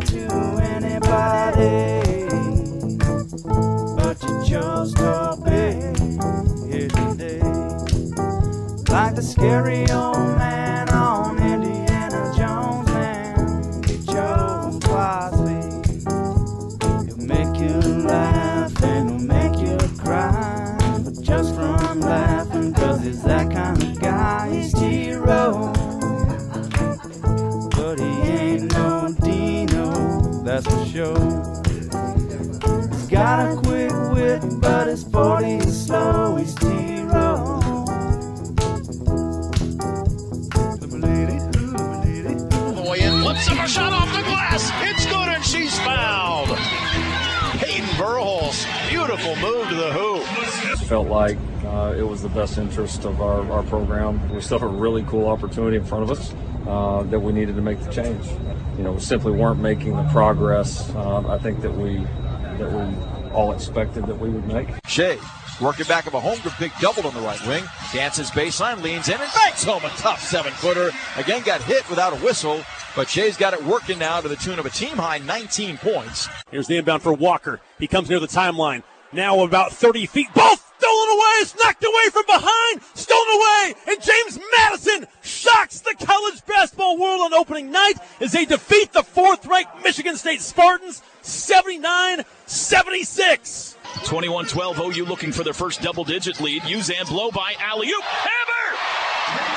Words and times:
to 0.00 0.24
anybody. 0.74 2.28
But 3.96 4.22
you 4.22 4.44
here 6.70 6.88
today. 6.88 7.42
Like 8.88 9.14
the 9.14 9.22
scary 9.22 9.90
old 9.90 10.16
man 10.38 10.47
that's 30.60 30.74
for 30.74 30.86
sure. 30.86 31.14
He's 32.90 33.08
got 33.08 33.52
a 33.52 33.56
quick 33.56 33.92
wit, 34.12 34.42
but 34.60 34.88
his 34.88 35.04
40 35.04 35.46
is 35.46 35.86
slow. 35.86 36.36
He's 36.36 36.54
T-Row. 36.56 37.60
the. 40.80 41.40
Flips 43.22 43.48
up 43.48 43.64
a 43.64 43.68
shot 43.68 43.92
off 43.92 44.12
the 44.12 44.22
glass. 44.22 44.70
It's 44.82 45.06
good, 45.06 45.28
and 45.28 45.44
she's 45.44 45.78
fouled. 45.80 46.48
Payton 47.58 47.84
Verhulst, 47.96 48.66
beautiful 48.90 49.36
move 49.36 49.68
to 49.68 49.74
the 49.74 49.92
hoop. 49.92 50.24
felt 50.88 51.08
like 51.08 51.38
uh, 51.66 51.94
it 51.96 52.02
was 52.02 52.22
the 52.22 52.28
best 52.30 52.58
interest 52.58 53.04
of 53.04 53.20
our, 53.20 53.48
our 53.52 53.62
program. 53.64 54.28
We 54.34 54.40
still 54.40 54.58
have 54.58 54.68
a 54.68 54.72
really 54.72 55.04
cool 55.04 55.28
opportunity 55.28 55.76
in 55.76 55.84
front 55.84 56.02
of 56.04 56.10
us 56.10 56.34
uh, 56.68 57.02
that 57.04 57.18
we 57.18 57.32
needed 57.32 57.56
to 57.56 57.62
make 57.62 57.82
the 57.82 57.90
change. 57.90 58.24
You 58.76 58.84
know, 58.84 58.92
we 58.92 59.00
simply 59.00 59.32
weren't 59.32 59.60
making 59.60 59.96
the 59.96 60.04
progress 60.10 60.88
uh, 60.94 61.26
I 61.28 61.38
think 61.38 61.62
that 61.62 61.74
we 61.74 61.98
that 62.58 62.70
we 62.72 63.30
all 63.32 63.52
expected 63.52 64.06
that 64.06 64.18
we 64.18 64.28
would 64.28 64.46
make. 64.46 64.68
Shai 64.86 65.18
working 65.60 65.86
back 65.86 66.06
of 66.06 66.14
a 66.14 66.20
Holmgren 66.20 66.56
pick 66.58 66.72
doubled 66.80 67.06
on 67.06 67.14
the 67.14 67.20
right 67.20 67.44
wing. 67.46 67.64
Dances 67.92 68.30
baseline, 68.30 68.82
leans 68.82 69.08
in 69.08 69.20
and 69.20 69.32
banks 69.32 69.64
home 69.64 69.84
a 69.84 69.88
tough 69.90 70.22
seven 70.22 70.52
footer. 70.52 70.90
Again 71.16 71.42
got 71.42 71.62
hit 71.62 71.88
without 71.90 72.12
a 72.12 72.16
whistle, 72.16 72.62
but 72.94 73.08
Shai's 73.08 73.36
got 73.36 73.54
it 73.54 73.64
working 73.64 73.98
now 73.98 74.20
to 74.20 74.28
the 74.28 74.36
tune 74.36 74.58
of 74.58 74.66
a 74.66 74.70
team 74.70 74.96
high 74.96 75.18
19 75.18 75.78
points. 75.78 76.28
Here's 76.50 76.66
the 76.66 76.76
inbound 76.76 77.02
for 77.02 77.12
Walker. 77.12 77.60
He 77.78 77.86
comes 77.86 78.08
near 78.08 78.20
the 78.20 78.26
timeline. 78.26 78.82
Now 79.12 79.42
about 79.42 79.72
30 79.72 80.06
feet. 80.06 80.28
Both 80.34 80.67
stolen 80.67 80.67
away. 81.18 81.34
It's 81.40 81.54
knocked 81.62 81.84
away 81.84 82.10
from 82.12 82.24
behind. 82.26 82.82
Stolen 82.94 83.28
away. 83.34 83.74
And 83.88 84.02
James 84.02 84.38
Madison 84.58 85.06
shocks 85.22 85.80
the 85.80 85.94
college 86.04 86.44
basketball 86.46 86.98
world 86.98 87.20
on 87.20 87.34
opening 87.34 87.70
night 87.70 87.94
as 88.20 88.32
they 88.32 88.44
defeat 88.44 88.92
the 88.92 89.02
fourth 89.02 89.46
ranked 89.46 89.82
Michigan 89.82 90.16
State 90.16 90.40
Spartans 90.40 91.02
79 91.22 92.24
76. 92.46 93.76
21 94.04 94.46
12 94.46 94.78
OU 94.78 95.04
looking 95.04 95.32
for 95.32 95.44
their 95.44 95.52
first 95.52 95.82
double 95.82 96.04
digit 96.04 96.40
lead. 96.40 96.62
Uzan 96.62 97.08
blow 97.08 97.30
by 97.30 97.54
alley 97.58 97.88
oop. 97.88 98.04
Hammer! 98.04 98.76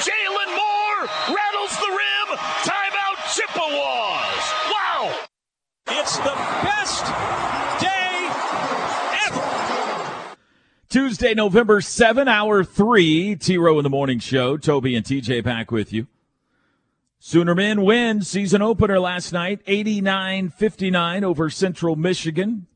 Jalon 0.01 0.51
Moore 0.55 1.35
rattles 1.35 1.77
the 1.77 1.89
rim. 1.89 2.37
Timeout 2.63 3.19
Chippewas. 3.33 4.43
Wow! 4.71 5.27
It's 5.87 6.17
the 6.17 6.35
best 6.63 7.60
Tuesday, 10.91 11.33
November 11.33 11.79
7, 11.79 12.27
hour 12.27 12.65
3, 12.65 13.37
T 13.37 13.57
Row 13.57 13.79
in 13.79 13.83
the 13.83 13.89
Morning 13.89 14.19
Show. 14.19 14.57
Toby 14.57 14.93
and 14.93 15.05
TJ 15.05 15.41
back 15.41 15.71
with 15.71 15.93
you. 15.93 16.07
Sooner 17.17 17.55
men 17.55 17.83
win 17.83 18.23
season 18.23 18.61
opener 18.61 18.99
last 18.99 19.31
night, 19.31 19.61
89 19.67 20.49
59 20.49 21.23
over 21.23 21.49
Central 21.49 21.95
Michigan. 21.95 22.67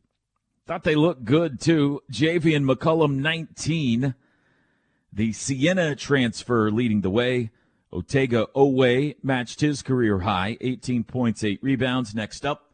Thought 0.66 0.86
they 0.86 0.96
looked 0.96 1.26
good 1.26 1.60
too. 1.60 2.04
Javian 2.10 2.64
McCollum 2.64 3.18
19. 3.18 4.16
The 5.12 5.34
Siena 5.34 5.94
transfer 5.98 6.72
leading 6.72 7.02
the 7.02 7.09
way. 7.09 7.52
Otega 7.92 8.48
Oweh 8.56 9.18
matched 9.24 9.59
his 9.59 9.81
career 9.81 10.20
high, 10.20 10.56
18 10.62 11.04
points, 11.04 11.44
8 11.44 11.59
rebounds. 11.62 12.16
Next 12.16 12.46
up, 12.46 12.72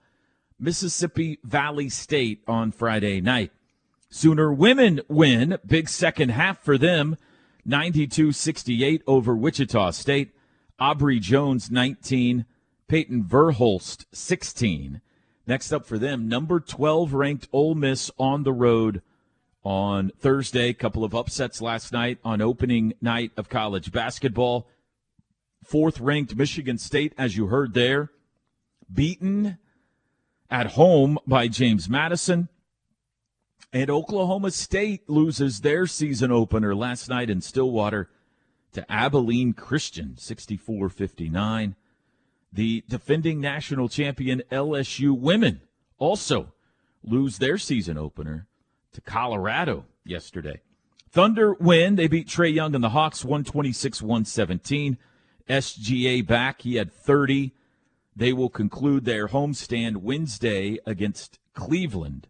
Mississippi 0.59 1.39
Valley 1.43 1.89
State 1.89 2.43
on 2.47 2.71
Friday 2.71 3.21
night. 3.21 3.51
Sooner 4.13 4.51
women 4.51 4.99
win. 5.07 5.57
Big 5.65 5.87
second 5.87 6.29
half 6.29 6.59
for 6.61 6.77
them. 6.77 7.17
92 7.65 8.33
68 8.33 9.01
over 9.07 9.35
Wichita 9.35 9.91
State. 9.91 10.35
Aubrey 10.79 11.19
Jones 11.19 11.71
19. 11.71 12.45
Payton 12.89 13.23
Verhulst 13.23 14.05
16. 14.11 14.99
Next 15.47 15.71
up 15.71 15.85
for 15.85 15.97
them, 15.97 16.27
number 16.27 16.59
12 16.59 17.13
ranked 17.13 17.47
Ole 17.53 17.73
Miss 17.73 18.11
on 18.19 18.43
the 18.43 18.51
road 18.51 19.01
on 19.63 20.11
Thursday. 20.19 20.73
Couple 20.73 21.05
of 21.05 21.15
upsets 21.15 21.61
last 21.61 21.93
night 21.93 22.19
on 22.25 22.41
opening 22.41 22.93
night 23.01 23.31
of 23.37 23.47
college 23.47 23.93
basketball. 23.93 24.67
Fourth 25.63 26.01
ranked 26.01 26.35
Michigan 26.35 26.77
State, 26.77 27.13
as 27.17 27.37
you 27.37 27.47
heard 27.47 27.73
there, 27.73 28.11
beaten 28.91 29.57
at 30.49 30.71
home 30.73 31.17
by 31.25 31.47
James 31.47 31.87
Madison. 31.87 32.49
And 33.73 33.89
Oklahoma 33.89 34.51
State 34.51 35.09
loses 35.09 35.61
their 35.61 35.87
season 35.87 36.31
opener 36.31 36.75
last 36.75 37.07
night 37.07 37.29
in 37.29 37.39
Stillwater 37.39 38.09
to 38.73 38.91
Abilene 38.91 39.53
Christian, 39.53 40.17
64 40.17 40.89
59. 40.89 41.75
The 42.51 42.83
defending 42.89 43.39
national 43.39 43.87
champion 43.87 44.43
LSU 44.51 45.17
women 45.17 45.61
also 45.97 46.51
lose 47.01 47.37
their 47.37 47.57
season 47.57 47.97
opener 47.97 48.47
to 48.91 48.99
Colorado 48.99 49.85
yesterday. 50.03 50.61
Thunder 51.09 51.53
win. 51.53 51.95
They 51.95 52.07
beat 52.07 52.27
Trae 52.27 52.53
Young 52.53 52.75
and 52.75 52.83
the 52.83 52.89
Hawks 52.89 53.23
126 53.23 54.01
117. 54.01 54.97
SGA 55.49 56.27
back. 56.27 56.61
He 56.61 56.75
had 56.75 56.91
30. 56.91 57.53
They 58.15 58.33
will 58.33 58.49
conclude 58.49 59.05
their 59.05 59.29
homestand 59.29 59.97
Wednesday 59.97 60.79
against 60.85 61.39
Cleveland. 61.53 62.27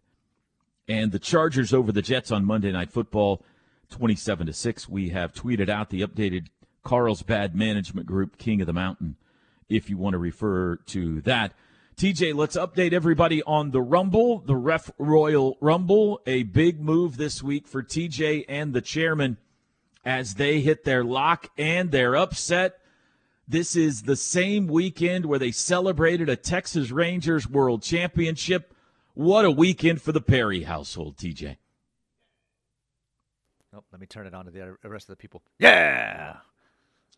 And 0.92 1.10
the 1.10 1.18
Chargers 1.18 1.72
over 1.72 1.90
the 1.90 2.02
Jets 2.02 2.30
on 2.30 2.44
Monday 2.44 2.70
Night 2.70 2.90
Football 2.90 3.42
27 3.88 4.48
to 4.48 4.52
6. 4.52 4.88
We 4.90 5.08
have 5.08 5.32
tweeted 5.32 5.70
out 5.70 5.88
the 5.88 6.02
updated 6.02 6.48
Carlsbad 6.84 7.54
Management 7.54 8.06
Group 8.06 8.36
King 8.36 8.60
of 8.60 8.66
the 8.66 8.74
Mountain 8.74 9.16
if 9.70 9.88
you 9.88 9.96
want 9.96 10.12
to 10.12 10.18
refer 10.18 10.76
to 10.76 11.22
that. 11.22 11.54
TJ, 11.96 12.34
let's 12.34 12.58
update 12.58 12.92
everybody 12.92 13.42
on 13.44 13.70
the 13.70 13.80
Rumble, 13.80 14.40
the 14.40 14.54
Ref 14.54 14.90
Royal 14.98 15.56
Rumble. 15.62 16.20
A 16.26 16.42
big 16.42 16.78
move 16.78 17.16
this 17.16 17.42
week 17.42 17.66
for 17.66 17.82
TJ 17.82 18.44
and 18.46 18.74
the 18.74 18.82
chairman 18.82 19.38
as 20.04 20.34
they 20.34 20.60
hit 20.60 20.84
their 20.84 21.02
lock 21.02 21.48
and 21.56 21.90
their 21.90 22.14
upset. 22.14 22.80
This 23.48 23.76
is 23.76 24.02
the 24.02 24.16
same 24.16 24.66
weekend 24.66 25.24
where 25.24 25.38
they 25.38 25.52
celebrated 25.52 26.28
a 26.28 26.36
Texas 26.36 26.90
Rangers 26.90 27.48
World 27.48 27.82
Championship. 27.82 28.74
What 29.14 29.44
a 29.44 29.50
weekend 29.50 30.00
for 30.00 30.12
the 30.12 30.20
Perry 30.20 30.62
household, 30.62 31.16
TJ. 31.16 31.56
Oh, 33.74 33.82
let 33.90 34.00
me 34.00 34.06
turn 34.06 34.26
it 34.26 34.34
on 34.34 34.44
to 34.46 34.50
the 34.50 34.76
rest 34.88 35.08
of 35.08 35.12
the 35.12 35.20
people. 35.20 35.42
Yeah. 35.58 36.36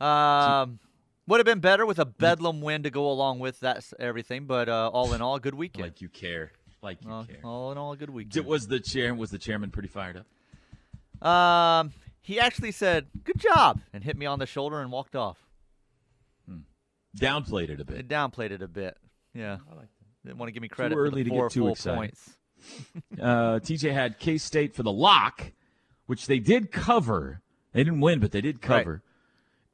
Um, 0.01 0.79
would 1.27 1.39
have 1.39 1.47
been 1.47 1.61
better 1.61 1.87
with 1.87 1.99
a 1.99 2.05
Bedlam 2.05 2.61
win 2.61 2.83
to 2.85 2.91
go 2.91 3.11
along 3.11 3.39
with 3.41 3.61
that 3.61 3.85
everything, 3.99 4.47
but 4.47 4.69
uh, 4.69 4.91
all 4.93 5.13
in 5.15 5.21
all, 5.23 5.37
a 5.37 5.41
good 5.41 5.55
weekend. 5.55 5.85
Like 5.85 6.01
you 6.01 6.09
care. 6.09 6.53
Like 6.83 7.03
you 7.05 7.11
all, 7.11 7.25
care. 7.25 7.39
all 7.45 7.73
in 7.73 7.79
all, 7.79 7.93
a 7.93 7.97
good 7.97 8.07
Did, 8.07 8.15
weekend. 8.15 8.47
was 8.47 8.67
the 8.69 8.79
chair 8.81 9.15
was 9.15 9.31
the 9.31 9.39
chairman 9.39 9.71
pretty 9.71 9.89
fired 9.89 10.23
up? 11.23 11.27
Um, 11.27 11.93
he 12.21 12.39
actually 12.39 12.73
said, 12.73 13.07
"Good 13.25 13.39
job," 13.41 13.81
and 13.93 14.05
hit 14.05 14.17
me 14.19 14.27
on 14.27 14.39
the 14.39 14.47
shoulder 14.47 14.81
and 14.81 14.93
walked 14.93 15.17
off. 15.17 15.39
Downplayed 17.17 17.71
it 17.71 17.79
a 17.79 17.83
It 17.83 17.87
bit. 17.87 18.09
downplayed 18.09 18.51
it 18.51 18.61
a 18.61 18.67
bit. 18.69 18.97
Yeah. 19.35 19.59
Didn't 20.25 20.39
want 20.39 20.49
to 20.49 20.53
give 20.53 20.63
me 20.63 20.69
credit 20.69 20.95
Too 20.95 21.01
early 21.01 21.11
for 21.11 21.17
the 21.17 21.25
to 21.25 21.31
four 21.31 21.49
get 21.49 21.53
too 21.53 21.61
full 21.61 21.73
excited. 21.73 21.97
points. 21.97 22.31
Uh, 23.21 23.59
TJ 23.59 23.93
had 23.93 24.19
K 24.19 24.39
State 24.39 24.75
for 24.75 24.83
the 24.83 24.91
lock, 24.91 25.53
which 26.07 26.27
they 26.27 26.39
did 26.39 26.73
cover. 26.73 27.43
They 27.75 27.85
didn't 27.85 28.01
win, 28.01 28.21
but 28.21 28.33
they 28.33 28.41
did 28.41 28.63
cover. 28.63 29.03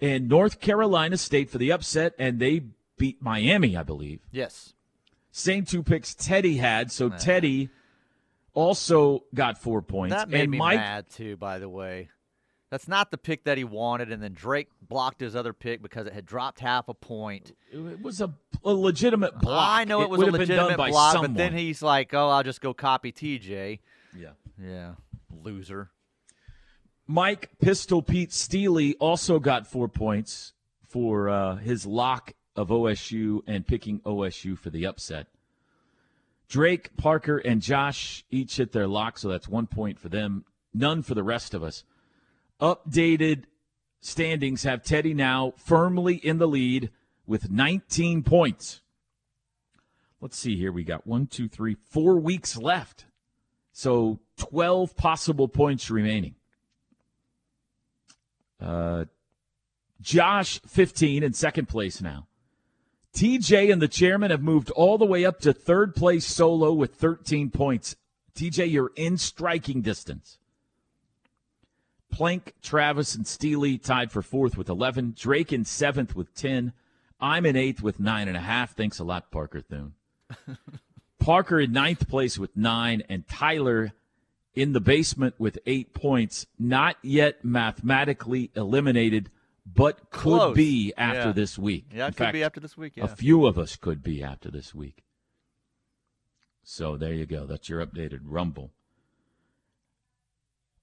And 0.00 0.28
North 0.28 0.60
Carolina 0.60 1.16
State 1.16 1.50
for 1.50 1.58
the 1.58 1.70
upset, 1.70 2.14
and 2.18 2.40
they 2.40 2.62
beat 2.98 3.22
Miami, 3.22 3.76
I 3.76 3.84
believe. 3.84 4.20
Yes. 4.32 4.74
Same 5.30 5.64
two 5.64 5.84
picks 5.84 6.16
Teddy 6.16 6.56
had, 6.56 6.90
so 6.90 7.10
Teddy 7.10 7.68
also 8.54 9.22
got 9.34 9.58
four 9.58 9.82
points. 9.82 10.14
That 10.14 10.28
made 10.28 10.42
and 10.42 10.50
me 10.50 10.58
Mike, 10.58 10.78
mad 10.78 11.10
too. 11.10 11.36
By 11.36 11.60
the 11.60 11.68
way, 11.68 12.08
that's 12.70 12.86
not 12.86 13.10
the 13.10 13.18
pick 13.18 13.44
that 13.44 13.58
he 13.58 13.64
wanted, 13.64 14.12
and 14.12 14.22
then 14.22 14.32
Drake 14.32 14.68
blocked 14.80 15.20
his 15.20 15.34
other 15.34 15.52
pick 15.52 15.82
because 15.82 16.06
it 16.06 16.12
had 16.12 16.24
dropped 16.24 16.60
half 16.60 16.88
a 16.88 16.94
point. 16.94 17.52
it 17.72 18.00
was 18.00 18.20
a, 18.20 18.32
a 18.64 18.72
legitimate 18.72 19.38
block. 19.38 19.68
I 19.68 19.84
know 19.84 20.02
it, 20.02 20.10
was 20.10 20.18
would 20.18 20.28
a 20.28 20.38
have 20.38 20.48
been 20.48 20.56
done 20.56 20.66
legitimate 20.66 20.90
block, 20.90 21.12
someone. 21.12 21.32
but 21.32 21.38
then 21.38 21.52
he's 21.52 21.82
like, 21.82 22.14
"Oh, 22.14 22.28
I'll 22.28 22.44
just 22.44 22.60
go 22.60 22.72
copy 22.72 23.12
TJ." 23.12 23.80
Yeah. 24.16 24.30
Yeah, 24.62 24.94
loser. 25.42 25.90
Mike 27.06 27.50
Pistol 27.60 28.02
Pete 28.02 28.32
Steely 28.32 28.94
also 28.96 29.40
got 29.40 29.66
four 29.66 29.88
points 29.88 30.52
for 30.88 31.28
uh, 31.28 31.56
his 31.56 31.86
lock 31.86 32.34
of 32.54 32.68
OSU 32.68 33.40
and 33.46 33.66
picking 33.66 34.00
OSU 34.00 34.56
for 34.56 34.70
the 34.70 34.86
upset. 34.86 35.26
Drake, 36.48 36.96
Parker, 36.96 37.38
and 37.38 37.62
Josh 37.62 38.24
each 38.30 38.56
hit 38.56 38.72
their 38.72 38.86
lock, 38.86 39.18
so 39.18 39.28
that's 39.28 39.48
one 39.48 39.66
point 39.66 39.98
for 39.98 40.08
them. 40.08 40.44
None 40.74 41.02
for 41.02 41.14
the 41.14 41.22
rest 41.22 41.54
of 41.54 41.62
us. 41.62 41.84
Updated 42.60 43.44
standings 44.00 44.62
have 44.64 44.82
Teddy 44.82 45.14
now 45.14 45.54
firmly 45.56 46.16
in 46.16 46.38
the 46.38 46.48
lead 46.48 46.90
with 47.26 47.50
19 47.50 48.22
points. 48.22 48.82
Let's 50.20 50.36
see 50.36 50.56
here. 50.56 50.72
We 50.72 50.84
got 50.84 51.06
one, 51.06 51.26
two, 51.26 51.48
three, 51.48 51.76
four 51.90 52.16
weeks 52.16 52.56
left. 52.56 53.06
So 53.72 54.20
12 54.36 54.96
possible 54.96 55.48
points 55.48 55.90
remaining. 55.90 56.34
Uh, 58.60 59.06
Josh, 60.00 60.60
15 60.66 61.22
in 61.22 61.32
second 61.32 61.66
place 61.66 62.02
now. 62.02 62.26
TJ 63.14 63.72
and 63.72 63.80
the 63.80 63.88
chairman 63.88 64.30
have 64.30 64.42
moved 64.42 64.70
all 64.70 64.98
the 64.98 65.06
way 65.06 65.24
up 65.24 65.40
to 65.40 65.52
third 65.52 65.94
place 65.94 66.26
solo 66.26 66.72
with 66.72 66.94
13 66.94 67.50
points. 67.50 67.96
TJ, 68.34 68.70
you're 68.70 68.92
in 68.96 69.16
striking 69.16 69.82
distance. 69.82 70.39
Plank, 72.10 72.54
Travis, 72.62 73.14
and 73.14 73.26
Steely 73.26 73.78
tied 73.78 74.10
for 74.12 74.22
fourth 74.22 74.56
with 74.56 74.68
11. 74.68 75.14
Drake 75.16 75.52
in 75.52 75.64
seventh 75.64 76.14
with 76.16 76.34
10. 76.34 76.72
I'm 77.20 77.44
in 77.46 77.56
eighth 77.56 77.82
with 77.82 78.00
nine 78.00 78.28
and 78.28 78.36
a 78.36 78.40
half. 78.40 78.74
Thanks 78.74 78.98
a 78.98 79.04
lot, 79.04 79.30
Parker 79.30 79.60
Thune. 79.60 79.94
Parker 81.18 81.60
in 81.60 81.72
ninth 81.72 82.08
place 82.08 82.38
with 82.38 82.56
nine, 82.56 83.02
and 83.08 83.28
Tyler 83.28 83.92
in 84.54 84.72
the 84.72 84.80
basement 84.80 85.34
with 85.38 85.58
eight 85.66 85.92
points. 85.92 86.46
Not 86.58 86.96
yet 87.02 87.44
mathematically 87.44 88.50
eliminated, 88.56 89.30
but 89.66 90.10
could 90.10 90.38
Close. 90.38 90.56
be 90.56 90.92
after 90.96 91.28
Yeah. 91.28 91.32
this 91.32 91.58
week. 91.58 91.86
Yeah, 91.94 92.04
it 92.04 92.08
In 92.08 92.12
could 92.14 92.16
fact, 92.18 92.32
be 92.32 92.42
after 92.42 92.60
this 92.60 92.76
week. 92.76 92.94
Yeah. 92.96 93.04
a 93.04 93.08
few 93.08 93.44
of 93.46 93.58
us 93.58 93.76
could 93.76 94.02
be 94.02 94.22
after 94.22 94.50
this 94.50 94.74
week. 94.74 95.04
So 96.62 96.96
there 96.96 97.12
you 97.12 97.26
go. 97.26 97.46
That's 97.46 97.68
your 97.68 97.84
updated 97.84 98.20
Rumble. 98.24 98.70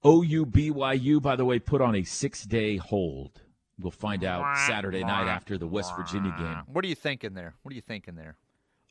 OU 0.04 0.46
BYU, 0.46 1.20
by 1.20 1.36
the 1.36 1.44
way, 1.44 1.58
put 1.58 1.80
on 1.80 1.94
a 1.96 2.04
six 2.04 2.44
day 2.44 2.76
hold. 2.76 3.42
We'll 3.80 3.90
find 3.90 4.24
out 4.24 4.58
Saturday 4.66 5.04
night 5.04 5.28
after 5.28 5.56
the 5.56 5.66
West 5.66 5.94
Virginia 5.96 6.34
game. 6.36 6.62
what 6.66 6.84
are 6.84 6.88
you 6.88 6.96
thinking 6.96 7.34
there? 7.34 7.54
What 7.62 7.72
are 7.72 7.76
you 7.76 7.80
thinking 7.80 8.16
there? 8.16 8.36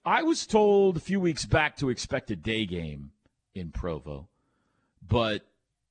I 0.06 0.24
was 0.24 0.48
told 0.48 0.96
a 0.96 1.02
few 1.02 1.20
weeks 1.20 1.46
back 1.46 1.76
to 1.78 1.90
expect 1.90 2.32
a 2.32 2.36
day 2.38 2.66
game 2.66 3.12
in 3.54 3.72
Provo, 3.72 4.30
but 5.06 5.42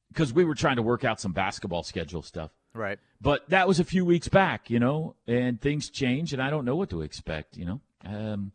because 0.08 0.32
we 0.32 0.44
were 0.44 0.54
trying 0.54 0.76
to 0.76 0.82
work 0.82 1.04
out 1.04 1.20
some 1.20 1.32
basketball 1.32 1.82
schedule 1.82 2.22
stuff. 2.22 2.50
Right. 2.72 2.98
But 3.20 3.48
that 3.50 3.68
was 3.68 3.80
a 3.80 3.84
few 3.84 4.04
weeks 4.04 4.28
back, 4.28 4.70
you 4.70 4.78
know, 4.78 5.16
and 5.26 5.60
things 5.60 5.90
change, 5.90 6.32
and 6.32 6.40
I 6.42 6.48
don't 6.48 6.64
know 6.64 6.76
what 6.76 6.90
to 6.90 7.02
expect, 7.02 7.56
you 7.56 7.66
know. 7.66 7.80
Um, 8.04 8.52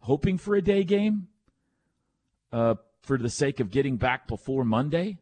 hoping 0.00 0.36
for 0.36 0.54
a 0.54 0.62
day 0.62 0.84
game 0.84 1.28
uh, 2.52 2.74
for 3.02 3.16
the 3.16 3.30
sake 3.30 3.60
of 3.60 3.70
getting 3.70 3.96
back 3.96 4.26
before 4.26 4.64
Monday, 4.64 5.18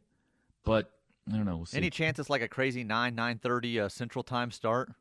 but 0.66 0.90
I 1.32 1.36
don't 1.36 1.46
know. 1.46 1.56
We'll 1.56 1.66
see. 1.66 1.78
Any 1.78 1.88
chance 1.88 2.18
it's 2.18 2.28
like 2.28 2.42
a 2.42 2.48
crazy 2.48 2.84
nine 2.84 3.14
nine 3.14 3.38
thirty 3.38 3.80
uh, 3.80 3.88
Central 3.88 4.22
Time 4.22 4.50
start? 4.50 4.92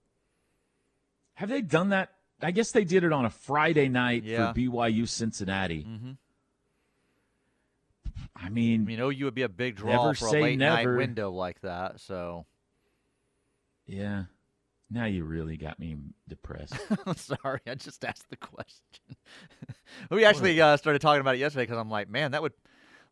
Have 1.33 1.49
they 1.49 1.61
done 1.61 1.89
that? 1.89 2.11
I 2.41 2.51
guess 2.51 2.71
they 2.71 2.85
did 2.85 3.03
it 3.03 3.11
on 3.11 3.25
a 3.25 3.29
Friday 3.29 3.89
night 3.89 4.23
Yeah. 4.23 4.53
for 4.53 4.59
BYU 4.59 5.07
Cincinnati. 5.07 5.83
Mm-hmm. 5.83 6.11
I 8.35 8.49
mean, 8.49 8.87
you 8.87 8.97
know, 8.97 9.09
you 9.09 9.25
would 9.25 9.35
be 9.35 9.41
a 9.41 9.49
big 9.49 9.75
draw 9.75 10.13
for 10.13 10.27
a 10.27 10.31
late 10.31 10.59
night 10.59 10.83
never. 10.83 10.95
window 10.97 11.31
like 11.31 11.59
that. 11.61 11.99
So 11.99 12.45
yeah. 13.85 14.23
Now 14.89 15.05
you 15.05 15.23
really 15.23 15.57
got 15.57 15.79
me 15.79 15.97
depressed. 16.27 16.75
I'm 17.05 17.15
sorry, 17.15 17.59
I 17.67 17.73
just 17.75 18.05
asked 18.05 18.29
the 18.29 18.37
question. 18.37 19.17
we 20.11 20.25
actually 20.25 20.61
uh, 20.61 20.77
started 20.77 20.99
talking 21.01 21.21
about 21.21 21.35
it 21.35 21.39
yesterday 21.39 21.63
because 21.63 21.79
I'm 21.79 21.89
like, 21.89 22.07
man, 22.07 22.31
that 22.31 22.41
would 22.43 22.53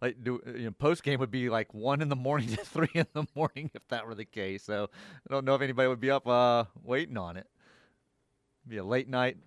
like 0.04 0.22
do 0.22 0.42
you 0.46 0.66
know, 0.66 0.72
post 0.72 1.02
game 1.02 1.20
would 1.22 1.32
be 1.32 1.50
like 1.50 1.74
one 1.74 2.02
in 2.02 2.10
the 2.10 2.16
morning 2.16 2.50
to 2.56 2.58
three 2.58 2.90
in 2.94 3.08
the 3.14 3.26
morning 3.36 3.72
if 3.74 3.88
that 3.88 4.06
were 4.06 4.14
the 4.14 4.26
case. 4.26 4.64
So 4.64 4.90
I 4.94 5.34
don't 5.34 5.46
know 5.46 5.56
if 5.56 5.62
anybody 5.62 5.88
would 5.88 6.02
be 6.02 6.12
up 6.12 6.28
uh, 6.28 6.66
waiting 6.84 7.18
on 7.18 7.38
it. 7.38 7.48
Be 8.68 8.78
a 8.78 8.84
late 8.84 9.08
night. 9.08 9.38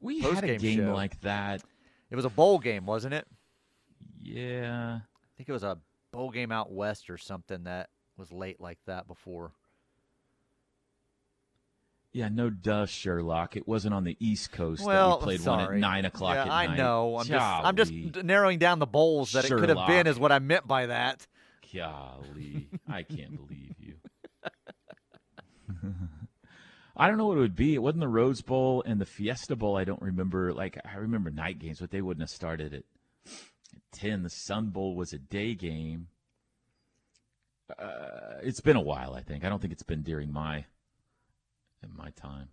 We 0.00 0.20
had 0.20 0.42
a 0.42 0.56
game 0.56 0.78
show. 0.78 0.94
like 0.94 1.20
that. 1.20 1.62
It 2.10 2.16
was 2.16 2.24
a 2.24 2.30
bowl 2.30 2.58
game, 2.58 2.86
wasn't 2.86 3.12
it? 3.12 3.26
Yeah. 4.22 5.00
I 5.02 5.28
think 5.36 5.50
it 5.50 5.52
was 5.52 5.62
a 5.62 5.78
bowl 6.12 6.30
game 6.30 6.50
out 6.50 6.72
west 6.72 7.10
or 7.10 7.18
something 7.18 7.64
that 7.64 7.90
was 8.16 8.32
late 8.32 8.58
like 8.58 8.78
that 8.86 9.06
before. 9.06 9.52
Yeah, 12.12 12.28
no 12.28 12.50
duh, 12.50 12.86
Sherlock. 12.86 13.56
It 13.56 13.68
wasn't 13.68 13.94
on 13.94 14.02
the 14.02 14.16
East 14.18 14.50
Coast 14.50 14.84
Well, 14.84 15.18
that 15.20 15.26
we 15.26 15.36
played 15.36 15.46
one 15.46 15.60
at 15.60 15.64
sorry. 15.66 15.80
nine 15.80 16.04
o'clock 16.04 16.34
yeah, 16.34 16.42
at 16.42 16.50
I 16.50 16.66
night. 16.66 16.76
know. 16.76 17.18
I'm 17.18 17.26
just 17.26 17.44
I'm 17.44 17.76
just 17.76 17.92
narrowing 17.92 18.58
down 18.58 18.80
the 18.80 18.86
bowls 18.86 19.32
that 19.32 19.44
it 19.44 19.48
could 19.48 19.68
have 19.68 19.86
been 19.86 20.06
is 20.08 20.18
what 20.18 20.32
I 20.32 20.40
meant 20.40 20.66
by 20.66 20.86
that. 20.86 21.26
Golly, 21.72 22.68
I 22.88 23.04
can't 23.04 23.36
believe 23.36 23.76
you. 23.78 23.94
I 26.96 27.06
don't 27.08 27.16
know 27.16 27.26
what 27.28 27.38
it 27.38 27.42
would 27.42 27.54
be. 27.56 27.74
It 27.74 27.82
wasn't 27.82 28.00
the 28.00 28.08
Rose 28.08 28.42
Bowl 28.42 28.82
and 28.84 29.00
the 29.00 29.06
Fiesta 29.06 29.54
Bowl. 29.56 29.76
I 29.76 29.84
don't 29.84 30.02
remember. 30.02 30.52
Like 30.52 30.78
I 30.84 30.96
remember 30.96 31.30
night 31.30 31.60
games, 31.60 31.78
but 31.80 31.92
they 31.92 32.02
wouldn't 32.02 32.22
have 32.22 32.30
started 32.30 32.74
at 32.74 32.82
ten. 33.92 34.24
The 34.24 34.30
Sun 34.30 34.70
Bowl 34.70 34.96
was 34.96 35.12
a 35.12 35.18
day 35.18 35.54
game. 35.54 36.08
Uh, 37.78 38.38
it's 38.42 38.60
been 38.60 38.76
a 38.76 38.80
while. 38.82 39.14
I 39.14 39.22
think. 39.22 39.44
I 39.44 39.48
don't 39.48 39.60
think 39.60 39.72
it's 39.72 39.84
been 39.84 40.02
during 40.02 40.32
my 40.32 40.64
in 41.82 41.96
my 41.96 42.10
time. 42.10 42.48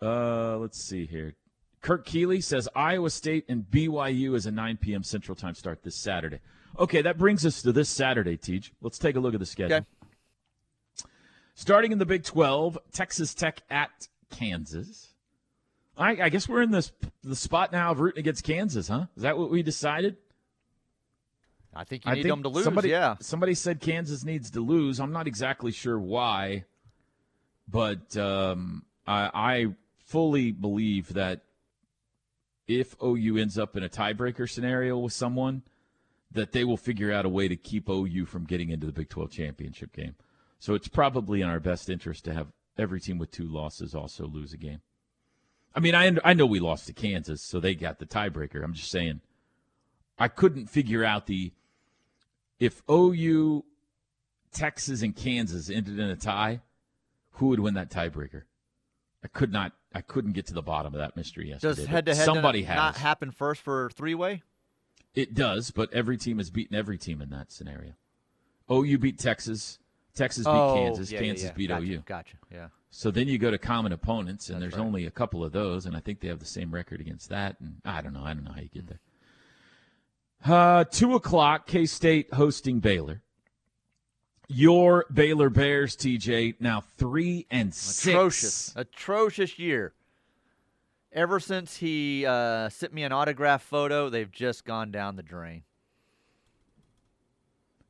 Uh, 0.00 0.56
let's 0.58 0.82
see 0.82 1.06
here. 1.06 1.34
Kirk 1.80 2.04
Keeley 2.04 2.40
says 2.40 2.68
Iowa 2.74 3.10
State 3.10 3.44
and 3.48 3.64
BYU 3.68 4.34
is 4.34 4.46
a 4.46 4.50
9 4.50 4.76
p.m. 4.78 5.02
Central 5.02 5.34
Time 5.34 5.54
start 5.54 5.82
this 5.82 5.96
Saturday. 5.96 6.40
Okay, 6.78 7.02
that 7.02 7.18
brings 7.18 7.44
us 7.44 7.62
to 7.62 7.72
this 7.72 7.88
Saturday, 7.88 8.36
Teach. 8.36 8.72
Let's 8.80 8.98
take 8.98 9.16
a 9.16 9.20
look 9.20 9.34
at 9.34 9.40
the 9.40 9.46
schedule. 9.46 9.76
Okay. 9.76 9.86
Starting 11.54 11.92
in 11.92 11.98
the 11.98 12.06
Big 12.06 12.24
12, 12.24 12.78
Texas 12.92 13.34
Tech 13.34 13.62
at 13.68 14.08
Kansas. 14.30 15.08
I, 15.96 16.22
I 16.22 16.28
guess 16.30 16.48
we're 16.48 16.62
in 16.62 16.70
this 16.70 16.90
the 17.22 17.36
spot 17.36 17.72
now 17.72 17.90
of 17.90 18.00
rooting 18.00 18.20
against 18.20 18.44
Kansas, 18.44 18.88
huh? 18.88 19.06
Is 19.16 19.24
that 19.24 19.36
what 19.36 19.50
we 19.50 19.62
decided? 19.62 20.16
I 21.74 21.84
think 21.84 22.04
you 22.04 22.12
I 22.12 22.14
need 22.14 22.22
think 22.22 22.32
them 22.32 22.42
to 22.44 22.48
lose. 22.48 22.64
Somebody, 22.64 22.90
yeah. 22.90 23.16
Somebody 23.20 23.54
said 23.54 23.80
Kansas 23.80 24.24
needs 24.24 24.50
to 24.52 24.60
lose. 24.60 25.00
I'm 25.00 25.12
not 25.12 25.26
exactly 25.26 25.72
sure 25.72 25.98
why, 25.98 26.64
but 27.68 28.16
um, 28.16 28.84
I, 29.06 29.30
I 29.34 29.66
fully 30.04 30.52
believe 30.52 31.14
that 31.14 31.42
if 32.66 32.94
OU 33.02 33.38
ends 33.38 33.58
up 33.58 33.76
in 33.76 33.82
a 33.82 33.88
tiebreaker 33.88 34.48
scenario 34.48 34.98
with 34.98 35.12
someone, 35.12 35.62
that 36.30 36.52
they 36.52 36.64
will 36.64 36.76
figure 36.76 37.12
out 37.12 37.26
a 37.26 37.28
way 37.28 37.48
to 37.48 37.56
keep 37.56 37.88
OU 37.88 38.26
from 38.26 38.44
getting 38.44 38.70
into 38.70 38.86
the 38.86 38.92
Big 38.92 39.08
12 39.08 39.30
championship 39.30 39.92
game. 39.92 40.14
So 40.58 40.74
it's 40.74 40.88
probably 40.88 41.40
in 41.40 41.48
our 41.48 41.60
best 41.60 41.90
interest 41.90 42.24
to 42.24 42.34
have 42.34 42.48
every 42.78 43.00
team 43.00 43.18
with 43.18 43.30
two 43.30 43.46
losses 43.46 43.94
also 43.94 44.26
lose 44.26 44.52
a 44.52 44.56
game. 44.56 44.80
I 45.74 45.80
mean, 45.80 45.94
I 45.94 46.12
I 46.24 46.34
know 46.34 46.46
we 46.46 46.60
lost 46.60 46.86
to 46.86 46.92
Kansas, 46.92 47.42
so 47.42 47.58
they 47.58 47.74
got 47.74 47.98
the 47.98 48.06
tiebreaker. 48.06 48.62
I'm 48.62 48.74
just 48.74 48.90
saying, 48.90 49.20
I 50.18 50.28
couldn't 50.28 50.66
figure 50.66 51.04
out 51.04 51.26
the 51.26 51.52
if 52.60 52.82
OU, 52.90 53.64
Texas, 54.52 55.02
and 55.02 55.16
Kansas 55.16 55.70
ended 55.70 55.98
in 55.98 56.10
a 56.10 56.16
tie, 56.16 56.60
who 57.32 57.48
would 57.48 57.60
win 57.60 57.74
that 57.74 57.90
tiebreaker? 57.90 58.42
I 59.24 59.28
could 59.28 59.52
not. 59.52 59.72
I 59.94 60.00
couldn't 60.00 60.32
get 60.32 60.46
to 60.46 60.54
the 60.54 60.62
bottom 60.62 60.94
of 60.94 60.98
that 60.98 61.16
mystery 61.16 61.50
yesterday. 61.50 61.74
Does 61.74 61.86
head 61.86 62.06
to 62.06 62.14
head 62.14 62.24
Somebody 62.24 62.62
not 62.62 62.94
has. 62.94 62.96
happen 62.96 63.30
first 63.30 63.60
for 63.60 63.90
three 63.90 64.14
way? 64.14 64.42
It 65.14 65.34
does, 65.34 65.70
but 65.70 65.92
every 65.92 66.16
team 66.16 66.38
has 66.38 66.50
beaten 66.50 66.74
every 66.74 66.98
team 66.98 67.20
in 67.20 67.30
that 67.30 67.52
scenario. 67.52 67.92
OU 68.70 68.98
beat 68.98 69.18
Texas. 69.18 69.78
Texas 70.14 70.44
beat 70.44 70.50
oh, 70.50 70.74
Kansas. 70.74 71.10
yeah, 71.10 71.20
yeah, 71.20 71.26
Kansas 71.26 71.44
yeah. 71.46 71.52
beat 71.52 71.68
gotcha, 71.68 71.84
OU. 71.84 72.02
Gotcha. 72.06 72.36
Yeah. 72.50 72.66
So 72.90 73.10
then 73.10 73.28
you 73.28 73.38
go 73.38 73.50
to 73.50 73.58
common 73.58 73.92
opponents, 73.92 74.48
and 74.48 74.56
That's 74.56 74.72
there's 74.72 74.80
right. 74.80 74.86
only 74.86 75.06
a 75.06 75.10
couple 75.10 75.44
of 75.44 75.52
those, 75.52 75.86
and 75.86 75.96
I 75.96 76.00
think 76.00 76.20
they 76.20 76.28
have 76.28 76.40
the 76.40 76.44
same 76.44 76.72
record 76.72 77.00
against 77.00 77.30
that. 77.30 77.56
And 77.60 77.76
I 77.84 78.02
don't 78.02 78.12
know. 78.12 78.22
I 78.22 78.34
don't 78.34 78.44
know 78.44 78.52
how 78.52 78.60
you 78.60 78.68
get 78.68 78.86
there. 78.86 79.00
Uh, 80.44 80.84
two 80.84 81.14
o'clock, 81.14 81.66
K 81.66 81.86
State 81.86 82.34
hosting 82.34 82.80
Baylor. 82.80 83.21
Your 84.54 85.06
Baylor 85.12 85.50
Bears, 85.50 85.96
TJ, 85.96 86.56
now 86.60 86.82
three 86.96 87.46
and 87.50 87.74
six. 87.74 88.06
Atrocious. 88.06 88.72
Atrocious 88.76 89.58
year. 89.58 89.94
Ever 91.12 91.40
since 91.40 91.76
he 91.76 92.24
uh, 92.26 92.68
sent 92.68 92.92
me 92.94 93.02
an 93.02 93.12
autograph 93.12 93.62
photo, 93.62 94.08
they've 94.08 94.30
just 94.30 94.64
gone 94.64 94.90
down 94.90 95.16
the 95.16 95.22
drain. 95.22 95.62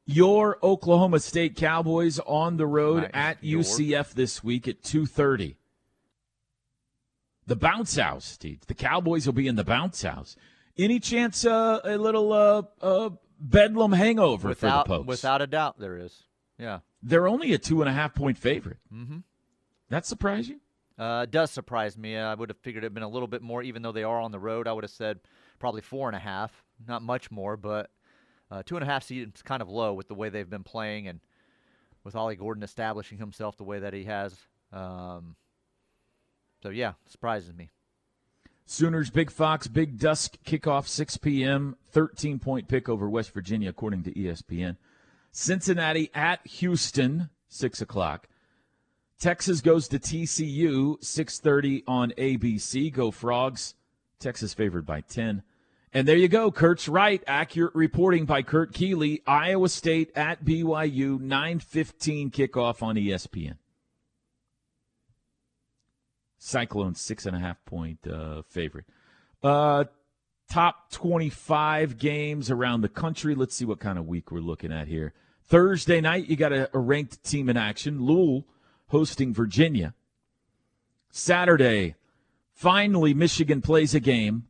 Your 0.04 0.58
Oklahoma 0.62 1.20
State 1.20 1.56
Cowboys 1.56 2.18
on 2.20 2.56
the 2.56 2.66
road 2.66 3.08
at 3.14 3.42
Your. 3.42 3.60
UCF 3.60 4.12
this 4.14 4.42
week 4.42 4.66
at 4.66 4.82
2:30. 4.82 5.56
The 7.46 7.56
bounce 7.56 7.96
house, 7.96 8.24
Steve. 8.24 8.60
The 8.66 8.74
Cowboys 8.74 9.26
will 9.26 9.32
be 9.32 9.46
in 9.46 9.56
the 9.56 9.64
bounce 9.64 10.02
house. 10.02 10.36
Any 10.76 11.00
chance 11.00 11.44
uh, 11.44 11.80
a 11.84 11.96
little 11.96 12.32
uh, 12.32 12.62
uh, 12.80 13.10
bedlam 13.40 13.92
hangover 13.92 14.48
Without, 14.48 14.86
for 14.86 14.92
the 14.92 14.96
Pokes? 14.98 15.08
without 15.08 15.42
a 15.42 15.46
doubt, 15.46 15.78
there 15.78 15.96
is. 15.96 16.24
Yeah. 16.58 16.80
They're 17.02 17.28
only 17.28 17.52
a 17.52 17.58
two 17.58 17.82
and 17.82 17.88
a 17.88 17.92
half 17.92 18.14
point 18.14 18.38
favorite. 18.38 18.78
Mm-hmm. 18.92 19.18
That 19.88 20.06
surprise 20.06 20.48
you? 20.48 20.60
Uh, 20.98 21.22
it 21.24 21.30
does 21.30 21.50
surprise 21.50 21.96
me. 21.96 22.16
I 22.16 22.34
would 22.34 22.50
have 22.50 22.58
figured 22.58 22.84
it'd 22.84 22.94
been 22.94 23.02
a 23.02 23.08
little 23.08 23.28
bit 23.28 23.42
more, 23.42 23.62
even 23.62 23.82
though 23.82 23.92
they 23.92 24.04
are 24.04 24.20
on 24.20 24.30
the 24.30 24.38
road. 24.38 24.68
I 24.68 24.72
would 24.72 24.84
have 24.84 24.90
said 24.90 25.20
probably 25.58 25.80
four 25.80 26.08
and 26.08 26.16
a 26.16 26.20
half, 26.20 26.64
not 26.86 27.02
much 27.02 27.30
more, 27.30 27.56
but 27.56 27.90
uh, 28.50 28.62
two 28.64 28.76
and 28.76 28.84
a 28.84 28.86
half 28.86 29.02
seems 29.02 29.42
kind 29.42 29.62
of 29.62 29.68
low 29.68 29.94
with 29.94 30.08
the 30.08 30.14
way 30.14 30.28
they've 30.28 30.48
been 30.48 30.62
playing 30.62 31.08
and 31.08 31.20
with 32.04 32.14
Ollie 32.14 32.36
Gordon 32.36 32.62
establishing 32.62 33.18
himself 33.18 33.56
the 33.56 33.64
way 33.64 33.78
that 33.78 33.94
he 33.94 34.04
has. 34.04 34.36
Um, 34.72 35.36
so 36.62 36.68
yeah, 36.68 36.92
surprises 37.06 37.52
me. 37.52 37.70
Sooners, 38.64 39.10
Big 39.10 39.30
Fox, 39.30 39.66
Big 39.66 39.98
Dusk 39.98 40.36
kickoff 40.46 40.86
6 40.86 41.16
p.m. 41.18 41.76
13 41.90 42.38
point 42.38 42.68
pick 42.68 42.88
over 42.88 43.08
West 43.08 43.32
Virginia, 43.32 43.68
according 43.68 44.04
to 44.04 44.12
ESPN. 44.12 44.76
Cincinnati 45.32 46.10
at 46.14 46.46
Houston, 46.46 47.30
6 47.48 47.80
o'clock. 47.80 48.28
Texas 49.18 49.60
goes 49.60 49.88
to 49.88 49.98
TCU, 49.98 50.98
6:30 51.00 51.84
on 51.86 52.12
ABC. 52.18 52.92
Go 52.92 53.10
Frogs. 53.10 53.74
Texas 54.18 54.52
favored 54.52 54.84
by 54.84 55.00
10. 55.00 55.42
And 55.94 56.08
there 56.08 56.16
you 56.16 56.28
go. 56.28 56.50
Kurt's 56.50 56.88
right. 56.88 57.22
Accurate 57.26 57.74
reporting 57.74 58.24
by 58.24 58.42
Kurt 58.42 58.72
Keeley. 58.72 59.22
Iowa 59.26 59.68
State 59.68 60.10
at 60.16 60.44
BYU, 60.44 61.20
9:15 61.20 62.30
kickoff 62.30 62.82
on 62.82 62.96
ESPN. 62.96 63.58
Cyclone 66.38 66.94
six 66.94 67.24
and 67.24 67.36
a 67.36 67.38
half 67.38 67.64
point 67.64 68.04
uh, 68.06 68.42
favorite. 68.48 68.86
Uh, 69.42 69.84
top 70.50 70.90
25 70.90 71.96
games 71.98 72.50
around 72.50 72.80
the 72.80 72.88
country. 72.88 73.34
Let's 73.34 73.54
see 73.54 73.64
what 73.64 73.78
kind 73.78 73.98
of 73.98 74.06
week 74.06 74.32
we're 74.32 74.40
looking 74.40 74.72
at 74.72 74.88
here. 74.88 75.14
Thursday 75.52 76.00
night, 76.00 76.30
you 76.30 76.36
got 76.36 76.54
a, 76.54 76.70
a 76.74 76.78
ranked 76.78 77.22
team 77.22 77.50
in 77.50 77.58
action. 77.58 78.06
Louisville 78.06 78.46
hosting 78.86 79.34
Virginia. 79.34 79.92
Saturday, 81.10 81.94
finally, 82.54 83.12
Michigan 83.12 83.60
plays 83.60 83.94
a 83.94 84.00
game. 84.00 84.46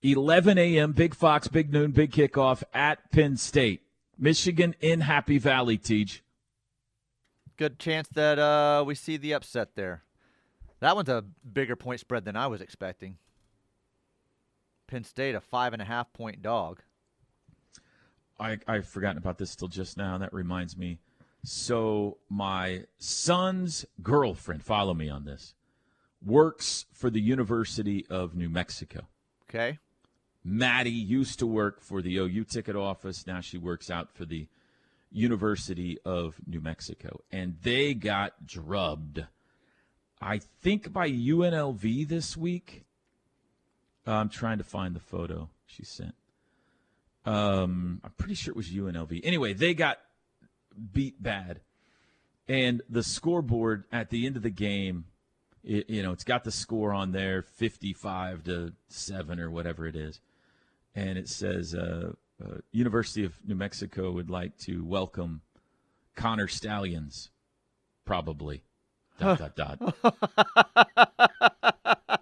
11 0.00 0.56
a.m., 0.56 0.92
Big 0.92 1.14
Fox, 1.14 1.48
Big 1.48 1.70
Noon, 1.70 1.90
Big 1.90 2.12
Kickoff 2.12 2.62
at 2.72 3.12
Penn 3.12 3.36
State. 3.36 3.82
Michigan 4.18 4.74
in 4.80 5.02
Happy 5.02 5.36
Valley, 5.36 5.76
Teach. 5.76 6.22
Good 7.58 7.78
chance 7.78 8.08
that 8.14 8.38
uh, 8.38 8.84
we 8.86 8.94
see 8.94 9.18
the 9.18 9.34
upset 9.34 9.74
there. 9.74 10.02
That 10.80 10.96
one's 10.96 11.10
a 11.10 11.22
bigger 11.52 11.76
point 11.76 12.00
spread 12.00 12.24
than 12.24 12.36
I 12.36 12.46
was 12.46 12.62
expecting. 12.62 13.18
Penn 14.86 15.04
State, 15.04 15.34
a 15.34 15.42
five 15.42 15.74
and 15.74 15.82
a 15.82 15.84
half 15.84 16.10
point 16.14 16.40
dog. 16.40 16.80
I, 18.42 18.58
I've 18.66 18.88
forgotten 18.88 19.18
about 19.18 19.38
this 19.38 19.54
till 19.54 19.68
just 19.68 19.96
now. 19.96 20.18
That 20.18 20.32
reminds 20.32 20.76
me. 20.76 20.98
So, 21.44 22.18
my 22.28 22.84
son's 22.98 23.84
girlfriend, 24.02 24.62
follow 24.64 24.94
me 24.94 25.08
on 25.08 25.24
this, 25.24 25.54
works 26.24 26.86
for 26.92 27.10
the 27.10 27.20
University 27.20 28.06
of 28.08 28.34
New 28.34 28.48
Mexico. 28.48 29.08
Okay. 29.48 29.78
Maddie 30.44 30.90
used 30.90 31.38
to 31.38 31.46
work 31.46 31.80
for 31.80 32.02
the 32.02 32.16
OU 32.16 32.44
ticket 32.44 32.76
office. 32.76 33.26
Now 33.26 33.40
she 33.40 33.58
works 33.58 33.90
out 33.90 34.12
for 34.12 34.24
the 34.24 34.48
University 35.10 35.98
of 36.04 36.36
New 36.46 36.60
Mexico. 36.60 37.20
And 37.30 37.56
they 37.62 37.94
got 37.94 38.46
drubbed, 38.46 39.24
I 40.20 40.38
think, 40.38 40.92
by 40.92 41.10
UNLV 41.10 42.08
this 42.08 42.36
week. 42.36 42.84
I'm 44.06 44.28
trying 44.28 44.58
to 44.58 44.64
find 44.64 44.96
the 44.96 45.00
photo 45.00 45.50
she 45.66 45.84
sent. 45.84 46.14
Um, 47.24 48.00
I'm 48.04 48.12
pretty 48.16 48.34
sure 48.34 48.52
it 48.52 48.56
was 48.56 48.68
UNLV. 48.68 49.20
Anyway, 49.24 49.52
they 49.52 49.74
got 49.74 49.98
beat 50.92 51.22
bad. 51.22 51.60
And 52.48 52.82
the 52.88 53.02
scoreboard 53.02 53.84
at 53.92 54.10
the 54.10 54.26
end 54.26 54.36
of 54.36 54.42
the 54.42 54.50
game, 54.50 55.04
it, 55.62 55.88
you 55.88 56.02
know, 56.02 56.12
it's 56.12 56.24
got 56.24 56.44
the 56.44 56.50
score 56.50 56.92
on 56.92 57.12
there 57.12 57.42
55 57.42 58.44
to 58.44 58.72
7 58.88 59.38
or 59.38 59.50
whatever 59.50 59.86
it 59.86 59.94
is 59.94 60.20
and 60.94 61.18
it 61.18 61.28
says 61.28 61.74
uh, 61.74 62.12
uh, 62.42 62.58
University 62.70 63.24
of 63.24 63.34
New 63.46 63.54
Mexico 63.54 64.10
would 64.12 64.30
like 64.30 64.56
to 64.58 64.84
welcome 64.84 65.40
Connor 66.14 66.48
Stallions, 66.48 67.30
probably. 68.04 68.62
Dot 69.18 69.54
dot 69.56 69.56
dot. 69.56 69.94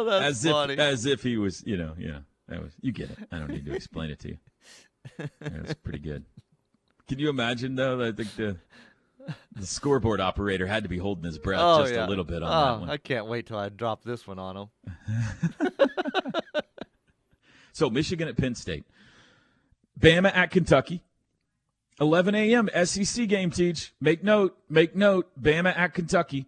oh, 0.00 0.20
that's 0.20 0.44
as 0.44 0.50
funny. 0.50 0.74
if 0.74 0.78
as 0.78 1.06
if 1.06 1.22
he 1.22 1.36
was, 1.36 1.62
you 1.66 1.76
know, 1.76 1.94
yeah. 1.98 2.20
That 2.48 2.62
was 2.62 2.72
you 2.80 2.92
get 2.92 3.10
it. 3.10 3.18
I 3.30 3.38
don't 3.38 3.50
need 3.50 3.64
to 3.66 3.74
explain 3.74 4.10
it 4.10 4.18
to 4.20 4.28
you. 4.28 4.38
That's 5.40 5.74
pretty 5.74 6.00
good. 6.00 6.24
Can 7.06 7.18
you 7.18 7.30
imagine 7.30 7.76
though? 7.76 8.04
I 8.04 8.12
think 8.12 8.34
the 8.36 8.56
the 9.54 9.66
scoreboard 9.66 10.20
operator 10.20 10.66
had 10.66 10.82
to 10.82 10.88
be 10.88 10.98
holding 10.98 11.24
his 11.24 11.38
breath 11.38 11.60
oh, 11.62 11.82
just 11.82 11.94
yeah. 11.94 12.06
a 12.06 12.08
little 12.08 12.24
bit 12.24 12.42
on 12.42 12.50
oh, 12.50 12.72
that 12.72 12.80
one. 12.80 12.90
I 12.90 12.96
can't 12.96 13.26
wait 13.26 13.46
till 13.46 13.58
I 13.58 13.68
drop 13.68 14.02
this 14.02 14.26
one 14.26 14.38
on 14.38 14.56
him. 14.56 14.68
So 17.72 17.88
Michigan 17.88 18.28
at 18.28 18.36
Penn 18.36 18.54
State, 18.54 18.84
Bama 19.98 20.34
at 20.34 20.50
Kentucky, 20.50 21.02
11 22.00 22.34
a.m. 22.34 22.68
SEC 22.84 23.26
game. 23.28 23.50
Teach. 23.50 23.94
Make 24.00 24.22
note. 24.22 24.54
Make 24.68 24.94
note. 24.94 25.30
Bama 25.40 25.74
at 25.76 25.94
Kentucky. 25.94 26.46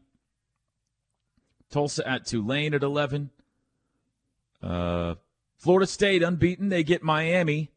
Tulsa 1.70 2.06
at 2.06 2.26
Tulane 2.26 2.74
at 2.74 2.82
11. 2.82 3.30
Uh, 4.62 5.16
Florida 5.56 5.86
State 5.86 6.22
unbeaten. 6.22 6.68
They 6.68 6.82
get 6.82 7.02
Miami. 7.02 7.70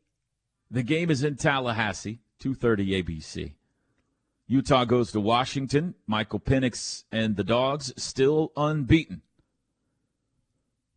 The 0.69 0.83
game 0.83 1.09
is 1.09 1.23
in 1.23 1.35
Tallahassee. 1.35 2.19
2:30 2.39 3.03
ABC. 3.03 3.53
Utah 4.47 4.85
goes 4.85 5.11
to 5.11 5.19
Washington. 5.19 5.95
Michael 6.05 6.39
Penix 6.39 7.03
and 7.11 7.35
the 7.35 7.43
Dogs 7.43 7.93
still 7.97 8.51
unbeaten. 8.55 9.21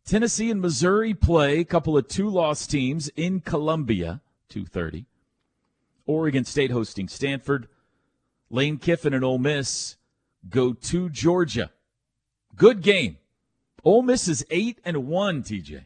Tennessee 0.05 0.49
and 0.49 0.61
Missouri 0.61 1.13
play 1.13 1.59
a 1.59 1.65
couple 1.65 1.95
of 1.95 2.07
two-loss 2.07 2.65
teams 2.65 3.09
in 3.09 3.41
Columbia, 3.41 4.21
2:30. 4.49 5.05
Oregon 6.07 6.43
State 6.43 6.71
hosting 6.71 7.07
Stanford. 7.07 7.67
Lane 8.49 8.79
Kiffin 8.79 9.13
and 9.13 9.23
Ole 9.23 9.37
Miss 9.37 9.97
go 10.49 10.73
to 10.73 11.09
Georgia. 11.09 11.71
Good 12.55 12.81
game. 12.81 13.18
Ole 13.83 14.01
Miss 14.01 14.27
is 14.27 14.45
8 14.49 14.79
and 14.83 15.07
1, 15.07 15.43
TJ. 15.43 15.85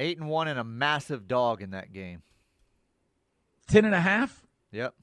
Eight 0.00 0.18
and 0.18 0.30
one 0.30 0.48
and 0.48 0.58
a 0.58 0.64
massive 0.64 1.28
dog 1.28 1.60
in 1.60 1.72
that 1.72 1.92
game. 1.92 2.22
10 3.68 3.84
and 3.84 3.94
a 3.94 4.00
half. 4.00 4.46
Yep. 4.72 4.94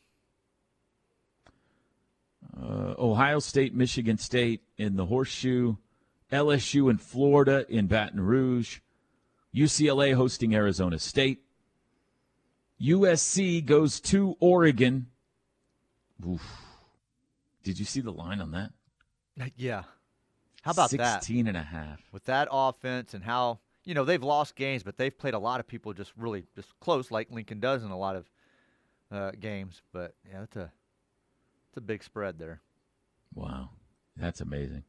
Uh, 2.59 2.95
Ohio 2.97 3.37
State, 3.37 3.75
Michigan 3.75 4.17
State 4.17 4.61
in 4.75 4.95
the 4.95 5.05
Horseshoe, 5.05 5.75
LSU 6.31 6.89
in 6.89 6.97
Florida 6.97 7.63
in 7.69 7.85
Baton 7.85 8.19
Rouge, 8.19 8.79
UCLA 9.55 10.15
hosting 10.15 10.55
Arizona 10.55 10.97
State, 10.97 11.43
USC 12.81 13.63
goes 13.63 13.99
to 13.99 14.35
Oregon. 14.39 15.07
Oof. 16.27 16.41
Did 17.63 17.77
you 17.77 17.85
see 17.85 18.01
the 18.01 18.11
line 18.11 18.41
on 18.41 18.51
that? 18.51 18.71
Yeah. 19.55 19.83
How 20.63 20.71
about 20.71 20.89
16 20.89 20.97
that? 20.97 21.23
16 21.23 21.47
and 21.47 21.57
a 21.57 21.63
half. 21.63 22.01
With 22.11 22.25
that 22.25 22.47
offense 22.51 23.13
and 23.13 23.23
how 23.23 23.59
you 23.85 23.93
know 23.93 24.03
they've 24.05 24.23
lost 24.23 24.55
games, 24.55 24.83
but 24.83 24.97
they've 24.97 25.17
played 25.17 25.33
a 25.33 25.39
lot 25.39 25.59
of 25.59 25.67
people 25.67 25.93
just 25.93 26.11
really 26.17 26.43
just 26.55 26.77
close, 26.79 27.11
like 27.11 27.31
Lincoln 27.31 27.59
does 27.59 27.83
in 27.83 27.91
a 27.91 27.97
lot 27.97 28.15
of 28.15 28.29
uh, 29.11 29.31
games. 29.39 29.81
But 29.93 30.15
yeah, 30.29 30.41
that's 30.41 30.55
a 30.55 30.71
it's 31.69 31.77
a 31.77 31.81
big 31.81 32.03
spread 32.03 32.39
there. 32.39 32.61
Wow. 33.33 33.69
That's 34.15 34.41
amazing. 34.41 34.83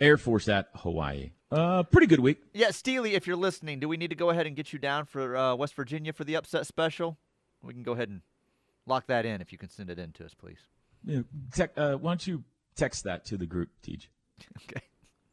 Air 0.00 0.16
Force 0.16 0.48
at 0.48 0.68
Hawaii. 0.74 1.32
Uh, 1.50 1.82
pretty 1.84 2.06
good 2.06 2.20
week. 2.20 2.38
Yeah, 2.52 2.70
Steely, 2.70 3.14
if 3.14 3.26
you're 3.26 3.36
listening, 3.36 3.80
do 3.80 3.88
we 3.88 3.96
need 3.96 4.10
to 4.10 4.16
go 4.16 4.30
ahead 4.30 4.46
and 4.46 4.56
get 4.56 4.72
you 4.72 4.78
down 4.78 5.04
for 5.04 5.36
uh, 5.36 5.54
West 5.54 5.74
Virginia 5.74 6.12
for 6.12 6.24
the 6.24 6.36
upset 6.36 6.66
special? 6.66 7.18
We 7.62 7.74
can 7.74 7.82
go 7.82 7.92
ahead 7.92 8.08
and 8.08 8.22
lock 8.86 9.06
that 9.08 9.26
in 9.26 9.40
if 9.40 9.52
you 9.52 9.58
can 9.58 9.68
send 9.68 9.90
it 9.90 9.98
in 9.98 10.12
to 10.12 10.24
us, 10.24 10.34
please. 10.34 10.58
Yeah, 11.04 11.20
tec- 11.52 11.76
uh, 11.76 11.96
why 11.96 12.12
don't 12.12 12.26
you 12.26 12.44
text 12.76 13.04
that 13.04 13.24
to 13.26 13.36
the 13.36 13.46
group, 13.46 13.68
Teach? 13.82 14.10
Okay. 14.70 14.82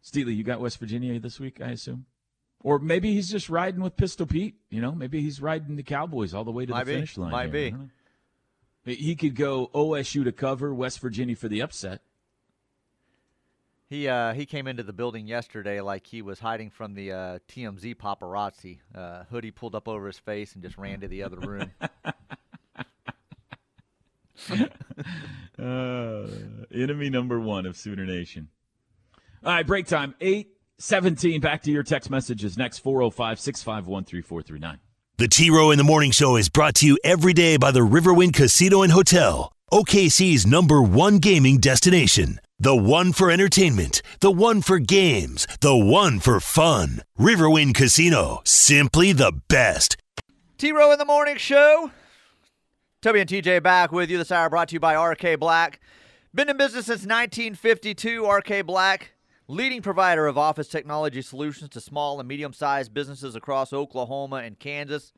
Steely, 0.01 0.33
you 0.33 0.43
got 0.43 0.61
West 0.61 0.79
Virginia 0.79 1.19
this 1.19 1.37
week, 1.37 1.59
I 1.61 1.71
assume? 1.71 2.05
Or 2.61 2.79
maybe 2.79 3.13
he's 3.13 3.29
just 3.29 3.49
riding 3.49 3.81
with 3.81 3.97
Pistol 3.97 4.25
Pete. 4.25 4.55
You 4.69 4.81
know, 4.81 4.93
maybe 4.93 5.21
he's 5.21 5.41
riding 5.41 5.75
the 5.75 5.83
Cowboys 5.83 6.33
all 6.33 6.45
the 6.45 6.51
way 6.51 6.65
to 6.65 6.71
Might 6.71 6.85
the 6.85 6.91
be. 6.91 6.95
finish 6.95 7.17
line. 7.17 7.31
Might 7.31 7.43
here. 7.43 7.51
be. 7.51 7.65
I 7.67 7.69
don't 7.71 7.79
know. 7.81 8.93
He 8.93 9.15
could 9.15 9.35
go 9.35 9.67
OSU 9.73 10.23
to 10.23 10.31
cover, 10.31 10.73
West 10.73 11.01
Virginia 11.01 11.35
for 11.35 11.49
the 11.49 11.61
upset. 11.61 12.01
He 13.89 14.07
uh, 14.07 14.33
he 14.33 14.45
came 14.45 14.65
into 14.67 14.83
the 14.83 14.93
building 14.93 15.27
yesterday 15.27 15.81
like 15.81 16.07
he 16.07 16.21
was 16.21 16.39
hiding 16.39 16.69
from 16.69 16.93
the 16.93 17.11
uh, 17.11 17.39
TMZ 17.49 17.95
paparazzi. 17.95 18.79
Uh, 18.95 19.23
hoodie 19.29 19.51
pulled 19.51 19.75
up 19.75 19.87
over 19.87 20.07
his 20.07 20.19
face 20.19 20.53
and 20.53 20.63
just 20.63 20.77
ran 20.77 21.01
to 21.01 21.07
the 21.07 21.23
other 21.23 21.37
room. 21.37 21.71
Uh, 25.59 26.27
enemy 26.71 27.09
number 27.09 27.39
one 27.39 27.65
of 27.65 27.75
Sooner 27.75 28.05
Nation. 28.05 28.47
All 29.47 29.53
right, 29.53 29.65
break 29.65 29.87
time. 29.87 30.13
817. 30.19 31.39
Back 31.39 31.61
to 31.63 31.71
your 31.71 31.81
text 31.81 32.09
messages 32.09 32.57
next 32.57 32.79
405 32.79 33.39
651 33.39 34.03
3439. 34.03 34.79
The 35.15 35.27
T 35.29 35.49
Row 35.49 35.71
in 35.71 35.77
the 35.77 35.85
Morning 35.85 36.11
Show 36.11 36.35
is 36.35 36.49
brought 36.49 36.75
to 36.75 36.85
you 36.85 36.97
every 37.01 37.31
day 37.31 37.55
by 37.55 37.71
the 37.71 37.79
Riverwind 37.79 38.33
Casino 38.33 38.81
and 38.81 38.91
Hotel. 38.91 39.53
OKC's 39.71 40.45
number 40.45 40.81
one 40.81 41.19
gaming 41.19 41.59
destination. 41.59 42.41
The 42.59 42.75
one 42.75 43.13
for 43.13 43.31
entertainment, 43.31 44.01
the 44.19 44.31
one 44.31 44.61
for 44.61 44.79
games, 44.79 45.47
the 45.61 45.77
one 45.77 46.19
for 46.19 46.41
fun. 46.41 47.03
Riverwind 47.17 47.73
Casino, 47.73 48.41
simply 48.43 49.13
the 49.13 49.31
best. 49.47 49.95
T 50.57 50.73
Row 50.73 50.91
in 50.91 50.99
the 50.99 51.05
Morning 51.05 51.37
Show. 51.37 51.91
Toby 53.01 53.21
and 53.21 53.29
TJ 53.29 53.63
back 53.63 53.93
with 53.93 54.09
you 54.09 54.17
this 54.17 54.29
hour 54.29 54.49
brought 54.49 54.67
to 54.67 54.73
you 54.73 54.81
by 54.81 55.01
RK 55.01 55.39
Black. 55.39 55.79
Been 56.35 56.49
in 56.49 56.57
business 56.57 56.87
since 56.87 57.05
1952. 57.05 58.25
RK 58.25 58.65
Black, 58.65 59.13
leading 59.47 59.81
provider 59.81 60.27
of 60.27 60.37
office 60.37 60.67
technology 60.67 61.21
solutions 61.21 61.69
to 61.71 61.81
small 61.81 62.19
and 62.19 62.27
medium 62.27 62.53
sized 62.53 62.93
businesses 62.93 63.35
across 63.35 63.73
Oklahoma 63.73 64.37
and 64.37 64.59
Kansas. 64.59 65.13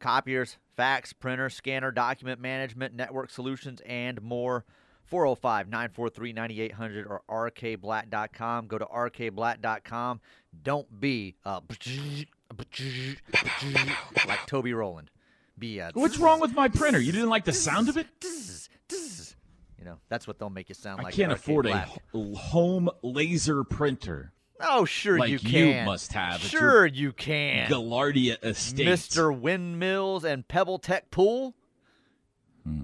Copiers, 0.00 0.56
fax, 0.76 1.12
printer, 1.12 1.48
scanner, 1.48 1.92
document 1.92 2.40
management, 2.40 2.94
network 2.94 3.30
solutions, 3.30 3.80
and 3.86 4.20
more. 4.22 4.64
405 5.04 5.68
943 5.68 6.32
9800 6.32 7.06
or 7.06 7.22
rkblack.com. 7.28 8.66
Go 8.66 8.78
to 8.78 8.86
rkblack.com. 8.86 10.20
Don't 10.62 11.00
be 11.00 11.34
uh, 11.44 11.60
like 14.26 14.46
Toby 14.46 14.72
Rowland. 14.72 15.10
Be 15.58 15.80
uh, 15.80 15.90
What's 15.94 16.18
wrong 16.18 16.40
with 16.40 16.54
my 16.54 16.68
printer? 16.68 16.98
You 16.98 17.12
didn't 17.12 17.28
like 17.28 17.44
the 17.44 17.52
sound 17.52 17.88
of 17.88 17.96
it? 17.96 18.06
You 19.78 19.88
know, 19.88 19.98
that's 20.08 20.28
what 20.28 20.38
they'll 20.38 20.48
make 20.48 20.68
you 20.68 20.76
sound 20.76 21.02
like. 21.02 21.12
I 21.12 21.16
can't 21.16 21.32
afford 21.32 21.66
a 21.66 21.70
Black. 21.70 21.88
h- 21.90 21.98
home 22.14 22.90
laser 23.02 23.64
printer. 23.64 24.32
Oh, 24.60 24.84
sure 24.84 25.18
like 25.18 25.30
you 25.30 25.38
can. 25.38 25.80
You 25.80 25.84
must 25.84 26.12
have. 26.12 26.40
Sure 26.40 26.86
you 26.86 27.12
can. 27.12 27.68
Galardia 27.68 28.42
Estate. 28.44 28.86
Mr. 28.86 29.36
Windmills 29.36 30.24
and 30.24 30.46
Pebble 30.46 30.78
Tech 30.78 31.10
Pool? 31.10 31.54
Hmm. 32.64 32.82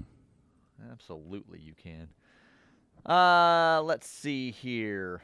Absolutely, 0.91 1.59
you 1.59 1.73
can. 1.73 2.09
Uh, 3.05 3.81
let's 3.83 4.07
see 4.09 4.51
here. 4.51 5.21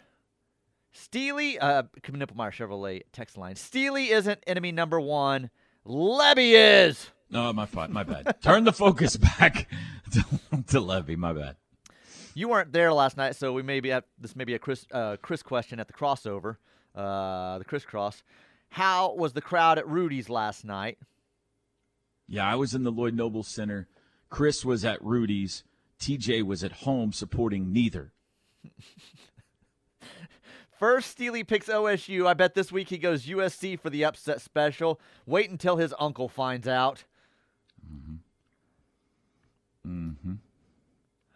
Steely, 0.93 1.59
uh, 1.59 1.83
Knippelmeyer 2.01 2.51
Chevrolet 2.51 3.03
text 3.12 3.38
line. 3.38 3.57
Steely 3.57 4.12
isn't 4.12 4.39
enemy 4.47 4.71
number 4.71 5.00
one. 5.00 5.50
Levy 5.83 6.55
is. 6.55 7.09
No, 7.29 7.51
my 7.51 7.65
fault. 7.65 7.89
My 7.89 8.03
bad. 8.03 8.41
Turn 8.41 8.63
the 8.63 8.71
focus 8.71 9.17
back 9.39 9.67
to, 10.13 10.24
to 10.67 10.79
Levy. 10.79 11.17
My 11.17 11.33
bad. 11.33 11.57
You 12.37 12.49
weren't 12.49 12.73
there 12.73 12.91
last 12.91 13.15
night, 13.15 13.37
so 13.37 13.53
we 13.53 13.63
may 13.63 13.79
be 13.79 13.93
at 13.93 14.03
this 14.19 14.35
may 14.35 14.43
be 14.43 14.53
a 14.53 14.59
Chris 14.59 14.85
uh, 14.91 15.15
Chris 15.21 15.41
question 15.41 15.79
at 15.79 15.87
the 15.87 15.93
crossover, 15.93 16.57
uh, 16.93 17.57
the 17.59 17.65
crisscross. 17.65 18.23
How 18.69 19.13
was 19.15 19.31
the 19.31 19.41
crowd 19.41 19.77
at 19.79 19.87
Rudy's 19.87 20.29
last 20.29 20.65
night? 20.65 20.97
Yeah, 22.27 22.45
I 22.45 22.55
was 22.55 22.75
in 22.75 22.83
the 22.83 22.91
Lloyd 22.91 23.13
Noble 23.15 23.41
Center. 23.41 23.87
Chris 24.29 24.65
was 24.65 24.83
at 24.83 25.01
Rudy's. 25.01 25.63
TJ 25.97 26.43
was 26.43 26.61
at 26.61 26.73
home 26.73 27.13
supporting 27.13 27.71
neither. 27.71 28.11
First, 30.77 31.11
Steely 31.11 31.45
picks 31.45 31.67
OSU. 31.67 32.27
I 32.27 32.33
bet 32.33 32.53
this 32.53 32.69
week 32.69 32.89
he 32.89 32.97
goes 32.97 33.27
USC 33.27 33.79
for 33.79 33.89
the 33.89 34.03
upset 34.03 34.41
special. 34.41 34.99
Wait 35.25 35.49
until 35.49 35.77
his 35.77 35.93
uncle 35.97 36.27
finds 36.27 36.67
out. 36.67 37.05
Mm-hmm. 39.87 40.33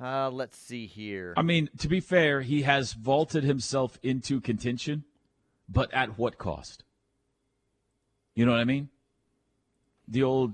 Uh, 0.01 0.29
let's 0.29 0.57
see 0.57 0.85
here. 0.85 1.33
I 1.35 1.41
mean, 1.41 1.69
to 1.79 1.87
be 1.89 1.99
fair, 1.99 2.41
he 2.41 2.61
has 2.61 2.93
vaulted 2.93 3.43
himself 3.43 3.99
into 4.01 4.39
contention, 4.39 5.03
but 5.67 5.93
at 5.93 6.17
what 6.17 6.37
cost? 6.37 6.83
You 8.33 8.45
know 8.45 8.51
what 8.51 8.61
I 8.61 8.65
mean? 8.65 8.89
The 10.07 10.23
old 10.23 10.53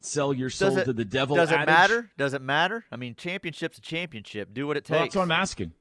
sell 0.00 0.32
your 0.34 0.50
soul 0.50 0.76
it, 0.78 0.84
to 0.86 0.92
the 0.92 1.04
devil 1.04 1.36
Does 1.36 1.50
it 1.52 1.54
adage. 1.54 1.66
matter? 1.66 2.10
Does 2.18 2.34
it 2.34 2.42
matter? 2.42 2.84
I 2.90 2.96
mean, 2.96 3.14
championship's 3.14 3.78
a 3.78 3.80
championship. 3.80 4.52
Do 4.52 4.66
what 4.66 4.76
it 4.76 4.88
Well, 4.90 5.00
takes. 5.00 5.14
that's 5.14 5.16
what 5.16 5.22
I'm 5.22 5.40
asking. 5.40 5.72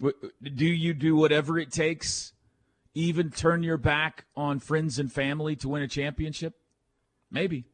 Do 0.00 0.66
you 0.66 0.94
do 0.94 1.16
whatever 1.16 1.58
it 1.58 1.70
takes, 1.72 2.32
even 2.94 3.30
turn 3.30 3.62
your 3.62 3.76
back 3.76 4.26
on 4.36 4.58
friends 4.60 4.98
and 4.98 5.12
family 5.12 5.56
to 5.56 5.68
win 5.68 5.82
a 5.82 5.88
championship? 5.88 6.54
Maybe. 7.30 7.64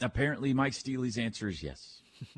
Apparently, 0.00 0.52
Mike 0.52 0.74
Steely's 0.74 1.18
answer 1.18 1.48
is 1.48 1.62
yes. 1.62 2.00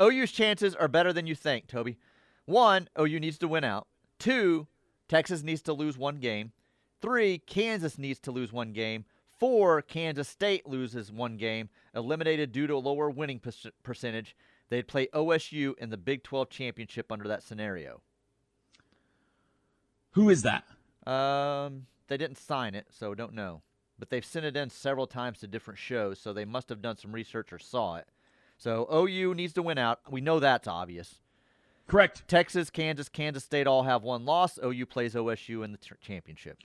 OU's 0.00 0.30
chances 0.30 0.74
are 0.74 0.88
better 0.88 1.12
than 1.12 1.26
you 1.26 1.34
think, 1.34 1.66
Toby. 1.66 1.98
One, 2.44 2.88
OU 2.98 3.20
needs 3.20 3.38
to 3.38 3.48
win 3.48 3.64
out. 3.64 3.86
Two, 4.18 4.66
Texas 5.08 5.42
needs 5.42 5.62
to 5.62 5.72
lose 5.72 5.98
one 5.98 6.18
game. 6.18 6.52
Three, 7.00 7.38
Kansas 7.38 7.98
needs 7.98 8.18
to 8.20 8.32
lose 8.32 8.52
one 8.52 8.72
game. 8.72 9.04
Four, 9.38 9.82
Kansas 9.82 10.28
State 10.28 10.66
loses 10.66 11.12
one 11.12 11.36
game, 11.36 11.68
eliminated 11.94 12.50
due 12.50 12.66
to 12.66 12.74
a 12.74 12.78
lower 12.78 13.08
winning 13.08 13.38
perc- 13.38 13.70
percentage. 13.82 14.34
They'd 14.68 14.88
play 14.88 15.06
OSU 15.14 15.74
in 15.78 15.90
the 15.90 15.96
Big 15.96 16.24
12 16.24 16.50
championship 16.50 17.12
under 17.12 17.28
that 17.28 17.42
scenario. 17.42 18.02
Who 20.12 20.30
is 20.30 20.42
that? 20.42 20.64
Um, 21.10 21.86
they 22.08 22.16
didn't 22.16 22.38
sign 22.38 22.74
it, 22.74 22.86
so 22.90 23.14
don't 23.14 23.34
know. 23.34 23.62
But 23.98 24.10
they've 24.10 24.24
sent 24.24 24.46
it 24.46 24.56
in 24.56 24.70
several 24.70 25.06
times 25.06 25.40
to 25.40 25.46
different 25.46 25.78
shows, 25.78 26.20
so 26.20 26.32
they 26.32 26.44
must 26.44 26.68
have 26.68 26.82
done 26.82 26.96
some 26.96 27.12
research 27.12 27.52
or 27.52 27.58
saw 27.58 27.96
it. 27.96 28.06
So 28.56 28.88
OU 28.92 29.34
needs 29.34 29.52
to 29.54 29.62
win 29.62 29.78
out. 29.78 30.00
We 30.10 30.20
know 30.20 30.38
that's 30.40 30.68
obvious. 30.68 31.16
Correct. 31.86 32.22
Texas, 32.28 32.70
Kansas, 32.70 33.08
Kansas 33.08 33.44
State 33.44 33.66
all 33.66 33.84
have 33.84 34.02
one 34.02 34.24
loss. 34.24 34.58
OU 34.62 34.86
plays 34.86 35.14
OSU 35.14 35.64
in 35.64 35.72
the 35.72 35.78
t- 35.78 35.90
championship. 36.00 36.58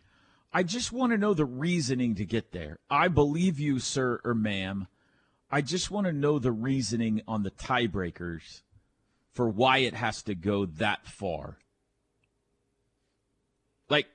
I 0.52 0.64
just 0.64 0.92
want 0.92 1.12
to 1.12 1.18
know 1.18 1.34
the 1.34 1.46
reasoning 1.46 2.14
to 2.16 2.26
get 2.26 2.52
there. 2.52 2.78
I 2.90 3.08
believe 3.08 3.60
you, 3.60 3.80
sir 3.80 4.20
or 4.24 4.36
ma'am. 4.36 4.88
I 5.50 5.62
just 5.62 5.90
want 5.90 6.08
to 6.08 6.14
know 6.14 6.40
the 6.40 6.52
reasoning 6.52 7.22
on 7.28 7.44
the 7.44 7.52
tiebreakers 7.52 8.62
for 9.32 9.48
why 9.50 9.80
it 9.80 9.94
has 9.96 10.22
to 10.24 10.36
go 10.36 10.66
that 10.66 11.08
far. 11.08 11.58
Like, 13.90 14.08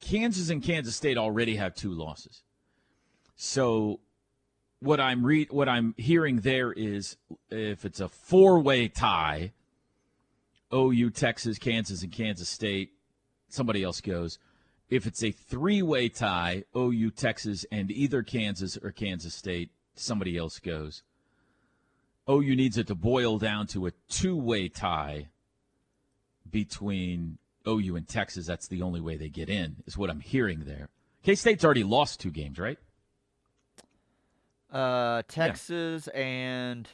Kansas 0.00 0.50
and 0.50 0.62
Kansas 0.62 0.96
State 0.96 1.18
already 1.18 1.56
have 1.56 1.74
two 1.74 1.92
losses. 1.92 2.42
So, 3.36 4.00
what 4.80 4.98
I'm 4.98 5.24
re- 5.24 5.48
what 5.50 5.68
I'm 5.68 5.94
hearing 5.96 6.40
there 6.40 6.72
is 6.72 7.16
if 7.50 7.84
it's 7.84 8.00
a 8.00 8.08
four-way 8.08 8.88
tie, 8.88 9.52
OU, 10.74 11.10
Texas, 11.10 11.58
Kansas, 11.58 12.02
and 12.02 12.12
Kansas 12.12 12.48
State, 12.48 12.92
somebody 13.48 13.82
else 13.82 14.00
goes. 14.00 14.38
If 14.88 15.06
it's 15.06 15.22
a 15.22 15.30
three-way 15.30 16.08
tie, 16.08 16.64
OU, 16.76 17.10
Texas, 17.12 17.64
and 17.70 17.90
either 17.90 18.22
Kansas 18.22 18.76
or 18.76 18.90
Kansas 18.90 19.34
State, 19.34 19.70
somebody 19.94 20.36
else 20.36 20.58
goes. 20.58 21.02
OU 22.28 22.56
needs 22.56 22.78
it 22.78 22.86
to 22.86 22.94
boil 22.94 23.38
down 23.38 23.66
to 23.68 23.86
a 23.86 23.92
two-way 24.08 24.68
tie 24.68 25.28
between 26.48 27.38
OU 27.66 27.96
and 27.96 28.08
Texas. 28.08 28.46
That's 28.46 28.68
the 28.68 28.82
only 28.82 29.00
way 29.00 29.16
they 29.16 29.28
get 29.28 29.48
in, 29.48 29.76
is 29.86 29.96
what 29.96 30.10
I'm 30.10 30.20
hearing 30.20 30.64
there. 30.66 30.88
K 31.22 31.34
State's 31.34 31.64
already 31.64 31.84
lost 31.84 32.20
two 32.20 32.30
games, 32.30 32.58
right? 32.58 32.78
Uh, 34.72 35.22
Texas 35.28 36.08
and 36.08 36.88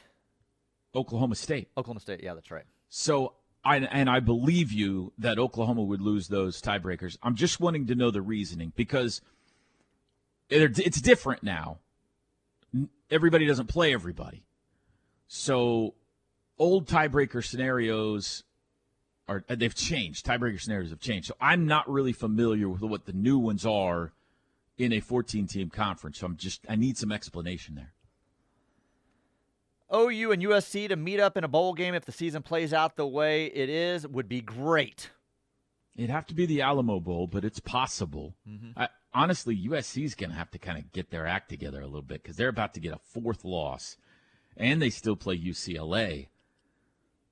Oklahoma 0.95 1.35
State. 1.35 1.69
Oklahoma 1.77 1.99
State. 1.99 2.21
Yeah, 2.23 2.33
that's 2.33 2.51
right. 2.51 2.65
So 2.89 3.33
I 3.63 3.77
and 3.77 4.09
I 4.09 4.19
believe 4.19 4.71
you 4.71 5.13
that 5.17 5.37
Oklahoma 5.37 5.83
would 5.83 6.01
lose 6.01 6.27
those 6.27 6.61
tiebreakers. 6.61 7.17
I'm 7.21 7.35
just 7.35 7.59
wanting 7.59 7.87
to 7.87 7.95
know 7.95 8.11
the 8.11 8.21
reasoning 8.21 8.73
because 8.75 9.21
it's 10.49 11.01
different 11.01 11.43
now. 11.43 11.79
Everybody 13.11 13.45
doesn't 13.45 13.67
play 13.67 13.93
everybody. 13.93 14.43
So 15.27 15.93
old 16.57 16.87
tiebreaker 16.87 17.43
scenarios 17.43 18.43
are 19.27 19.43
uh, 19.49 19.55
they've 19.55 19.75
changed. 19.75 20.25
Tiebreaker 20.25 20.59
scenarios 20.59 20.89
have 20.89 20.99
changed. 20.99 21.27
So 21.27 21.35
I'm 21.41 21.65
not 21.65 21.89
really 21.89 22.13
familiar 22.13 22.69
with 22.69 22.81
what 22.81 23.05
the 23.05 23.13
new 23.13 23.37
ones 23.37 23.65
are 23.65 24.13
in 24.77 24.93
a 24.93 24.99
14 24.99 25.47
team 25.47 25.69
conference. 25.69 26.19
So 26.19 26.27
I'm 26.27 26.37
just 26.37 26.61
I 26.69 26.75
need 26.75 26.97
some 26.97 27.11
explanation 27.11 27.75
there. 27.75 27.93
OU 29.93 30.31
and 30.31 30.43
USC 30.43 30.89
to 30.89 30.95
meet 30.95 31.19
up 31.19 31.37
in 31.37 31.43
a 31.43 31.47
bowl 31.47 31.73
game 31.73 31.93
if 31.93 32.05
the 32.05 32.11
season 32.11 32.43
plays 32.43 32.73
out 32.73 32.97
the 32.97 33.07
way 33.07 33.45
it 33.45 33.69
is 33.69 34.05
would 34.07 34.27
be 34.27 34.41
great. 34.41 35.11
It'd 35.95 36.09
have 36.09 36.27
to 36.27 36.35
be 36.35 36.45
the 36.45 36.61
Alamo 36.61 36.99
Bowl, 36.99 37.25
but 37.25 37.43
it's 37.43 37.59
possible. 37.59 38.35
Mm-hmm. 38.47 38.79
I, 38.79 38.89
honestly, 39.13 39.57
USC's 39.69 40.13
going 40.13 40.29
to 40.29 40.35
have 40.35 40.51
to 40.51 40.59
kind 40.59 40.77
of 40.77 40.91
get 40.91 41.09
their 41.09 41.25
act 41.25 41.49
together 41.49 41.81
a 41.81 41.85
little 41.85 42.03
bit 42.03 42.21
because 42.21 42.35
they're 42.35 42.49
about 42.49 42.73
to 42.75 42.79
get 42.79 42.93
a 42.93 42.99
fourth 42.99 43.43
loss, 43.43 43.97
and 44.55 44.81
they 44.81 44.91
still 44.91 45.15
play 45.15 45.37
UCLA. 45.37 46.27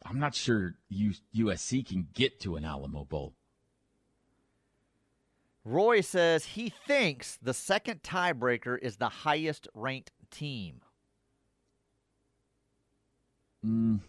I'm 0.05 0.19
not 0.19 0.35
sure 0.35 0.75
USC 0.91 1.85
can 1.85 2.07
get 2.13 2.39
to 2.41 2.55
an 2.55 2.63
Alamo 2.63 3.05
Bowl. 3.05 3.33
Roy 5.63 6.01
says 6.01 6.45
he 6.45 6.69
thinks 6.69 7.39
the 7.41 7.53
second 7.53 8.03
tiebreaker 8.03 8.77
is 8.79 8.97
the 8.97 9.09
highest 9.09 9.67
ranked 9.73 10.11
team. 10.29 10.81
Mm, 13.65 13.99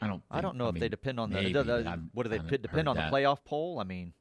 I 0.00 0.06
don't. 0.06 0.22
I 0.30 0.40
don't 0.40 0.52
think- 0.52 0.58
know 0.58 0.68
if 0.68 0.74
mean, 0.74 0.80
they 0.80 0.88
depend 0.88 1.18
on 1.18 1.30
the, 1.30 1.34
maybe, 1.40 1.52
the- 1.52 1.64
the- 1.64 1.88
I'm- 1.88 2.10
what 2.12 2.22
do 2.22 2.28
they 2.28 2.38
I 2.38 2.42
depend 2.56 2.88
on 2.88 2.94
the 2.94 3.02
playoff 3.02 3.44
poll? 3.44 3.80
I 3.80 3.84
mean, 3.84 4.12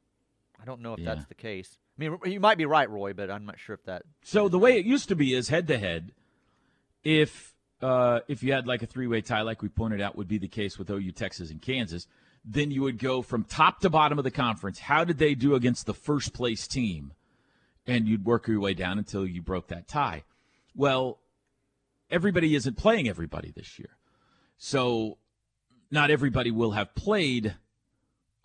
I 0.59 0.65
don't 0.65 0.81
know 0.81 0.93
if 0.93 0.99
Yeah. 0.99 1.13
that's 1.13 1.27
the 1.27 1.35
case. 1.35 1.77
I 1.99 2.09
mean, 2.09 2.17
you 2.25 2.39
might 2.39 2.57
be 2.57 2.65
right, 2.65 2.89
Roy, 2.89 3.13
but 3.13 3.29
I'm 3.29 3.45
not 3.45 3.59
sure 3.59 3.75
if 3.75 3.83
that. 3.83 4.03
So 4.23 4.49
the 4.49 4.57
way 4.57 4.79
it 4.79 4.85
used 4.87 5.07
to 5.09 5.15
be 5.15 5.35
is 5.35 5.49
head 5.49 5.67
to 5.67 5.77
head. 5.77 6.13
If 7.03 7.50
uh, 7.81 8.19
if 8.27 8.43
you 8.43 8.53
had 8.53 8.67
like 8.67 8.83
a 8.83 8.85
three 8.85 9.07
way 9.07 9.21
tie, 9.21 9.41
like 9.41 9.61
we 9.61 9.69
pointed 9.69 10.01
out, 10.01 10.15
would 10.15 10.27
be 10.27 10.37
the 10.37 10.47
case 10.47 10.77
with 10.77 10.89
OU, 10.89 11.11
Texas, 11.11 11.49
and 11.49 11.61
Kansas, 11.61 12.07
then 12.43 12.71
you 12.71 12.81
would 12.81 12.97
go 12.97 13.21
from 13.21 13.43
top 13.43 13.79
to 13.81 13.89
bottom 13.89 14.17
of 14.17 14.23
the 14.23 14.31
conference. 14.31 14.79
How 14.79 15.03
did 15.03 15.17
they 15.17 15.35
do 15.35 15.55
against 15.55 15.85
the 15.85 15.93
first 15.93 16.33
place 16.33 16.67
team? 16.67 17.13
And 17.87 18.07
you'd 18.07 18.25
work 18.25 18.47
your 18.47 18.59
way 18.59 18.73
down 18.73 18.97
until 18.97 19.25
you 19.25 19.41
broke 19.41 19.67
that 19.67 19.87
tie. 19.87 20.23
Well, 20.75 21.19
everybody 22.09 22.55
isn't 22.55 22.77
playing 22.77 23.09
everybody 23.09 23.51
this 23.55 23.79
year. 23.79 23.97
So 24.57 25.17
not 25.89 26.11
everybody 26.11 26.51
will 26.51 26.71
have 26.71 26.93
played 26.93 27.55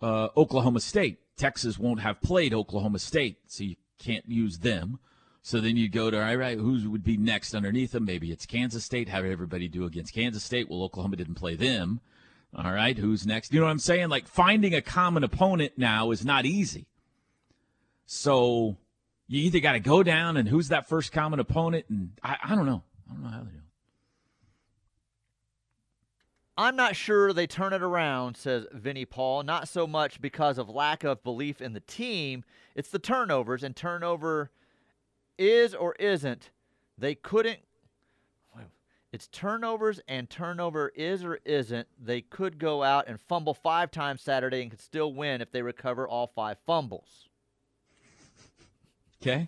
uh, 0.01 0.29
Oklahoma 0.35 0.79
State. 0.79 1.19
Texas 1.37 1.77
won't 1.77 1.99
have 1.99 2.21
played 2.21 2.53
Oklahoma 2.53 2.99
State, 2.99 3.37
so 3.47 3.63
you 3.63 3.75
can't 3.99 4.27
use 4.27 4.59
them. 4.59 4.99
So 5.47 5.61
then 5.61 5.77
you 5.77 5.87
go 5.87 6.11
to 6.11 6.21
all 6.21 6.35
right, 6.35 6.57
who 6.57 6.89
would 6.89 7.05
be 7.05 7.15
next 7.15 7.55
underneath 7.55 7.93
them? 7.93 8.03
Maybe 8.03 8.33
it's 8.33 8.45
Kansas 8.45 8.83
State. 8.83 9.07
How 9.07 9.21
did 9.21 9.31
everybody 9.31 9.69
do 9.69 9.85
against 9.85 10.13
Kansas 10.13 10.43
State? 10.43 10.69
Well, 10.69 10.83
Oklahoma 10.83 11.15
didn't 11.15 11.35
play 11.35 11.55
them. 11.55 12.01
All 12.53 12.73
right, 12.73 12.97
who's 12.97 13.25
next? 13.25 13.53
You 13.53 13.61
know 13.61 13.65
what 13.65 13.71
I'm 13.71 13.79
saying? 13.79 14.09
Like 14.09 14.27
finding 14.27 14.75
a 14.75 14.81
common 14.81 15.23
opponent 15.23 15.77
now 15.77 16.11
is 16.11 16.25
not 16.25 16.45
easy. 16.45 16.85
So 18.05 18.75
you 19.29 19.39
either 19.43 19.61
got 19.61 19.71
to 19.71 19.79
go 19.79 20.03
down 20.03 20.35
and 20.35 20.49
who's 20.49 20.67
that 20.67 20.89
first 20.89 21.13
common 21.13 21.39
opponent, 21.39 21.85
and 21.87 22.11
I, 22.21 22.35
I 22.43 22.53
don't 22.53 22.65
know. 22.65 22.83
I 23.09 23.13
don't 23.13 23.23
know 23.23 23.29
how 23.29 23.43
they 23.43 23.51
do. 23.51 23.61
I'm 26.57 26.75
not 26.75 26.97
sure 26.97 27.31
they 27.31 27.47
turn 27.47 27.71
it 27.71 27.81
around, 27.81 28.35
says 28.35 28.65
Vinnie 28.73 29.05
Paul. 29.05 29.43
Not 29.43 29.69
so 29.69 29.87
much 29.87 30.19
because 30.19 30.57
of 30.57 30.67
lack 30.67 31.05
of 31.05 31.23
belief 31.23 31.61
in 31.61 31.71
the 31.71 31.79
team. 31.79 32.43
It's 32.75 32.89
the 32.89 32.99
turnovers, 32.99 33.63
and 33.63 33.77
turnover 33.77 34.51
is 35.37 35.73
or 35.73 35.95
isn't. 35.95 36.51
They 36.97 37.15
couldn't. 37.15 37.59
It's 39.13 39.27
turnovers 39.27 40.01
and 40.07 40.29
turnover 40.29 40.91
is 40.93 41.23
or 41.23 41.39
isn't. 41.45 41.87
They 41.97 42.21
could 42.21 42.59
go 42.59 42.83
out 42.83 43.07
and 43.07 43.19
fumble 43.21 43.53
five 43.53 43.89
times 43.89 44.21
Saturday 44.21 44.61
and 44.61 44.69
could 44.69 44.81
still 44.81 45.13
win 45.13 45.41
if 45.41 45.51
they 45.51 45.61
recover 45.61 46.07
all 46.07 46.27
five 46.27 46.57
fumbles. 46.65 47.29
Okay. 49.21 49.47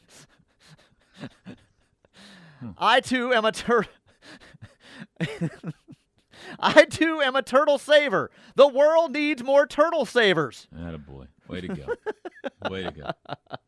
I 2.77 3.01
too 3.01 3.33
am 3.33 3.45
a 3.45 3.51
tur. 3.51 3.85
I 6.59 6.85
too 6.85 7.21
am 7.21 7.35
a 7.35 7.41
turtle 7.41 7.77
saver. 7.77 8.31
The 8.55 8.67
world 8.67 9.11
needs 9.11 9.43
more 9.43 9.67
turtle 9.67 10.05
savers. 10.05 10.67
a 10.95 10.97
boy. 10.97 11.25
Way 11.47 11.61
to 11.61 11.67
go. 11.67 11.85
Way 12.69 12.83
to 12.83 12.91
go. 12.91 13.11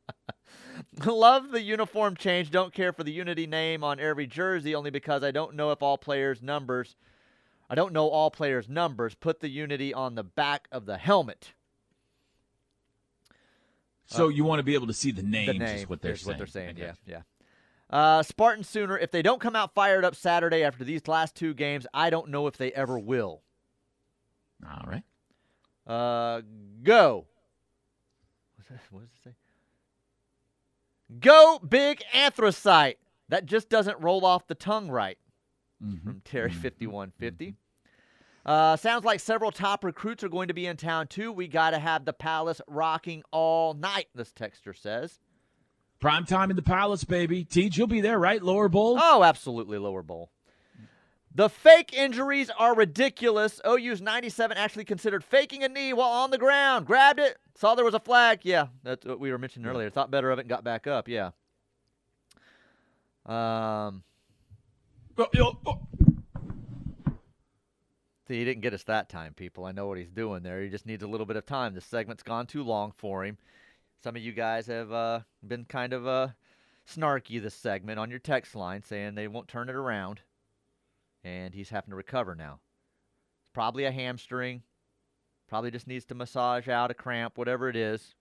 Love 1.06 1.52
the 1.52 1.62
uniform 1.62 2.16
change. 2.16 2.52
Don't 2.52 2.74
care 2.74 2.94
for 2.94 3.04
the 3.04 3.12
Unity 3.12 3.48
name 3.48 3.84
on 3.84 4.00
every 4.00 4.28
jersey 4.28 4.76
only 4.76 4.90
because 4.90 5.24
I 5.24 5.32
don't 5.32 5.56
know 5.56 5.72
if 5.72 5.82
all 5.82 5.98
players' 5.98 6.42
numbers. 6.42 6.96
I 7.70 7.76
don't 7.76 7.94
know 7.94 8.08
all 8.10 8.30
players' 8.30 8.68
numbers. 8.68 9.16
Put 9.16 9.40
the 9.40 9.50
Unity 9.50 9.94
on 9.94 10.16
the 10.16 10.24
back 10.24 10.68
of 10.72 10.86
the 10.86 10.98
helmet. 10.98 11.54
So 14.06 14.26
uh, 14.26 14.30
you 14.30 14.44
want 14.44 14.60
to 14.60 14.64
be 14.64 14.74
able 14.74 14.88
to 14.88 14.94
see 14.94 15.12
the 15.12 15.24
names, 15.24 15.48
the 15.48 15.54
name 15.54 15.78
is 15.78 15.90
what 15.90 16.02
they're 16.02 16.12
is 16.12 16.22
saying. 16.22 16.28
What 16.28 16.38
they're 16.38 16.48
saying, 16.48 16.78
yeah, 16.78 16.94
yeah. 17.06 17.22
Uh, 17.90 18.24
Spartan 18.24 18.64
Sooner, 18.64 18.98
if 18.98 19.12
they 19.12 19.22
don't 19.22 19.42
come 19.42 19.56
out 19.56 19.74
fired 19.74 20.06
up 20.06 20.16
Saturday 20.16 20.64
after 20.64 20.84
these 20.84 21.08
last 21.08 21.36
two 21.36 21.54
games, 21.54 21.86
I 21.94 22.10
don't 22.10 22.30
know 22.30 22.48
if 22.48 22.58
they 22.58 22.72
ever 22.74 22.98
will. 23.00 23.42
All 24.66 24.86
right. 24.88 25.04
Uh, 25.88 26.42
go. 26.84 27.28
What 28.90 29.02
does 29.02 29.10
it 29.10 29.24
say? 29.24 29.32
Go 31.20 31.60
big 31.60 32.02
anthracite. 32.14 32.98
That 33.30 33.46
just 33.46 33.70
doesn't 33.70 34.00
roll 34.00 34.26
off 34.26 34.48
the 34.48 34.56
tongue 34.56 34.90
right. 34.90 35.18
Mm-hmm. 35.84 36.08
From 36.08 36.22
Terry 36.24 36.52
fifty 36.52 36.88
one 36.88 37.12
fifty. 37.18 37.56
Uh, 38.46 38.76
sounds 38.76 39.06
like 39.06 39.20
several 39.20 39.52
top 39.52 39.84
recruits 39.84 40.24
are 40.24 40.30
going 40.30 40.48
to 40.48 40.54
be 40.54 40.66
in 40.66 40.78
town 40.78 41.08
too. 41.08 41.32
We 41.32 41.48
got 41.48 41.72
to 41.72 41.80
have 41.80 42.06
the 42.06 42.14
Palace 42.14 42.62
rocking 42.68 43.24
all 43.32 43.74
night. 43.74 44.08
This 44.16 44.32
texture 44.32 44.74
says. 44.74 45.20
Prime 46.00 46.26
time 46.26 46.50
in 46.50 46.56
the 46.56 46.64
Palace, 46.64 47.04
baby. 47.04 47.44
Teach, 47.44 47.78
you'll 47.78 47.86
be 47.86 48.02
there, 48.02 48.18
right? 48.18 48.42
Lower 48.42 48.68
bowl. 48.68 48.98
Oh, 49.00 49.24
absolutely, 49.24 49.78
lower 49.78 50.02
bowl. 50.02 50.32
The 51.34 51.48
fake 51.48 51.94
injuries 51.94 52.50
are 52.58 52.76
ridiculous. 52.76 53.62
OU's 53.66 54.02
97 54.02 54.58
actually 54.58 54.84
considered 54.84 55.24
faking 55.24 55.64
a 55.64 55.70
knee 55.70 55.94
while 55.94 56.10
on 56.10 56.32
the 56.32 56.38
ground. 56.38 56.88
Grabbed 56.88 57.20
it, 57.20 57.38
saw 57.56 57.76
there 57.76 57.86
was 57.86 57.94
a 57.94 58.00
flag. 58.00 58.42
Yeah, 58.44 58.68
that's 58.84 59.06
what 59.06 59.20
we 59.20 59.32
were 59.32 59.38
mentioning 59.38 59.70
earlier. 59.70 59.90
Thought 59.90 60.12
better 60.12 60.32
of 60.32 60.40
it 60.40 60.44
and 60.44 60.50
got 60.50 60.64
back 60.64 60.88
up. 60.88 61.08
Yeah. 61.08 61.32
Um. 63.26 64.04
Oh, 65.18 65.58
oh. 65.66 65.80
See, 68.28 68.40
he 68.40 68.46
didn't 68.46 68.62
get 68.62 68.74
us 68.74 68.84
that 68.84 69.10
time, 69.10 69.34
people. 69.34 69.66
I 69.66 69.74
know 69.74 69.88
what 69.88 69.98
he's 69.98 70.10
doing 70.10 70.42
there. 70.42 70.62
He 70.62 70.70
just 70.70 70.86
needs 70.86 71.04
a 71.04 71.08
little 71.08 71.26
bit 71.26 71.36
of 71.36 71.46
time. 71.46 71.74
This 71.74 71.86
segment's 71.86 72.24
gone 72.24 72.48
too 72.48 72.64
long 72.64 72.94
for 72.96 73.26
him. 73.26 73.38
Some 74.04 74.16
of 74.16 74.22
you 74.22 74.32
guys 74.32 74.68
have 74.68 74.92
uh, 74.92 75.20
been 75.46 75.66
kind 75.66 75.92
of 75.92 76.08
uh, 76.08 76.30
snarky 76.90 77.42
this 77.42 77.54
segment 77.54 78.00
on 78.00 78.10
your 78.10 78.20
text 78.20 78.56
line 78.56 78.84
saying 78.84 79.16
they 79.16 79.28
won't 79.28 79.48
turn 79.48 79.70
it 79.70 79.76
around. 79.76 80.22
And 81.24 81.54
he's 81.54 81.70
having 81.70 81.90
to 81.90 81.96
recover 81.96 82.34
now. 82.34 82.60
It's 83.44 83.52
probably 83.54 83.84
a 83.84 83.92
hamstring. 83.92 84.64
Probably 85.52 85.70
just 85.70 85.86
needs 85.86 86.06
to 86.06 86.16
massage 86.16 86.70
out 86.70 86.92
a 86.92 86.94
cramp, 86.94 87.38
whatever 87.38 87.68
it 87.68 87.76
is. 87.76 88.16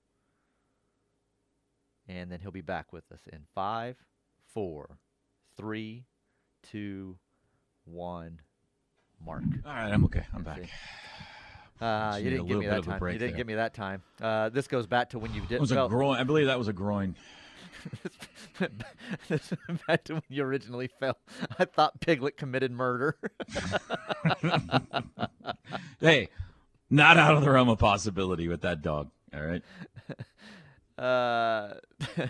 And 2.09 2.29
then 2.29 2.41
he'll 2.41 2.51
be 2.51 2.61
back 2.61 2.93
with 2.93 3.05
us 3.13 3.21
in 3.33 3.39
five, 3.55 3.95
four, 4.53 4.99
three, 5.57 6.07
two, 6.73 7.17
one. 7.85 8.41
Mark. 9.25 9.45
All 9.65 9.73
right, 9.73 9.93
I'm 9.93 10.05
okay. 10.07 10.25
I'm 10.35 10.43
back. 10.43 10.63
Uh, 11.81 12.21
you 12.23 12.29
didn't 12.29 12.47
give 12.47 12.59
me 12.59 12.67
that 12.67 12.85
time. 12.85 13.03
You 13.03 13.13
didn't 13.13 13.29
there. 13.29 13.37
give 13.39 13.47
me 13.47 13.55
that 13.55 13.73
time. 13.73 14.03
Uh, 14.21 14.51
this 14.51 14.69
goes 14.69 14.87
back 14.87 15.09
to 15.09 15.19
when 15.19 15.33
you 15.33 15.41
did. 15.41 15.53
It 15.53 15.61
was 15.63 15.73
a 15.73 15.89
groin. 15.89 16.19
I 16.19 16.25
believe 16.25 16.45
that 16.45 16.59
was 16.59 16.69
a 16.69 16.75
groin. 16.75 17.17
this 19.29 19.55
back 19.87 20.05
to 20.05 20.13
when 20.13 20.23
you 20.29 20.43
originally 20.43 20.91
fell. 21.01 21.17
I 21.59 21.65
thought 21.65 21.99
Piglet 22.03 22.37
committed 22.37 22.71
murder. 22.71 23.17
hey, 26.01 26.29
not 26.91 27.17
out 27.17 27.37
of 27.37 27.45
the 27.45 27.51
realm 27.51 27.69
of 27.69 27.79
possibility 27.79 28.49
with 28.49 28.63
that 28.63 28.83
dog. 28.83 29.11
All 29.35 29.45
right. 29.45 29.63
Uh, 30.99 31.73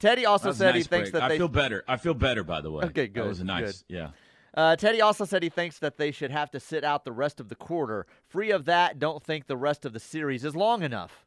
Teddy 0.00 0.26
also 0.26 0.50
said 0.50 0.74
nice 0.74 0.82
he 0.82 0.88
thinks 0.88 1.10
break. 1.10 1.12
that 1.12 1.22
I 1.22 1.28
they 1.28 1.38
feel 1.38 1.46
better. 1.46 1.84
I 1.86 1.96
feel 1.98 2.14
better, 2.14 2.42
by 2.42 2.60
the 2.60 2.68
way. 2.68 2.84
Okay, 2.86 3.06
good. 3.06 3.22
That 3.22 3.28
was 3.28 3.44
nice. 3.44 3.84
Good. 3.88 3.94
Yeah. 3.94 4.10
Uh, 4.54 4.74
Teddy 4.74 5.00
also 5.00 5.24
said 5.24 5.44
he 5.44 5.48
thinks 5.50 5.78
that 5.78 5.98
they 5.98 6.10
should 6.10 6.32
have 6.32 6.50
to 6.50 6.58
sit 6.58 6.82
out 6.82 7.04
the 7.04 7.12
rest 7.12 7.38
of 7.38 7.48
the 7.48 7.54
quarter. 7.54 8.06
Free 8.26 8.50
of 8.50 8.64
that, 8.64 8.98
don't 8.98 9.22
think 9.22 9.46
the 9.46 9.56
rest 9.56 9.84
of 9.84 9.92
the 9.92 10.00
series 10.00 10.44
is 10.44 10.56
long 10.56 10.82
enough. 10.82 11.26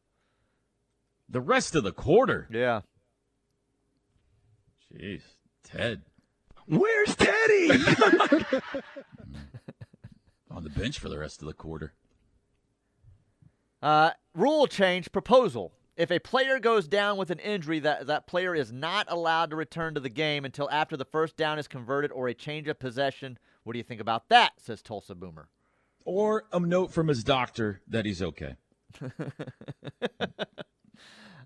The 1.30 1.40
rest 1.40 1.74
of 1.74 1.82
the 1.82 1.92
quarter? 1.92 2.46
Yeah. 2.50 2.82
Jeez. 4.92 5.22
Ted. 5.64 6.02
Where's 6.66 7.16
Teddy? 7.16 7.70
On 10.50 10.62
the 10.62 10.70
bench 10.70 10.98
for 10.98 11.08
the 11.08 11.18
rest 11.18 11.40
of 11.40 11.48
the 11.48 11.54
quarter. 11.54 11.94
Uh, 13.82 14.10
rule 14.34 14.66
change 14.66 15.10
proposal. 15.12 15.72
If 15.96 16.10
a 16.10 16.18
player 16.18 16.58
goes 16.58 16.88
down 16.88 17.18
with 17.18 17.30
an 17.30 17.38
injury, 17.40 17.80
that, 17.80 18.06
that 18.06 18.26
player 18.26 18.54
is 18.54 18.72
not 18.72 19.10
allowed 19.10 19.50
to 19.50 19.56
return 19.56 19.94
to 19.94 20.00
the 20.00 20.08
game 20.08 20.44
until 20.44 20.70
after 20.70 20.96
the 20.96 21.04
first 21.04 21.36
down 21.36 21.58
is 21.58 21.68
converted 21.68 22.10
or 22.12 22.28
a 22.28 22.34
change 22.34 22.68
of 22.68 22.78
possession. 22.78 23.38
What 23.64 23.74
do 23.74 23.78
you 23.78 23.82
think 23.84 24.00
about 24.00 24.28
that? 24.30 24.52
Says 24.58 24.80
Tulsa 24.80 25.14
Boomer. 25.14 25.48
Or 26.04 26.44
a 26.52 26.60
note 26.60 26.92
from 26.92 27.08
his 27.08 27.22
doctor 27.22 27.82
that 27.88 28.06
he's 28.06 28.22
okay. 28.22 28.56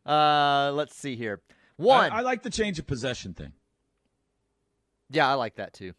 uh, 0.06 0.72
let's 0.74 0.96
see 0.96 1.16
here. 1.16 1.40
One. 1.76 2.10
I, 2.10 2.18
I, 2.18 2.20
like 2.20 2.42
the 2.42 2.50
change 2.50 2.78
of 2.78 2.86
possession 2.86 3.34
thing. 3.34 3.52
Yeah, 5.10 5.28
I 5.28 5.34
like 5.34 5.56
that 5.56 5.72
too. 5.74 5.92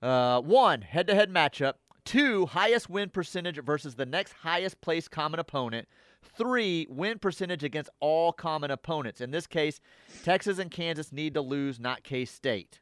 Uh, 0.00 0.40
one, 0.40 0.82
head 0.82 1.08
to 1.08 1.14
head 1.14 1.30
matchup. 1.30 1.74
Two, 2.08 2.46
highest 2.46 2.88
win 2.88 3.10
percentage 3.10 3.62
versus 3.62 3.96
the 3.96 4.06
next 4.06 4.32
highest 4.32 4.80
place 4.80 5.08
common 5.08 5.38
opponent. 5.38 5.86
Three, 6.22 6.86
win 6.88 7.18
percentage 7.18 7.62
against 7.62 7.90
all 8.00 8.32
common 8.32 8.70
opponents. 8.70 9.20
In 9.20 9.30
this 9.30 9.46
case, 9.46 9.78
Texas 10.24 10.58
and 10.58 10.70
Kansas 10.70 11.12
need 11.12 11.34
to 11.34 11.42
lose, 11.42 11.78
not 11.78 12.04
K 12.04 12.24
State. 12.24 12.80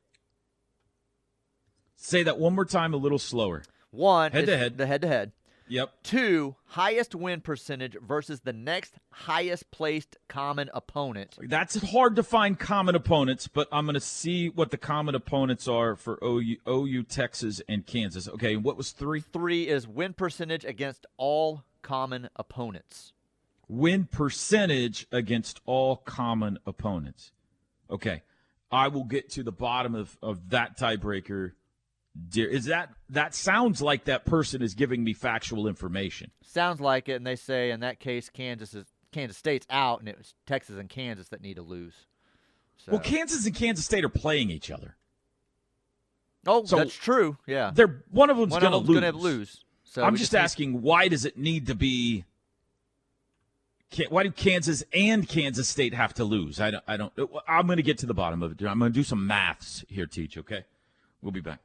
Say 1.97 2.23
that 2.23 2.39
one 2.39 2.55
more 2.55 2.65
time, 2.65 2.95
a 2.95 2.99
little 2.99 3.19
slower. 3.19 3.65
One, 3.91 4.31
head 4.31 4.47
to 4.47 4.57
head. 4.57 4.79
The 4.79 4.87
head 4.87 5.03
to 5.03 5.09
head. 5.09 5.33
Yep. 5.69 5.91
Two, 6.03 6.57
highest 6.67 7.15
win 7.15 7.41
percentage 7.41 7.97
versus 8.01 8.41
the 8.41 8.53
next 8.53 8.95
highest 9.11 9.71
placed 9.71 10.17
common 10.29 10.71
opponent. 10.73 11.37
That's 11.41 11.77
hard 11.91 12.17
to 12.17 12.23
find 12.23 12.59
common 12.59 12.95
opponents, 12.95 13.49
but 13.49 13.69
I'm 13.73 13.85
going 13.85 13.95
to 13.95 14.01
see 14.01 14.49
what 14.49 14.71
the 14.71 14.77
common 14.77 15.15
opponents 15.15 15.67
are 15.67 15.97
for 15.97 16.19
OU, 16.23 16.57
OU, 16.69 17.03
Texas, 17.05 17.61
and 17.69 17.85
Kansas. 17.87 18.29
Okay, 18.29 18.57
what 18.57 18.77
was 18.77 18.93
three? 18.93 19.21
Three 19.21 19.69
is 19.69 19.89
win 19.89 20.13
percentage 20.13 20.65
against 20.65 21.07
all 21.17 21.65
common 21.83 22.29
opponents. 22.37 23.13
Win 23.69 24.05
percentage 24.05 25.07
against 25.11 25.61
all 25.67 25.97
common 25.97 26.59
opponents. 26.67 27.33
Okay. 27.91 28.23
I 28.71 28.89
will 28.89 29.05
get 29.05 29.31
to 29.31 29.43
the 29.43 29.53
bottom 29.53 29.95
of, 29.95 30.17
of 30.23 30.51
that 30.51 30.79
tiebreaker. 30.79 31.53
Dear, 32.29 32.49
is 32.49 32.67
that 32.67 32.91
that 33.11 33.35
sounds 33.35 33.83
like 33.83 34.05
that 34.05 34.25
person 34.25 34.63
is 34.63 34.75
giving 34.75 35.05
me 35.05 35.13
factual 35.13 35.67
information? 35.67 36.31
Sounds 36.43 36.81
like 36.81 37.09
it, 37.09 37.15
and 37.15 37.27
they 37.27 37.37
say 37.37 37.71
in 37.71 37.81
that 37.81 38.01
case 38.01 38.29
Kansas 38.31 38.75
is 38.75 38.87
Kansas 39.13 39.37
State's 39.37 39.67
out, 39.71 40.01
and 40.01 40.09
it 40.09 40.17
was 40.17 40.35
Texas 40.47 40.77
and 40.79 40.89
Kansas 40.89 41.29
that 41.29 41.41
need 41.43 41.55
to 41.55 41.63
lose. 41.63 41.95
So. 42.79 42.93
Well, 42.93 43.01
Kansas 43.01 43.45
and 43.47 43.55
Kansas 43.55 43.85
State 43.85 44.05
are 44.05 44.09
playing 44.09 44.51
each 44.51 44.71
other. 44.71 44.97
Oh, 46.47 46.65
So 46.65 46.77
that's 46.77 46.95
true. 46.95 47.37
Yeah, 47.47 47.71
They're 47.75 48.03
one 48.11 48.31
of 48.31 48.37
them's 48.37 48.53
one 48.53 48.61
going 48.61 48.73
to 48.73 48.79
of 48.79 48.89
lose. 48.89 49.01
gonna 49.01 49.17
lose. 49.17 49.65
So 49.85 50.05
I'm 50.05 50.17
just 50.17 50.33
need- 50.33 50.39
asking, 50.39 50.83
why 50.83 51.09
does 51.09 51.25
it 51.25 51.37
need 51.37 51.67
to 51.67 51.75
be? 51.75 52.25
Why 54.09 54.25
do 54.25 54.31
Kansas 54.31 54.83
and 54.93 55.27
Kansas 55.29 55.69
State 55.69 55.95
have 55.95 56.13
to 56.15 56.25
lose? 56.25 56.61
I 56.61 56.71
don't. 56.71 56.85
I 56.87 56.97
don't. 56.97 57.13
I'm 57.49 57.67
going 57.67 57.77
to 57.79 57.83
get 57.83 57.99
to 57.99 58.07
the 58.07 58.15
bottom 58.15 58.43
of 58.43 58.53
it. 58.53 58.67
I'm 58.67 58.79
going 58.79 58.93
to 58.93 58.99
do 58.99 59.05
some 59.05 59.27
maths 59.27 59.85
here, 59.89 60.07
teach. 60.07 60.37
Okay, 60.37 60.65
we'll 61.23 61.33
be 61.33 61.41
back. 61.41 61.61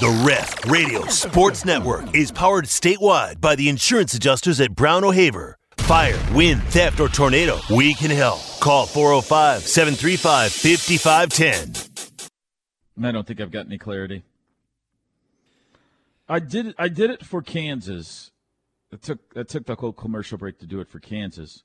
The 0.00 0.24
Ref 0.26 0.64
Radio 0.64 1.04
Sports 1.08 1.66
Network 1.66 2.16
is 2.16 2.32
powered 2.32 2.64
statewide 2.64 3.38
by 3.38 3.54
the 3.54 3.68
insurance 3.68 4.14
adjusters 4.14 4.58
at 4.58 4.74
Brown 4.74 5.04
O'Haver. 5.04 5.58
Fire, 5.76 6.18
wind, 6.32 6.62
theft, 6.68 7.00
or 7.00 7.08
tornado, 7.10 7.58
we 7.68 7.92
can 7.92 8.10
help. 8.10 8.40
Call 8.60 8.86
405 8.86 9.60
735 9.60 10.52
5510. 10.52 13.04
I 13.04 13.12
don't 13.12 13.26
think 13.26 13.42
I've 13.42 13.50
got 13.50 13.66
any 13.66 13.76
clarity. 13.76 14.22
I 16.30 16.38
did. 16.38 16.74
I 16.78 16.88
did 16.88 17.10
it 17.10 17.22
for 17.22 17.42
Kansas. 17.42 18.30
It 18.90 19.02
took. 19.02 19.18
It 19.36 19.50
took 19.50 19.66
the 19.66 19.74
whole 19.74 19.92
commercial 19.92 20.38
break 20.38 20.58
to 20.60 20.66
do 20.66 20.80
it 20.80 20.88
for 20.88 20.98
Kansas. 20.98 21.62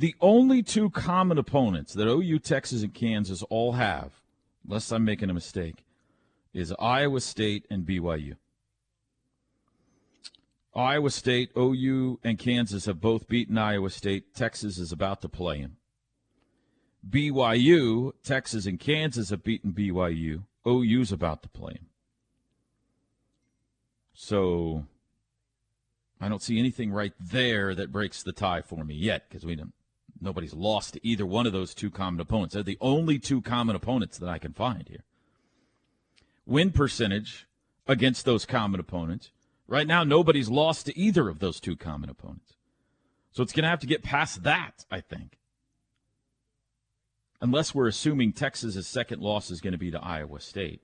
The 0.00 0.16
only 0.20 0.64
two 0.64 0.90
common 0.90 1.38
opponents 1.38 1.92
that 1.92 2.08
OU, 2.08 2.40
Texas, 2.40 2.82
and 2.82 2.92
Kansas 2.92 3.44
all 3.44 3.74
have, 3.74 4.10
unless 4.66 4.90
I'm 4.90 5.04
making 5.04 5.30
a 5.30 5.34
mistake, 5.34 5.84
is 6.52 6.72
Iowa 6.78 7.20
State 7.20 7.66
and 7.70 7.84
BYU. 7.86 8.36
Iowa 10.74 11.10
State, 11.10 11.50
OU, 11.56 12.20
and 12.22 12.38
Kansas 12.38 12.86
have 12.86 13.00
both 13.00 13.28
beaten 13.28 13.58
Iowa 13.58 13.90
State. 13.90 14.34
Texas 14.34 14.78
is 14.78 14.92
about 14.92 15.22
to 15.22 15.28
play 15.28 15.60
them. 15.60 15.76
BYU, 17.08 18.12
Texas, 18.22 18.66
and 18.66 18.78
Kansas 18.78 19.30
have 19.30 19.42
beaten 19.42 19.72
BYU. 19.72 20.44
OU's 20.66 21.10
about 21.10 21.42
to 21.42 21.48
play 21.48 21.74
them. 21.74 21.86
So 24.12 24.84
I 26.20 26.28
don't 26.28 26.42
see 26.42 26.58
anything 26.58 26.90
right 26.92 27.12
there 27.20 27.74
that 27.74 27.92
breaks 27.92 28.22
the 28.22 28.32
tie 28.32 28.62
for 28.62 28.84
me 28.84 28.94
yet 28.94 29.28
because 29.28 29.44
we 29.44 29.54
don't. 29.54 29.72
Nobody's 30.20 30.54
lost 30.54 30.94
to 30.94 31.06
either 31.06 31.24
one 31.24 31.46
of 31.46 31.52
those 31.52 31.74
two 31.74 31.90
common 31.90 32.20
opponents. 32.20 32.54
They're 32.54 32.64
the 32.64 32.78
only 32.80 33.20
two 33.20 33.40
common 33.40 33.76
opponents 33.76 34.18
that 34.18 34.28
I 34.28 34.38
can 34.38 34.52
find 34.52 34.88
here. 34.88 35.04
Win 36.48 36.72
percentage 36.72 37.46
against 37.86 38.24
those 38.24 38.46
common 38.46 38.80
opponents. 38.80 39.30
Right 39.66 39.86
now, 39.86 40.02
nobody's 40.02 40.48
lost 40.48 40.86
to 40.86 40.98
either 40.98 41.28
of 41.28 41.40
those 41.40 41.60
two 41.60 41.76
common 41.76 42.08
opponents. 42.08 42.54
So 43.32 43.42
it's 43.42 43.52
going 43.52 43.64
to 43.64 43.68
have 43.68 43.80
to 43.80 43.86
get 43.86 44.02
past 44.02 44.44
that, 44.44 44.86
I 44.90 45.02
think. 45.02 45.38
Unless 47.42 47.74
we're 47.74 47.86
assuming 47.86 48.32
Texas's 48.32 48.86
second 48.86 49.20
loss 49.20 49.50
is 49.50 49.60
going 49.60 49.72
to 49.72 49.78
be 49.78 49.90
to 49.90 50.02
Iowa 50.02 50.40
State. 50.40 50.80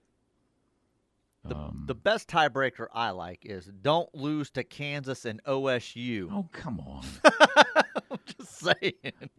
The, 1.46 1.56
Um, 1.56 1.84
the 1.86 1.94
best 1.94 2.28
tiebreaker 2.28 2.88
I 2.92 3.10
like 3.10 3.46
is 3.46 3.64
don't 3.64 4.14
lose 4.14 4.50
to 4.50 4.64
Kansas 4.64 5.24
and 5.24 5.42
OSU. 5.44 6.28
Oh, 6.30 6.48
come 6.52 6.78
on. 6.78 7.06
I'm 8.10 8.18
just 8.26 8.58
saying. 8.58 9.30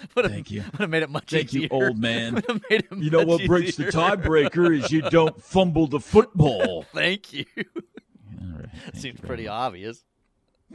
Would 0.14 0.24
have, 0.24 0.32
Thank 0.32 0.50
you. 0.50 0.62
Would 0.72 0.80
have 0.80 0.90
made 0.90 1.02
it 1.02 1.10
much 1.10 1.32
easier. 1.32 1.42
Thank 1.42 1.52
you, 1.52 1.68
old 1.70 1.98
man. 1.98 2.34
Would 2.36 2.46
have 2.46 2.62
made 2.70 2.80
it 2.90 2.96
You 2.98 3.10
know 3.10 3.24
what 3.24 3.44
breaks 3.46 3.76
the 3.76 3.84
tiebreaker 3.84 4.78
is 4.78 4.90
you 4.90 5.02
don't 5.10 5.42
fumble 5.42 5.86
the 5.86 6.00
football. 6.00 6.84
Thank 6.94 7.32
you. 7.32 7.44
Right. 7.56 8.68
thank 8.84 8.96
Seems 8.96 9.20
very 9.20 9.28
pretty 9.28 9.44
much. 9.44 9.52
obvious. 9.52 10.04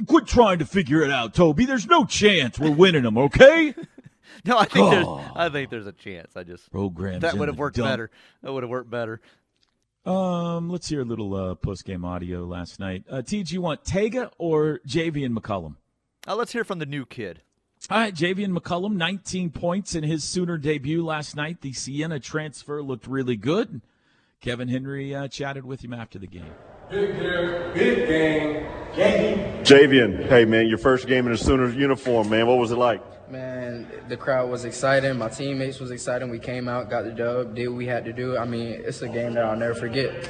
Quit 0.07 0.27
trying 0.27 0.59
to 0.59 0.65
figure 0.65 1.01
it 1.01 1.11
out, 1.11 1.33
Toby. 1.33 1.65
There's 1.65 1.87
no 1.87 2.03
chance 2.05 2.59
we're 2.59 2.71
winning 2.71 3.03
them, 3.03 3.17
okay? 3.17 3.73
No, 4.43 4.57
I 4.57 4.65
think 4.65 4.91
there's. 4.91 5.05
Oh. 5.07 5.23
I 5.35 5.49
think 5.49 5.69
there's 5.69 5.87
a 5.87 5.93
chance. 5.93 6.35
I 6.35 6.43
just 6.43 6.69
Programs 6.69 7.21
that 7.21 7.35
would 7.35 7.47
have 7.47 7.57
worked 7.57 7.77
dump. 7.77 7.89
better. 7.89 8.11
That 8.43 8.51
would 8.51 8.63
have 8.63 8.69
worked 8.69 8.89
better. 8.89 9.21
Um, 10.05 10.69
let's 10.69 10.87
hear 10.89 11.01
a 11.01 11.05
little 11.05 11.33
uh, 11.33 11.55
post 11.55 11.85
game 11.85 12.05
audio 12.05 12.43
last 12.43 12.79
night. 12.79 13.03
Uh, 13.09 13.17
TG, 13.17 13.53
you 13.53 13.61
want 13.61 13.83
Tega 13.85 14.29
or 14.37 14.79
Javian 14.87 15.35
McCollum? 15.35 15.75
Uh, 16.27 16.35
let's 16.35 16.51
hear 16.51 16.63
from 16.63 16.79
the 16.79 16.85
new 16.85 17.05
kid. 17.05 17.41
All 17.87 17.99
right, 17.99 18.15
Javian 18.15 18.57
McCollum, 18.57 18.95
19 18.95 19.51
points 19.51 19.93
in 19.93 20.03
his 20.03 20.23
Sooner 20.23 20.57
debut 20.57 21.05
last 21.05 21.35
night. 21.35 21.61
The 21.61 21.71
Siena 21.71 22.19
transfer 22.19 22.81
looked 22.81 23.05
really 23.05 23.35
good. 23.35 23.81
Kevin 24.41 24.69
Henry 24.69 25.13
uh, 25.13 25.27
chatted 25.27 25.63
with 25.65 25.83
him 25.83 25.93
after 25.93 26.17
the 26.17 26.25
game. 26.25 26.49
Big 26.89 27.19
game, 27.19 27.73
big 27.75 28.07
game, 28.07 28.67
game. 28.95 29.63
Javian, 29.63 30.27
hey 30.27 30.45
man, 30.45 30.67
your 30.67 30.79
first 30.79 31.05
game 31.05 31.27
in 31.27 31.33
a 31.33 31.37
Sooners 31.37 31.75
uniform, 31.75 32.27
man. 32.27 32.47
What 32.47 32.57
was 32.57 32.71
it 32.71 32.77
like? 32.77 33.03
Man, 33.29 33.87
the 34.07 34.17
crowd 34.17 34.49
was 34.49 34.65
exciting. 34.65 35.15
My 35.19 35.29
teammates 35.29 35.79
was 35.79 35.91
excited. 35.91 36.27
We 36.27 36.39
came 36.39 36.67
out, 36.67 36.89
got 36.89 37.03
the 37.03 37.11
dub, 37.11 37.53
did 37.53 37.67
what 37.67 37.77
we 37.77 37.85
had 37.85 38.03
to 38.05 38.13
do. 38.13 38.35
I 38.35 38.45
mean, 38.45 38.81
it's 38.83 39.03
a 39.03 39.09
game 39.09 39.35
that 39.35 39.45
I'll 39.45 39.55
never 39.55 39.75
forget. 39.75 40.27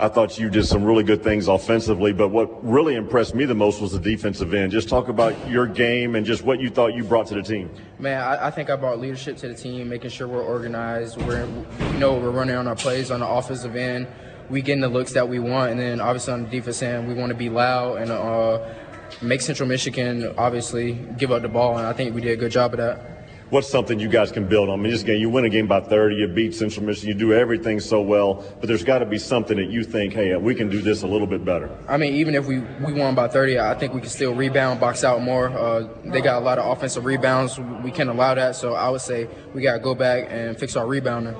I 0.00 0.06
thought 0.06 0.38
you 0.38 0.48
did 0.48 0.64
some 0.64 0.84
really 0.84 1.02
good 1.02 1.24
things 1.24 1.48
offensively, 1.48 2.12
but 2.12 2.28
what 2.28 2.64
really 2.64 2.94
impressed 2.94 3.34
me 3.34 3.46
the 3.46 3.54
most 3.54 3.80
was 3.80 3.90
the 3.90 3.98
defensive 3.98 4.54
end. 4.54 4.70
Just 4.70 4.88
talk 4.88 5.08
about 5.08 5.34
your 5.50 5.66
game 5.66 6.14
and 6.14 6.24
just 6.24 6.44
what 6.44 6.60
you 6.60 6.70
thought 6.70 6.94
you 6.94 7.02
brought 7.02 7.26
to 7.28 7.34
the 7.34 7.42
team. 7.42 7.68
Man, 7.98 8.22
I, 8.22 8.46
I 8.46 8.50
think 8.52 8.70
I 8.70 8.76
brought 8.76 9.00
leadership 9.00 9.36
to 9.38 9.48
the 9.48 9.54
team, 9.54 9.88
making 9.88 10.10
sure 10.10 10.28
we're 10.28 10.44
organized. 10.44 11.20
We're, 11.22 11.46
you 11.92 11.98
know, 11.98 12.14
we're 12.14 12.30
running 12.30 12.54
on 12.54 12.68
our 12.68 12.76
plays 12.76 13.10
on 13.10 13.18
the 13.18 13.26
offensive 13.26 13.74
end. 13.74 14.06
We 14.48 14.62
getting 14.62 14.82
the 14.82 14.88
looks 14.88 15.14
that 15.14 15.28
we 15.28 15.40
want, 15.40 15.72
and 15.72 15.80
then 15.80 16.00
obviously 16.00 16.32
on 16.32 16.44
the 16.44 16.48
defense 16.48 16.80
end, 16.80 17.08
we 17.08 17.14
want 17.14 17.30
to 17.30 17.36
be 17.36 17.48
loud 17.48 18.00
and 18.00 18.12
uh, 18.12 18.72
make 19.20 19.40
Central 19.40 19.68
Michigan 19.68 20.32
obviously 20.38 20.92
give 21.18 21.32
up 21.32 21.42
the 21.42 21.48
ball, 21.48 21.76
and 21.76 21.86
I 21.86 21.92
think 21.92 22.14
we 22.14 22.20
did 22.20 22.30
a 22.30 22.36
good 22.36 22.52
job 22.52 22.72
of 22.72 22.78
that. 22.78 23.17
What's 23.50 23.68
something 23.68 23.98
you 23.98 24.08
guys 24.08 24.30
can 24.30 24.46
build 24.46 24.68
on? 24.68 24.78
I 24.78 24.82
mean, 24.82 24.92
this 24.92 25.02
game, 25.02 25.18
you 25.18 25.30
win 25.30 25.46
a 25.46 25.48
game 25.48 25.66
by 25.66 25.80
30, 25.80 26.16
you 26.16 26.28
beat 26.28 26.54
Central 26.54 26.84
Michigan, 26.84 27.08
you 27.08 27.14
do 27.14 27.32
everything 27.32 27.80
so 27.80 28.02
well, 28.02 28.44
but 28.60 28.68
there's 28.68 28.84
got 28.84 28.98
to 28.98 29.06
be 29.06 29.18
something 29.18 29.56
that 29.56 29.70
you 29.70 29.84
think, 29.84 30.12
hey, 30.12 30.36
we 30.36 30.54
can 30.54 30.68
do 30.68 30.82
this 30.82 31.02
a 31.02 31.06
little 31.06 31.26
bit 31.26 31.46
better. 31.46 31.70
I 31.88 31.96
mean, 31.96 32.12
even 32.14 32.34
if 32.34 32.46
we, 32.46 32.58
we 32.58 32.92
won 32.92 33.14
by 33.14 33.26
30, 33.28 33.58
I 33.58 33.74
think 33.74 33.94
we 33.94 34.00
can 34.00 34.10
still 34.10 34.34
rebound, 34.34 34.80
box 34.80 35.02
out 35.02 35.22
more. 35.22 35.48
Uh, 35.48 35.88
they 36.04 36.20
got 36.20 36.42
a 36.42 36.44
lot 36.44 36.58
of 36.58 36.70
offensive 36.70 37.06
rebounds. 37.06 37.58
We 37.58 37.90
can't 37.90 38.10
allow 38.10 38.34
that. 38.34 38.54
So 38.54 38.74
I 38.74 38.90
would 38.90 39.00
say 39.00 39.28
we 39.54 39.62
got 39.62 39.74
to 39.74 39.80
go 39.80 39.94
back 39.94 40.26
and 40.28 40.58
fix 40.58 40.76
our 40.76 40.86
rebounding. 40.86 41.34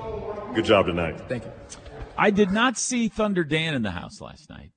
Good 0.55 0.65
job 0.65 0.87
tonight. 0.87 1.21
Thank 1.29 1.45
you. 1.45 1.51
I 2.17 2.31
did 2.31 2.49
not 2.49 2.75
see 2.75 3.07
Thunder 3.07 3.43
Dan 3.43 3.75
in 3.75 3.83
the 3.83 3.91
house 3.91 4.19
last 4.19 4.49
night. 4.49 4.71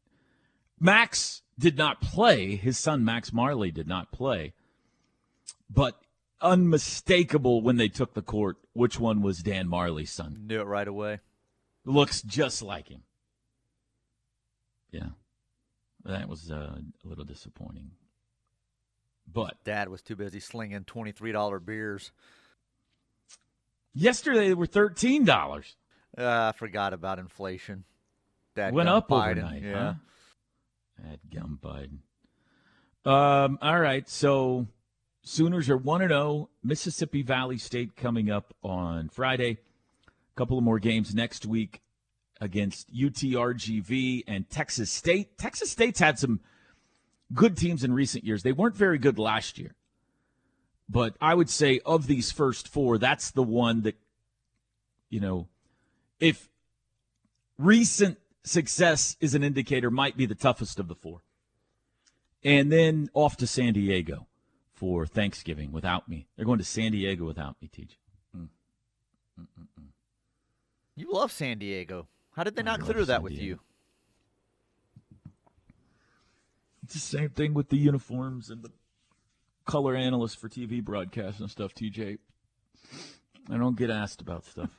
Max 0.79 1.41
did 1.59 1.79
not 1.79 2.03
play. 2.03 2.57
His 2.57 2.79
son 2.79 3.07
Max 3.07 3.31
Majerle 3.31 3.73
did 3.73 3.89
not 3.89 4.13
play. 4.13 4.53
But 5.71 6.02
unmistakable 6.43 7.63
when 7.63 7.77
they 7.77 7.89
took 7.89 8.15
the 8.15 8.23
court 8.23 8.57
which 8.73 8.99
one 9.01 9.23
was 9.23 9.43
Dan 9.43 9.69
Majerle's 9.69 10.11
son. 10.11 10.45
Knew 10.47 10.61
it 10.61 10.65
right 10.67 10.89
away. 10.89 11.21
Looks 11.85 12.23
just 12.23 12.63
like 12.63 12.89
him. 12.89 13.03
Yeah. 14.91 15.11
That 16.05 16.29
was 16.29 16.51
uh, 16.51 16.77
a 17.05 17.09
little 17.09 17.25
disappointing. 17.25 17.93
But 19.33 19.63
Dad 19.65 19.89
was 19.89 20.03
too 20.03 20.17
busy 20.17 20.41
slinging 20.41 20.85
twenty-three 20.85 21.33
dollar 21.33 21.59
beers. 21.61 22.11
yesterday 23.95 24.49
they 24.49 24.55
were 24.55 24.67
$13. 24.67 25.75
Uh, 26.19 26.23
I 26.23 26.53
forgot 26.59 26.93
about 26.93 27.19
inflation. 27.19 27.85
Dad 28.55 28.75
Went 28.75 28.89
up 28.89 29.09
Biden. 29.09 29.31
overnight, 29.39 29.63
Yeah. 29.63 29.75
huh? 29.75 29.95
That 31.05 31.31
gum 31.31 31.59
Biden. 31.63 31.99
Um, 33.11 33.59
all 33.63 33.81
right, 33.81 34.07
so 34.09 34.67
Sooners 35.25 35.71
are 35.71 35.77
1 35.77 36.01
0. 36.01 36.51
Mississippi 36.65 37.23
Valley 37.23 37.57
State 37.57 37.97
coming 37.97 38.29
up 38.29 38.55
on 38.63 39.09
Friday. 39.09 39.59
A 40.09 40.35
couple 40.37 40.59
of 40.59 40.65
more 40.65 40.81
games 40.81 41.15
next 41.15 41.47
week 41.47 41.81
against 42.41 42.93
UTRGV 42.93 44.25
and 44.27 44.51
Texas 44.51 44.91
State. 44.91 45.39
Texas 45.39 45.71
State's 45.71 46.01
had 46.01 46.19
some 46.19 46.41
good 47.33 47.57
teams 47.57 47.85
in 47.85 47.93
recent 47.93 48.25
years. 48.25 48.43
They 48.43 48.51
weren't 48.51 48.77
very 48.77 48.99
good 48.99 49.17
last 49.17 49.59
year. 49.59 49.77
But 50.89 51.15
I 51.21 51.35
would 51.35 51.49
say 51.49 51.81
of 51.87 52.09
these 52.09 52.33
first 52.33 52.67
four, 52.67 52.99
that's 52.99 53.31
the 53.31 53.45
one 53.45 53.83
that, 53.83 53.97
you 55.09 55.21
know, 55.21 55.47
if 56.19 56.51
recent 57.59 58.19
success 58.43 59.17
is 59.21 59.37
an 59.37 59.45
indicator, 59.45 59.91
might 59.91 60.17
be 60.17 60.27
the 60.27 60.35
toughest 60.35 60.81
of 60.81 60.89
the 60.89 60.97
four. 60.97 61.21
And 62.43 62.73
then 62.73 63.09
off 63.15 63.37
to 63.37 63.47
San 63.47 63.75
Diego 63.75 64.27
for 64.83 65.07
Thanksgiving 65.07 65.71
without 65.71 66.09
me. 66.09 66.27
They're 66.35 66.45
going 66.45 66.59
to 66.59 66.65
San 66.65 66.91
Diego 66.91 67.25
without 67.25 67.55
me, 67.63 67.69
Teach. 67.69 68.01
Mm. 68.37 68.49
You 70.97 71.13
love 71.13 71.31
San 71.31 71.59
Diego. 71.59 72.09
How 72.33 72.43
did 72.43 72.57
they 72.57 72.63
I 72.63 72.65
not 72.65 72.81
love 72.81 72.89
clear 72.89 73.05
that 73.05 73.23
with 73.23 73.35
Diego. 73.35 73.47
you? 73.47 73.61
It's 76.83 76.95
the 76.95 76.99
same 76.99 77.29
thing 77.29 77.55
with 77.55 77.69
the 77.69 77.77
uniforms 77.77 78.51
and 78.51 78.65
the 78.65 78.73
color 79.67 79.95
analysts 79.95 80.35
for 80.35 80.49
TV 80.49 80.83
broadcasts 80.83 81.39
and 81.39 81.49
stuff, 81.49 81.73
TJ. 81.77 82.19
I 83.49 83.57
don't 83.57 83.79
get 83.79 83.89
asked 83.89 84.21
about 84.21 84.45
stuff. 84.45 84.71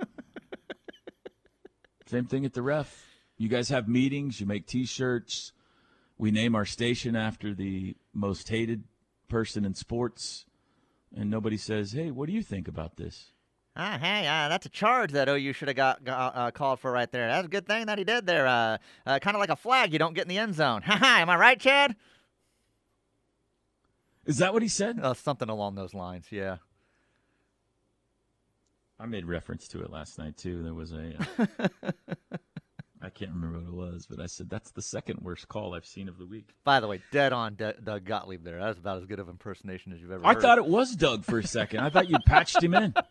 same 2.07 2.25
thing 2.25 2.43
at 2.43 2.51
the 2.53 2.61
ref. 2.61 3.05
You 3.37 3.47
guys 3.47 3.69
have 3.69 3.87
meetings, 3.87 4.41
you 4.41 4.47
make 4.47 4.67
t 4.67 4.85
shirts. 4.85 5.53
We 6.17 6.29
name 6.29 6.55
our 6.55 6.65
station 6.65 7.15
after 7.15 7.53
the 7.53 7.95
most 8.13 8.49
hated 8.49 8.83
person 9.33 9.65
in 9.65 9.73
sports. 9.73 10.45
And 11.15 11.29
nobody 11.29 11.57
says, 11.57 11.91
hey, 11.91 12.11
what 12.11 12.27
do 12.27 12.33
you 12.33 12.43
think 12.43 12.67
about 12.67 12.97
this? 12.97 13.31
Ah, 13.75 13.97
hey, 13.99 14.27
uh, 14.27 14.47
that's 14.47 14.67
a 14.67 14.69
charge 14.69 15.11
that 15.13 15.27
OU 15.27 15.53
should 15.53 15.67
have 15.69 15.75
got, 15.75 16.03
got 16.03 16.35
uh, 16.35 16.51
called 16.51 16.79
for 16.79 16.91
right 16.91 17.11
there. 17.11 17.27
That's 17.27 17.47
a 17.47 17.49
good 17.49 17.65
thing 17.65 17.87
that 17.87 17.97
he 17.97 18.03
did 18.03 18.27
there. 18.27 18.45
Uh, 18.45 18.77
uh, 19.07 19.17
kind 19.17 19.35
of 19.35 19.39
like 19.39 19.49
a 19.49 19.55
flag 19.55 19.91
you 19.91 19.97
don't 19.97 20.13
get 20.13 20.23
in 20.23 20.27
the 20.27 20.37
end 20.37 20.53
zone. 20.53 20.83
Ha 20.85 20.97
ha, 20.97 21.17
am 21.21 21.31
I 21.31 21.35
right, 21.35 21.59
Chad? 21.59 21.95
Is 24.25 24.37
that 24.37 24.53
what 24.53 24.61
he 24.61 24.67
said? 24.67 24.99
Uh, 25.01 25.15
something 25.15 25.49
along 25.49 25.73
those 25.73 25.95
lines, 25.95 26.27
yeah. 26.29 26.57
I 28.99 29.07
made 29.07 29.25
reference 29.25 29.67
to 29.69 29.81
it 29.81 29.89
last 29.89 30.19
night, 30.19 30.37
too. 30.37 30.61
There 30.61 30.75
was 30.75 30.93
a. 30.93 31.13
I 33.03 33.09
can't 33.09 33.31
remember 33.31 33.59
what 33.59 33.67
it 33.67 33.91
was, 33.91 34.07
but 34.09 34.21
I 34.21 34.27
said 34.27 34.49
that's 34.49 34.71
the 34.71 34.81
second 34.81 35.19
worst 35.21 35.49
call 35.49 35.73
I've 35.75 35.85
seen 35.85 36.07
of 36.07 36.17
the 36.17 36.25
week. 36.25 36.51
By 36.63 36.79
the 36.79 36.87
way, 36.87 37.01
dead 37.11 37.33
on 37.33 37.55
D- 37.55 37.73
Doug 37.83 38.05
Gottlieb 38.05 38.45
there. 38.45 38.59
That 38.59 38.69
was 38.69 38.77
about 38.77 38.99
as 38.99 39.05
good 39.05 39.19
of 39.19 39.27
impersonation 39.27 39.91
as 39.91 39.99
you've 39.99 40.11
ever 40.11 40.25
I 40.25 40.33
heard. 40.33 40.41
thought 40.41 40.57
it 40.57 40.65
was 40.65 40.95
Doug 40.95 41.25
for 41.25 41.37
a 41.37 41.45
second. 41.45 41.81
I 41.81 41.89
thought 41.89 42.09
you 42.09 42.15
patched 42.25 42.63
him 42.63 42.73
in. 42.73 42.93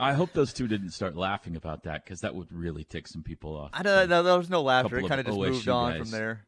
I 0.00 0.14
hope 0.14 0.32
those 0.32 0.52
two 0.52 0.66
didn't 0.66 0.90
start 0.90 1.14
laughing 1.14 1.54
about 1.56 1.84
that 1.84 2.04
because 2.04 2.20
that 2.20 2.34
would 2.34 2.50
really 2.50 2.84
tick 2.84 3.06
some 3.06 3.22
people 3.22 3.54
off. 3.54 3.70
I 3.74 3.82
don't 3.82 4.08
know. 4.08 4.22
There 4.22 4.38
was 4.38 4.50
no 4.50 4.62
laughter. 4.62 4.98
It 4.98 5.06
kind 5.06 5.20
of 5.20 5.26
just 5.26 5.38
OSU 5.38 5.50
moved 5.50 5.68
on 5.68 5.92
guys. 5.92 6.00
from 6.00 6.10
there. 6.10 6.46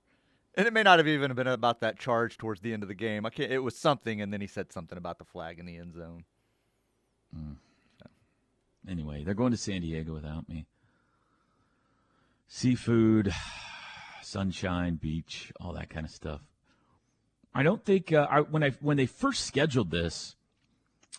And 0.55 0.67
it 0.67 0.73
may 0.73 0.83
not 0.83 0.99
have 0.99 1.07
even 1.07 1.33
been 1.35 1.47
about 1.47 1.81
that 1.81 1.99
charge 1.99 2.37
towards 2.37 2.63
the 2.63 2.73
end 2.73 2.83
of 2.83 2.89
the 2.89 2.95
game. 2.95 3.25
I 3.27 3.31
can't. 3.31 3.53
It 3.53 3.59
was 3.59 3.79
something, 3.79 4.21
and 4.21 4.33
then 4.33 4.41
he 4.41 4.47
said 4.47 4.73
something 4.73 4.99
about 4.99 5.19
the 5.19 5.25
flag 5.25 5.59
in 5.59 5.67
the 5.67 5.77
end 5.77 5.95
zone. 5.95 6.25
Mm. 7.37 7.57
Anyway, 8.89 9.23
they're 9.25 9.35
going 9.35 9.53
to 9.53 9.57
San 9.57 9.81
Diego 9.83 10.13
without 10.13 10.49
me. 10.49 10.67
Seafood, 12.49 13.33
sunshine, 14.23 14.97
beach, 14.97 15.53
all 15.61 15.73
that 15.73 15.89
kind 15.89 16.05
of 16.05 16.13
stuff. 16.13 16.41
I 17.55 17.63
don't 17.63 17.85
think 17.85 18.13
uh, 18.13 18.27
I, 18.31 18.41
when 18.41 18.63
I 18.63 18.71
when 18.81 18.97
they 18.97 19.07
first 19.07 19.47
scheduled 19.47 19.91
this, 19.91 20.37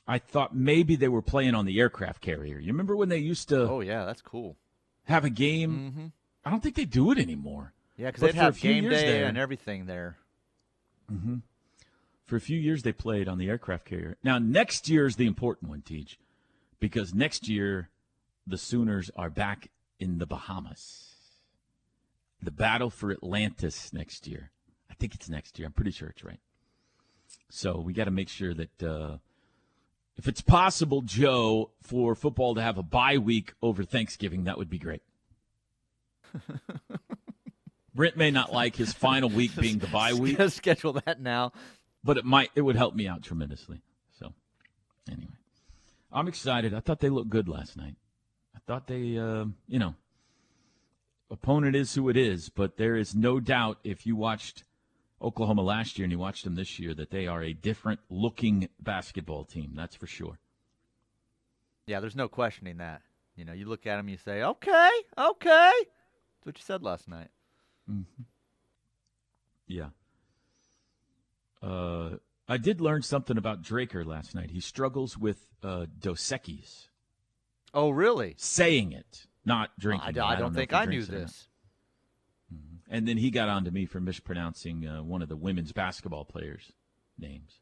I 0.08 0.19
thought 0.19 0.56
maybe 0.56 0.95
they 0.95 1.08
were 1.08 1.21
playing 1.21 1.56
on 1.56 1.65
the 1.65 1.80
aircraft 1.80 2.21
carrier. 2.21 2.60
You 2.60 2.67
remember 2.67 2.95
when 2.95 3.10
they 3.10 3.17
used 3.19 3.49
to 3.49 3.67
Oh 3.67 3.80
yeah, 3.82 4.06
that's 4.06 4.21
cool. 4.21 4.58
have 5.06 5.26
a 5.26 5.30
game? 5.30 5.93
Mhm. 5.95 6.12
I 6.45 6.49
don't 6.52 6.62
think 6.62 6.76
they 6.76 6.86
do 6.86 7.12
it 7.12 7.17
anymore. 7.17 7.73
Yeah, 7.97 8.12
because 8.12 8.34
a 8.34 8.38
have 8.38 8.60
game 8.60 8.84
day 8.89 9.19
there- 9.19 9.28
and 9.28 9.38
everything 9.38 9.86
there. 9.86 10.17
hmm 11.08 11.38
For 12.26 12.36
a 12.36 12.41
few 12.41 12.60
years, 12.60 12.82
they 12.84 12.91
played 12.91 13.28
on 13.28 13.38
the 13.38 13.47
aircraft 13.49 13.86
carrier. 13.86 14.17
Now, 14.23 14.39
next 14.39 14.89
year 14.89 15.06
is 15.06 15.15
the 15.15 15.28
important 15.28 15.69
one, 15.69 15.82
Teach, 15.82 16.17
because 16.83 17.13
next 17.15 17.47
year 17.47 17.87
the 18.45 18.57
Sooners 18.57 19.09
are 19.15 19.29
back 19.29 19.69
in 20.01 20.17
the 20.17 20.25
Bahamas. 20.25 21.15
The 22.41 22.51
battle 22.51 22.89
for 22.89 23.09
Atlantis 23.09 23.93
next 23.93 24.27
year. 24.27 24.51
I 24.91 24.93
think 24.95 25.15
it's 25.15 25.29
next 25.29 25.57
year. 25.57 25.65
I'm 25.65 25.71
pretty 25.71 25.91
sure 25.91 26.09
it's 26.09 26.25
right. 26.25 26.41
So 27.49 27.79
we 27.79 27.93
got 27.93 28.03
to 28.03 28.11
make 28.11 28.27
sure 28.27 28.53
that 28.53 28.83
uh, 28.83 29.19
if 30.17 30.27
it's 30.27 30.41
possible, 30.41 31.01
Joe, 31.01 31.71
for 31.81 32.15
football 32.15 32.53
to 32.55 32.61
have 32.61 32.77
a 32.77 32.83
bye 32.83 33.17
week 33.17 33.53
over 33.61 33.85
Thanksgiving, 33.85 34.43
that 34.43 34.57
would 34.57 34.69
be 34.69 34.77
great. 34.77 35.03
Brent 37.95 38.17
may 38.17 38.29
not 38.29 38.51
like 38.51 38.75
his 38.75 38.91
final 38.91 39.29
week 39.29 39.55
being 39.55 39.79
the 39.79 39.87
bye 39.87 40.15
week 40.15 40.37
Schedule 40.49 40.99
that 41.05 41.21
now. 41.21 41.53
but 42.03 42.17
it 42.17 42.25
might 42.25 42.51
it 42.55 42.61
would 42.61 42.75
help 42.75 42.93
me 42.93 43.07
out 43.07 43.23
tremendously. 43.23 43.83
I'm 46.13 46.28
excited. 46.28 46.73
I 46.73 46.80
thought 46.80 46.99
they 46.99 47.10
looked 47.10 47.30
good 47.30 47.47
last 47.47 47.76
night. 47.76 47.95
I 48.56 48.60
thought 48.67 48.88
they, 48.88 49.17
uh, 49.17 49.45
you 49.67 49.80
know, 49.80 49.95
opponent 51.32 51.76
is 51.76 51.95
who 51.95 52.08
it 52.10 52.17
is, 52.17 52.49
but 52.49 52.78
there 52.78 52.95
is 52.95 53.15
no 53.15 53.39
doubt 53.39 53.80
if 53.84 54.06
you 54.06 54.15
watched 54.15 54.63
Oklahoma 55.21 55.63
last 55.63 55.97
year 55.97 56.06
and 56.06 56.12
you 56.12 56.19
watched 56.19 56.43
them 56.43 56.56
this 56.56 56.78
year 56.80 56.93
that 56.93 57.10
they 57.10 57.26
are 57.26 57.41
a 57.41 57.54
different 57.54 57.99
looking 58.10 58.69
basketball 58.80 59.43
team. 59.43 59.71
That's 59.76 59.95
for 59.95 60.06
sure. 60.06 60.38
Yeah, 61.88 61.99
there's 61.99 62.15
no 62.15 62.28
questioning 62.28 62.78
that. 62.78 63.02
You 63.36 63.45
know, 63.45 63.54
you 63.54 63.65
look 63.65 63.88
at 63.88 63.97
them, 63.97 64.08
you 64.08 64.17
say, 64.17 64.43
"Okay, 64.43 64.91
okay." 65.17 65.71
That's 65.82 66.45
what 66.45 66.58
you 66.58 66.63
said 66.63 66.84
last 66.84 67.08
night. 67.08 67.30
Yeah. 69.67 69.89
Uh, 71.62 72.17
I 72.47 72.58
did 72.58 72.82
learn 72.82 73.01
something 73.01 73.38
about 73.38 73.62
Draker 73.62 74.06
last 74.06 74.36
night. 74.36 74.51
He 74.51 74.60
struggles 74.60 75.17
with 75.17 75.47
uh, 75.63 75.86
Dos 75.99 76.21
Equis. 76.21 76.88
Oh, 77.73 77.89
really? 77.89 78.36
Saying 78.38 78.91
it, 78.91 79.27
not 79.45 79.69
I, 79.69 79.82
drinking. 79.82 80.19
I 80.19 80.34
it. 80.34 80.38
don't, 80.39 80.53
know 80.53 80.60
think 80.60 80.73
I 80.73 80.86
knew 80.86 81.03
drinks 81.06 81.10
it 81.10 81.13
or 81.15 81.19
not. 81.19 81.27
this. 81.27 81.47
And 82.89 83.08
then 83.08 83.17
he 83.17 83.32
got 83.32 83.49
on 83.49 83.63
to 83.65 83.71
me 83.71 83.86
for 83.86 83.99
mispronouncing 83.99 84.86
uh, 84.86 85.01
one 85.01 85.21
of 85.23 85.29
the 85.29 85.36
women's 85.38 85.71
basketball 85.71 86.25
players' 86.25 86.73
names. 87.17 87.60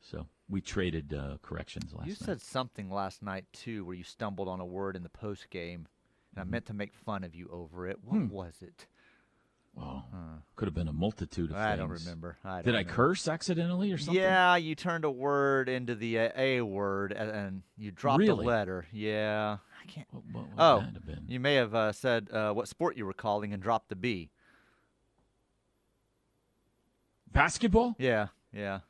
So 0.00 0.26
we 0.48 0.60
traded 0.60 1.12
uh, 1.12 1.38
corrections 1.42 1.92
last 1.92 2.06
You 2.06 2.12
night. 2.12 2.20
You 2.20 2.26
said 2.26 2.40
something 2.42 2.90
last 2.90 3.22
night 3.22 3.46
too, 3.52 3.84
where 3.84 3.96
you 3.96 4.04
stumbled 4.04 4.46
on 4.46 4.60
a 4.60 4.64
word 4.66 4.94
in 4.94 5.02
the 5.02 5.08
post 5.08 5.50
game, 5.50 5.88
and 6.32 6.40
I 6.40 6.44
meant 6.44 6.66
to 6.66 6.74
make 6.74 6.94
fun 6.94 7.24
of 7.24 7.34
you 7.34 7.48
over 7.50 7.88
it. 7.88 7.98
What 8.04 8.18
Hmm. 8.18 8.28
was 8.28 8.54
it? 8.60 8.86
Well, 9.78 10.04
could 10.56 10.66
have 10.66 10.74
been 10.74 10.88
a 10.88 10.92
multitude 10.92 11.50
of 11.50 11.56
I 11.56 11.76
things. 11.76 11.78
don't 11.78 11.90
remember. 11.90 12.36
I 12.44 12.56
don't 12.56 12.64
Did 12.64 12.74
I 12.74 12.78
remember. 12.78 12.92
curse 12.92 13.28
accidentally 13.28 13.92
or 13.92 13.98
something? 13.98 14.14
Yeah, 14.20 14.56
you 14.56 14.74
turned 14.74 15.04
a 15.04 15.10
word 15.10 15.68
into 15.68 15.94
the 15.94 16.18
uh, 16.18 16.30
a 16.36 16.60
word, 16.62 17.12
and, 17.12 17.30
and 17.30 17.62
you 17.76 17.90
dropped 17.92 18.18
Really? 18.18 18.44
a 18.44 18.48
letter. 18.48 18.86
Yeah, 18.92 19.58
I 19.82 19.86
can't. 19.86 20.06
What, 20.10 20.24
what 20.32 20.44
would 20.48 20.54
oh, 20.58 20.80
that 20.80 20.94
have 20.94 21.06
been? 21.06 21.24
you 21.28 21.38
may 21.38 21.54
have 21.54 21.74
uh, 21.74 21.92
said 21.92 22.28
uh, 22.32 22.52
what 22.52 22.66
sport 22.66 22.96
you 22.96 23.06
were 23.06 23.12
calling 23.12 23.52
and 23.52 23.62
dropped 23.62 23.88
the 23.88 23.94
B. 23.96 24.30
Basketball? 27.32 27.94
Yeah, 27.98 28.28
yeah. 28.52 28.80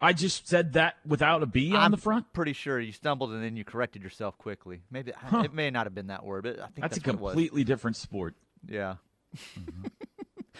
I 0.00 0.12
just 0.12 0.46
said 0.46 0.74
that 0.74 0.96
without 1.06 1.42
a 1.42 1.46
B 1.46 1.72
on 1.74 1.80
I'm 1.80 1.90
the 1.90 1.96
front. 1.96 2.32
Pretty 2.32 2.52
sure 2.52 2.78
you 2.78 2.92
stumbled 2.92 3.32
and 3.32 3.42
then 3.42 3.56
you 3.56 3.64
corrected 3.64 4.02
yourself 4.02 4.38
quickly. 4.38 4.82
Maybe 4.90 5.12
Huh. 5.16 5.42
it 5.44 5.52
may 5.52 5.70
not 5.70 5.86
have 5.86 5.94
been 5.94 6.06
that 6.08 6.24
word, 6.24 6.44
but 6.44 6.58
I 6.60 6.66
think 6.66 6.80
That's, 6.82 6.98
that's, 6.98 7.06
a 7.06 7.10
what 7.12 7.14
it 7.14 7.20
was. 7.20 7.32
completely 7.32 7.64
different 7.64 7.96
sport. 7.96 8.34
Yeah. 8.68 8.96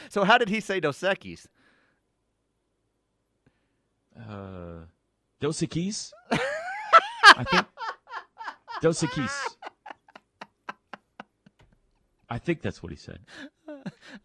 So 0.08 0.24
how 0.24 0.38
did 0.38 0.48
he 0.48 0.61
say 0.61 0.80
Dos 0.80 1.00
Equis? 1.00 1.46
Uh, 4.18 4.84
Dos 5.40 5.61
Equis? 5.62 6.12
I 7.37 7.44
think 7.44 7.66
Dos 8.82 9.02
Equis. 9.02 9.56
I 12.30 12.38
think 12.38 12.61
that's 12.61 12.82
what 12.82 12.92
he 12.92 12.96
said. 12.96 13.20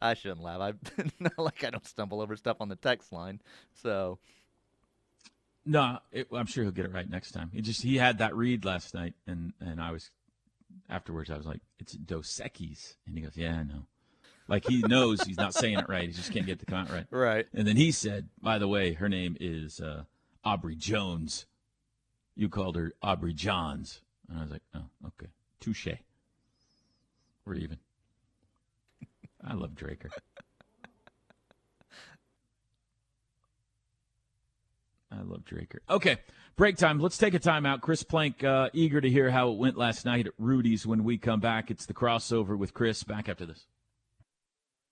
I 0.02 0.14
shouldn't 0.14 0.42
laugh. 0.42 0.60
I 0.60 0.74
not 1.20 1.38
like 1.38 1.64
I 1.64 1.70
don't 1.70 1.86
stumble 1.88 2.22
over 2.22 2.36
stuff 2.36 2.58
on 2.60 2.70
the 2.70 2.76
text 2.76 3.14
line. 3.14 3.40
So 3.82 4.20
No, 5.66 6.00
it, 6.12 6.28
I'm 6.34 6.46
sure 6.48 6.64
he'll 6.64 6.74
get 6.74 6.86
it 6.86 6.94
right 6.94 7.10
next 7.10 7.32
time. 7.32 7.50
He 7.54 7.62
just 7.62 7.82
he 7.82 7.98
had 7.98 8.18
that 8.18 8.36
read 8.36 8.66
last 8.66 8.94
night, 8.94 9.14
and 9.28 9.54
and 9.62 9.82
I 9.82 9.92
was 9.92 10.10
afterwards. 10.90 11.30
I 11.32 11.38
was 11.38 11.46
like, 11.46 11.62
"It's 11.80 11.94
Dos 11.94 12.42
Equis," 12.44 12.96
and 13.08 13.16
he 13.18 13.24
goes, 13.24 13.38
"Yeah, 13.38 13.56
I 13.60 13.64
know." 13.64 13.86
Like 14.54 14.68
he 14.68 14.84
knows 14.88 15.20
he's 15.24 15.38
not 15.38 15.56
saying 15.56 15.80
it 15.80 15.90
right. 15.90 16.06
He 16.06 16.14
just 16.14 16.32
can't 16.32 16.46
get 16.46 16.60
the 16.60 16.68
count 16.68 16.92
right. 16.92 17.08
Right. 17.10 17.48
And 17.56 17.68
then 17.68 17.76
he 17.76 17.92
said, 17.92 18.30
"By 18.40 18.60
the 18.60 18.68
way, 18.68 18.94
her 18.94 19.10
name 19.10 19.36
is 19.40 19.82
uh, 19.82 20.04
Aubrey 20.46 20.76
Jones. 20.76 21.48
You 22.36 22.50
called 22.50 22.76
her 22.76 22.94
Aubrey 23.02 23.34
Johns." 23.34 24.02
And 24.30 24.38
I 24.38 24.42
was 24.44 24.52
like, 24.52 24.62
"Oh, 24.76 24.86
okay, 25.08 25.32
touche. 25.60 25.88
We're 27.46 27.56
even." 27.56 27.80
I 29.44 29.56
love 29.56 29.72
Draker. 29.72 30.12
I 35.12 35.22
love 35.24 35.46
Draker. 35.46 35.80
Okay, 35.90 36.18
break 36.56 36.78
time. 36.78 37.00
Let's 37.00 37.18
take 37.18 37.34
a 37.34 37.40
timeout. 37.40 37.82
Chris 37.82 38.04
Plank, 38.04 38.44
uh, 38.44 38.70
eager 38.72 39.02
to 39.02 39.10
hear 39.10 39.32
how 39.32 39.50
it 39.50 39.58
went 39.58 39.80
last 39.80 40.06
night 40.06 40.28
at 40.28 40.34
Rudy's 40.38 40.86
when 40.86 41.04
we 41.04 41.18
come 41.18 41.40
back. 41.40 41.72
It's 41.72 41.88
the 41.88 41.96
crossover 41.96 42.56
with 42.56 42.76
Chris. 42.76 43.02
Back 43.02 43.28
after 43.28 43.48
this. 43.48 43.66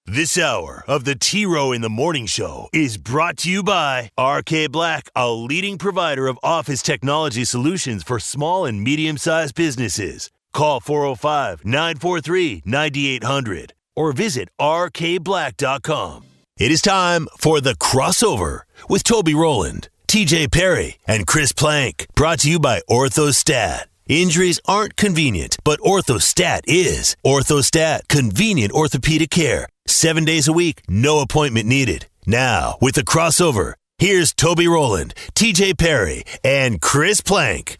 This 0.07 0.35
hour 0.35 0.83
of 0.87 1.05
the 1.05 1.13
T 1.13 1.45
Row 1.45 1.71
in 1.71 1.81
the 1.81 1.89
Morning 1.89 2.25
Show 2.25 2.69
is 2.73 2.97
brought 2.97 3.37
to 3.37 3.51
you 3.51 3.61
by 3.61 4.09
RK 4.19 4.71
Black, 4.71 5.09
a 5.15 5.29
leading 5.29 5.77
provider 5.77 6.27
of 6.27 6.39
office 6.41 6.81
technology 6.81 7.45
solutions 7.45 8.01
for 8.01 8.19
small 8.19 8.65
and 8.65 8.83
medium 8.83 9.17
sized 9.17 9.53
businesses. 9.53 10.31
Call 10.53 10.79
405 10.79 11.63
943 11.63 12.63
9800 12.65 13.73
or 13.95 14.11
visit 14.11 14.49
rkblack.com. 14.59 16.23
It 16.57 16.71
is 16.71 16.81
time 16.81 17.27
for 17.37 17.61
the 17.61 17.75
crossover 17.75 18.61
with 18.89 19.03
Toby 19.03 19.35
Rowland, 19.35 19.87
TJ 20.07 20.51
Perry, 20.51 20.97
and 21.07 21.27
Chris 21.27 21.51
Plank. 21.51 22.07
Brought 22.15 22.39
to 22.39 22.49
you 22.49 22.59
by 22.59 22.81
Orthostat. 22.89 23.83
Injuries 24.07 24.59
aren't 24.65 24.97
convenient, 24.97 25.57
but 25.63 25.79
Orthostat 25.79 26.61
is. 26.65 27.15
Orthostat, 27.23 28.07
convenient 28.09 28.73
orthopedic 28.73 29.29
care. 29.29 29.67
Seven 29.86 30.25
days 30.25 30.47
a 30.47 30.53
week, 30.53 30.82
no 30.88 31.19
appointment 31.19 31.67
needed. 31.67 32.07
Now, 32.25 32.77
with 32.82 32.95
the 32.95 33.01
crossover, 33.01 33.73
here's 33.97 34.34
Toby 34.34 34.67
Rowland, 34.67 35.13
TJ 35.34 35.77
Perry, 35.77 36.23
and 36.43 36.82
Chris 36.82 37.21
Plank. 37.21 37.77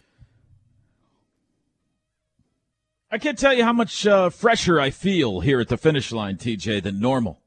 I 3.10 3.18
can't 3.18 3.38
tell 3.38 3.52
you 3.52 3.62
how 3.62 3.74
much 3.74 4.06
uh, 4.06 4.30
fresher 4.30 4.80
I 4.80 4.90
feel 4.90 5.40
here 5.40 5.60
at 5.60 5.68
the 5.68 5.76
finish 5.76 6.12
line, 6.12 6.36
TJ, 6.36 6.82
than 6.82 6.98
normal. 6.98 7.42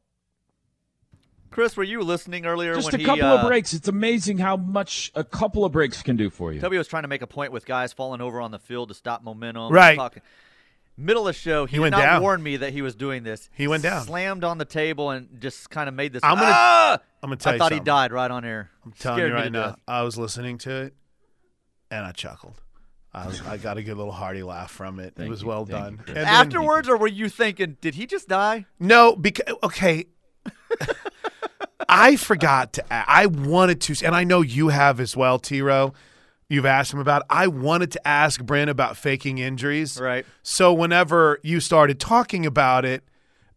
Chris, 1.49 1.75
were 1.75 1.83
you 1.83 2.01
listening 2.01 2.45
earlier? 2.45 2.75
Just 2.75 2.91
when 2.91 2.95
a 2.95 2.97
he, 2.99 3.05
couple 3.05 3.25
uh, 3.25 3.37
of 3.37 3.47
breaks. 3.47 3.73
It's 3.73 3.87
amazing 3.87 4.37
how 4.37 4.57
much 4.57 5.11
a 5.15 5.23
couple 5.23 5.65
of 5.65 5.71
breaks 5.71 6.03
can 6.03 6.17
do 6.17 6.29
for 6.29 6.53
you. 6.53 6.59
Toby 6.59 6.77
was 6.77 6.87
trying 6.87 7.03
to 7.03 7.07
make 7.07 7.21
a 7.21 7.27
point 7.27 7.51
with 7.51 7.65
guys 7.65 7.93
falling 7.93 8.21
over 8.21 8.41
on 8.41 8.51
the 8.51 8.59
field 8.59 8.89
to 8.89 8.93
stop 8.93 9.23
momentum. 9.23 9.71
Right. 9.71 9.97
Talking. 10.97 11.05
Middle 11.05 11.27
of 11.27 11.35
the 11.35 11.39
show, 11.39 11.65
he, 11.65 11.71
He 11.71 11.75
did 11.77 11.81
went 11.81 11.91
not 11.93 12.01
down. 12.01 12.21
warn 12.21 12.41
me 12.43 12.57
that 12.57 12.71
he 12.73 12.81
was 12.81 12.95
doing 12.95 13.23
this. 13.23 13.49
He 13.53 13.67
went 13.67 13.83
down. 13.83 14.05
Slammed 14.05 14.43
on 14.43 14.57
the 14.57 14.65
table 14.65 15.09
and 15.11 15.27
just 15.41 15.69
kind 15.69 15.87
of 15.89 15.95
made 15.95 16.13
this. 16.13 16.23
I'm 16.23 16.35
gonna- 16.37 16.51
"Ah!" 16.53 16.97
I'm 17.23 17.29
gonna 17.29 17.35
tell 17.37 17.51
I 17.51 17.55
you 17.55 17.59
thought 17.59 17.65
something. 17.65 17.79
he 17.79 17.83
died 17.85 18.11
right 18.13 18.31
on 18.31 18.45
air. 18.45 18.69
I'm 18.85 18.91
telling 18.93 19.17
Scared 19.19 19.29
you 19.31 19.35
right 19.35 19.51
now. 19.51 19.65
death. 19.71 19.79
I 19.87 20.01
was 20.03 20.17
listening 20.17 20.57
to 20.59 20.71
it, 20.83 20.93
and 21.91 22.05
I 22.05 22.11
chuckled. 22.11 22.61
I, 23.13 23.27
was, 23.27 23.41
I 23.43 23.55
got 23.57 23.77
a 23.77 23.83
good 23.83 23.95
little 23.95 24.11
hearty 24.11 24.43
laugh 24.43 24.71
from 24.71 24.99
it. 24.99 25.13
it 25.17 25.29
was 25.29 25.43
well 25.43 25.63
done. 25.65 26.01
And 26.07 26.15
then- 26.17 26.25
Afterwards, 26.27 26.89
or 26.89 26.97
were 26.97 27.07
you 27.07 27.29
thinking, 27.29 27.77
did 27.81 27.95
he 27.95 28.05
just 28.05 28.27
die? 28.27 28.65
No, 28.79 29.15
because 29.15 29.53
okay. 29.63 30.05
I 31.87 32.15
forgot 32.15 32.73
to. 32.73 32.83
I 32.91 33.27
wanted 33.27 33.79
to, 33.81 34.05
and 34.05 34.15
I 34.15 34.23
know 34.23 34.41
you 34.41 34.69
have 34.69 34.99
as 34.99 35.15
well, 35.15 35.39
T 35.39 35.61
Row. 35.61 35.93
You've 36.49 36.65
asked 36.65 36.93
him 36.93 36.99
about. 36.99 37.23
I 37.29 37.47
wanted 37.47 37.91
to 37.93 38.07
ask 38.07 38.43
Brent 38.43 38.69
about 38.69 38.97
faking 38.97 39.39
injuries. 39.39 39.99
Right. 39.99 40.25
So 40.43 40.71
whenever 40.73 41.39
you 41.43 41.59
started 41.59 41.99
talking 41.99 42.45
about 42.45 42.85
it, 42.85 43.03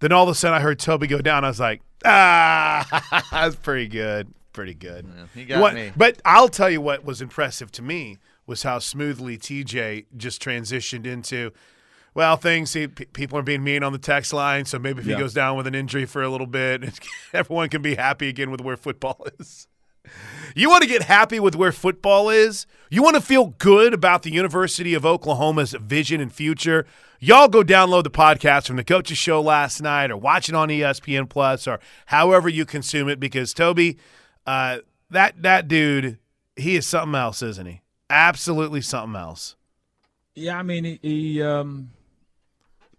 then 0.01 0.11
all 0.13 0.23
of 0.25 0.31
a 0.31 0.35
sudden 0.35 0.57
I 0.57 0.61
heard 0.61 0.79
Toby 0.79 1.07
go 1.07 1.19
down. 1.21 1.45
I 1.45 1.49
was 1.49 1.61
like, 1.61 1.83
ah, 2.07 3.25
that's 3.31 3.57
pretty 3.57 3.89
good, 3.89 4.33
pretty 4.53 4.75
good. 4.75 5.07
he 5.35 5.45
got 5.45 5.61
What- 5.61 5.75
me. 5.75 5.93
But 5.97 6.21
I'll 6.25 6.49
tell 6.49 6.71
you 6.71 6.81
what 6.81 7.05
was 7.05 7.21
impressive 7.21 7.71
to 7.73 7.83
me 7.83 8.17
was 8.47 8.63
how 8.63 8.79
smoothly 8.79 9.37
TJ 9.37 10.07
just 10.17 10.43
transitioned 10.43 11.05
into. 11.07 11.53
Well, 12.15 12.37
things 12.39 12.73
he, 12.73 12.89
p- 12.89 13.05
people 13.05 13.39
are 13.39 13.43
being 13.43 13.63
mean 13.63 13.83
on 13.83 13.93
the 13.93 13.99
text 13.99 14.33
line, 14.33 14.65
so 14.65 14.79
maybe 14.79 15.01
if 15.01 15.07
Yeah. 15.07 15.17
he 15.17 15.21
goes 15.21 15.35
down 15.35 15.57
with 15.59 15.67
an 15.67 15.75
injury 15.75 16.07
for 16.07 16.23
a 16.23 16.29
little 16.31 16.47
bit, 16.47 16.99
everyone 17.35 17.69
can 17.69 17.83
be 17.83 17.95
happy 17.97 18.29
again 18.29 18.51
with 18.51 18.63
where 18.63 18.77
football 18.79 19.27
is. 19.39 19.69
You 20.55 20.69
want 20.71 20.83
to 20.83 20.89
get 20.89 21.03
happy 21.03 21.39
with 21.39 21.55
where 21.55 21.73
football 21.73 22.31
is? 22.31 22.67
You 22.91 23.03
want 23.03 23.17
to 23.17 23.23
feel 23.23 23.55
good 23.59 23.95
about 23.95 24.23
the 24.23 24.33
University 24.33 24.95
of 24.95 25.05
Oklahoma's 25.05 25.73
vision 25.73 26.21
and 26.21 26.33
future? 26.33 26.87
Y'all 27.21 27.49
go 27.49 27.63
download 27.63 28.05
the 28.05 28.11
podcast 28.11 28.67
from 28.67 28.77
the 28.77 28.85
Coaches 28.85 29.19
Show 29.19 29.41
last 29.41 29.83
night 29.83 30.11
or 30.11 30.17
watch 30.17 30.49
it 30.49 30.55
on 30.55 30.69
ESPN 30.69 31.29
Plus 31.29 31.67
or 31.67 31.81
however 32.07 32.49
you 32.49 32.65
consume 32.65 33.09
it 33.09 33.21
because 33.21 33.53
Toby, 33.53 33.99
uh, 34.47 34.79
that 35.11 35.43
that 35.43 35.69
dude, 35.69 36.19
he 36.57 36.77
is 36.77 36.87
something 36.87 37.15
else, 37.15 37.43
isn't 37.43 37.67
he? 37.67 37.81
Absolutely 38.09 38.81
something 38.81 39.21
else. 39.21 39.57
Yeah, 40.35 40.59
I 40.59 40.63
mean, 40.63 40.85
he, 40.85 40.99
he 41.03 41.43
um, 41.43 41.91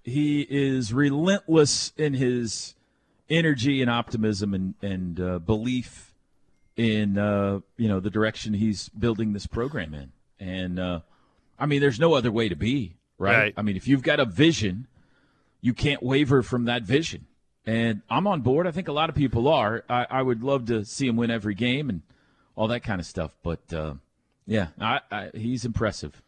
he 0.03 0.41
is 0.49 0.93
relentless 0.93 1.93
in 1.97 2.13
his 2.13 2.75
energy 3.29 3.81
and 3.81 3.89
optimism 3.89 4.53
and 4.53 4.73
and 4.81 5.19
uh, 5.19 5.39
belief 5.39 6.08
in 6.79 7.17
uh, 7.17 7.59
you 7.77 7.89
know 7.89 7.99
the 7.99 8.09
direction 8.09 8.53
he's 8.53 8.87
building 8.89 9.33
this 9.33 9.45
program 9.45 9.93
in. 9.93 10.11
And 10.39 10.79
uh, 10.79 10.99
I 11.59 11.65
mean, 11.65 11.81
there's 11.81 11.99
no 11.99 12.13
other 12.13 12.31
way 12.31 12.47
to 12.47 12.55
be, 12.55 12.95
right? 13.17 13.37
Right. 13.37 13.53
I 13.57 13.61
mean, 13.61 13.75
if 13.75 13.87
you've 13.87 14.01
got 14.01 14.19
a 14.21 14.25
vision, 14.25 14.87
you 15.61 15.73
can't 15.73 16.01
waver 16.01 16.41
from 16.41 16.65
that 16.65 16.83
vision. 16.83 17.25
And 17.65 18.01
I'm 18.09 18.25
on 18.25 18.41
board. 18.41 18.65
I 18.65 18.71
think 18.71 18.87
a 18.87 18.93
lot 18.93 19.09
of 19.09 19.15
people 19.15 19.47
are. 19.49 19.83
I, 19.89 20.07
I 20.09 20.21
would 20.21 20.41
love 20.41 20.65
to 20.67 20.85
see 20.85 21.05
him 21.07 21.17
win 21.17 21.29
every 21.29 21.53
game 21.53 21.89
and 21.89 22.01
all 22.55 22.69
that 22.69 22.79
kind 22.83 23.01
of 23.01 23.05
stuff. 23.05 23.35
But 23.43 23.71
uh, 23.73 23.95
yeah, 24.47 24.67
I, 24.79 25.01
I, 25.11 25.29
he's 25.35 25.65
impressive. 25.65 26.21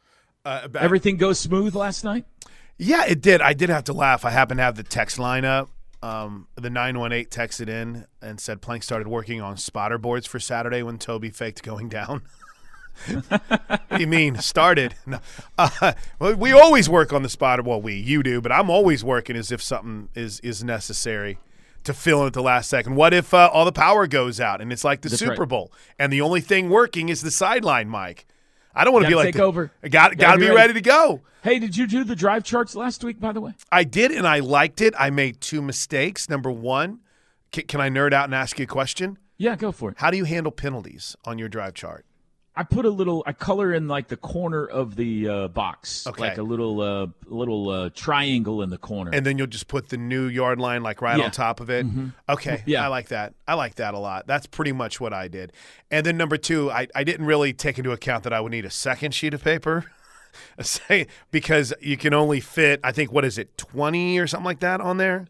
Uh, 0.44 0.68
back- 0.68 0.84
Everything 0.84 1.16
goes 1.18 1.40
smooth 1.40 1.74
last 1.76 2.04
night. 2.04 2.26
Yeah, 2.78 3.06
it 3.06 3.22
did. 3.22 3.42
I 3.42 3.54
did 3.54 3.70
have 3.70 3.86
to 3.86 3.94
laugh. 3.94 4.26
I 4.26 4.32
happen 4.32 4.58
to 4.58 4.64
have 4.64 4.76
the 4.76 4.84
text 4.84 5.18
line 5.18 5.46
up. 5.46 5.70
Um, 6.04 6.48
the 6.56 6.70
918 6.70 7.26
texted 7.26 7.70
in 7.70 8.06
and 8.22 8.40
said 8.40 8.62
Plank 8.62 8.84
started 8.84 9.08
working 9.08 9.40
on 9.40 9.58
spotter 9.58 9.98
boards 9.98 10.26
for 10.26 10.40
Saturday 10.40 10.82
when 10.82 10.98
Toby 10.98 11.30
faked 11.30 11.62
going 11.62 11.90
down. 11.90 12.24
what 13.08 13.82
do 13.90 14.00
you 14.00 14.08
mean 14.08 14.36
started? 14.38 14.96
No. 15.06 15.20
Uh, 15.58 15.94
well, 16.20 16.36
we 16.36 16.52
always 16.52 16.90
work 16.90 17.14
on 17.14 17.24
the 17.24 17.30
spotter. 17.30 17.62
Well, 17.62 17.82
we 17.82 17.96
you 17.96 18.24
do, 18.24 18.42
but 18.42 18.52
I'm 18.52 18.70
always 18.70 19.04
working 19.04 19.36
as 19.36 19.52
if 19.52 19.62
something 19.62 20.10
is 20.16 20.40
is 20.42 20.64
necessary 20.64 21.38
to 21.84 21.94
fill 21.94 22.22
in 22.22 22.28
at 22.28 22.34
the 22.34 22.44
last 22.44 22.70
second. 22.70 22.96
What 22.96 23.14
if 23.14 23.34
uh, 23.34 23.50
all 23.52 23.66
the 23.66 23.72
power 23.72 24.08
goes 24.08 24.40
out 24.40 24.62
and 24.62 24.72
it's 24.72 24.84
like 24.84 25.02
the 25.02 25.10
That's 25.10 25.20
Super 25.20 25.42
right. 25.42 25.50
Bowl 25.50 25.72
and 25.98 26.12
the 26.12 26.22
only 26.22 26.42
thing 26.42 26.70
working 26.70 27.10
is 27.10 27.22
the 27.22 27.32
sideline, 27.32 27.90
Mike? 27.90 28.26
I 28.74 28.84
don't 28.84 28.94
want 28.94 29.06
to 29.06 29.10
be 29.10 29.16
like 29.16 29.26
take 29.26 29.36
the- 29.36 29.44
over. 29.44 29.72
I 29.84 29.90
got 29.90 30.18
got 30.18 30.34
to 30.34 30.38
be 30.40 30.46
be 30.46 30.50
ready. 30.50 30.56
ready 30.58 30.74
to 30.74 30.82
go. 30.82 31.22
Hey, 31.44 31.58
did 31.60 31.76
you 31.76 31.88
do 31.88 32.04
the 32.04 32.16
drive 32.16 32.44
charts 32.44 32.76
last 32.76 33.04
week, 33.04 33.20
by 33.20 33.32
the 33.32 33.42
way? 33.42 33.54
I 33.72 33.84
did, 33.84 34.12
and 34.12 34.28
I 34.28 34.40
liked 34.40 34.80
it. 34.80 34.94
I 34.98 35.10
made 35.10 35.42
two 35.42 35.62
mistakes. 35.62 36.30
Number 36.30 36.52
one, 36.52 37.00
can, 37.52 37.66
can 37.66 37.82
I 37.82 37.90
nerd 37.90 38.14
out 38.14 38.26
and 38.26 38.36
ask 38.36 38.60
you 38.60 38.64
a 38.64 38.68
question? 38.68 39.18
Yeah, 39.38 39.56
go 39.56 39.72
for 39.72 39.90
it. 39.90 39.96
How 39.98 40.12
do 40.12 40.18
you 40.18 40.26
handle 40.26 40.52
penalties 40.52 41.16
on 41.26 41.40
your 41.40 41.50
drive 41.50 41.74
chart? 41.74 42.06
I 42.54 42.64
put 42.64 42.84
a 42.86 42.90
little, 42.90 43.24
I 43.26 43.32
color 43.32 43.74
in 43.74 43.88
like 43.88 44.10
the 44.10 44.18
corner 44.18 44.66
of 44.66 44.98
the 44.98 45.28
uh, 45.30 45.48
box, 45.48 46.06
Okay. 46.06 46.22
like 46.22 46.38
a 46.38 46.44
little, 46.44 46.82
uh, 46.82 47.08
little 47.28 47.70
uh, 47.70 47.90
triangle 47.96 48.62
in 48.62 48.70
the 48.70 48.78
corner. 48.78 49.12
And 49.14 49.26
then 49.26 49.38
you'll 49.38 49.48
just 49.48 49.70
put 49.70 49.88
the 49.88 49.96
new 49.98 50.26
yard 50.28 50.60
line 50.60 50.84
like 50.84 51.02
right 51.02 51.18
Yeah. 51.18 51.26
on 51.26 51.32
top 51.32 51.62
of 51.62 51.70
it. 51.70 51.86
Mhm. 51.86 52.14
Okay, 52.28 52.62
Yeah. 52.66 52.84
I 52.84 52.88
like 52.88 53.08
that. 53.08 53.34
I 53.48 53.54
like 53.54 53.76
that 53.76 53.94
a 53.94 54.00
lot. 54.00 54.28
That's 54.28 54.48
pretty 54.48 54.74
much 54.74 55.00
what 55.00 55.14
I 55.14 55.30
did. 55.30 55.54
And 55.90 56.06
then 56.06 56.18
number 56.18 56.36
two, 56.36 56.70
I, 56.70 56.88
I 56.94 57.06
didn't 57.06 57.26
really 57.26 57.54
take 57.54 57.78
into 57.78 57.92
account 57.94 58.24
that 58.26 58.34
I 58.34 58.42
would 58.42 58.52
need 58.52 58.66
a 58.66 58.70
second 58.70 59.14
sheet 59.14 59.34
of 59.34 59.42
paper. 59.44 59.86
Say- 60.62 61.08
because 61.32 61.74
you 61.82 61.96
can 61.96 62.14
only 62.14 62.42
fit, 62.42 62.80
I 62.84 62.92
think, 62.92 63.14
what 63.14 63.24
is 63.26 63.38
it, 63.38 63.58
20 63.58 64.18
or 64.20 64.28
something 64.28 64.46
like 64.46 64.60
that 64.60 64.82
on 64.82 64.98
there? 64.98 65.28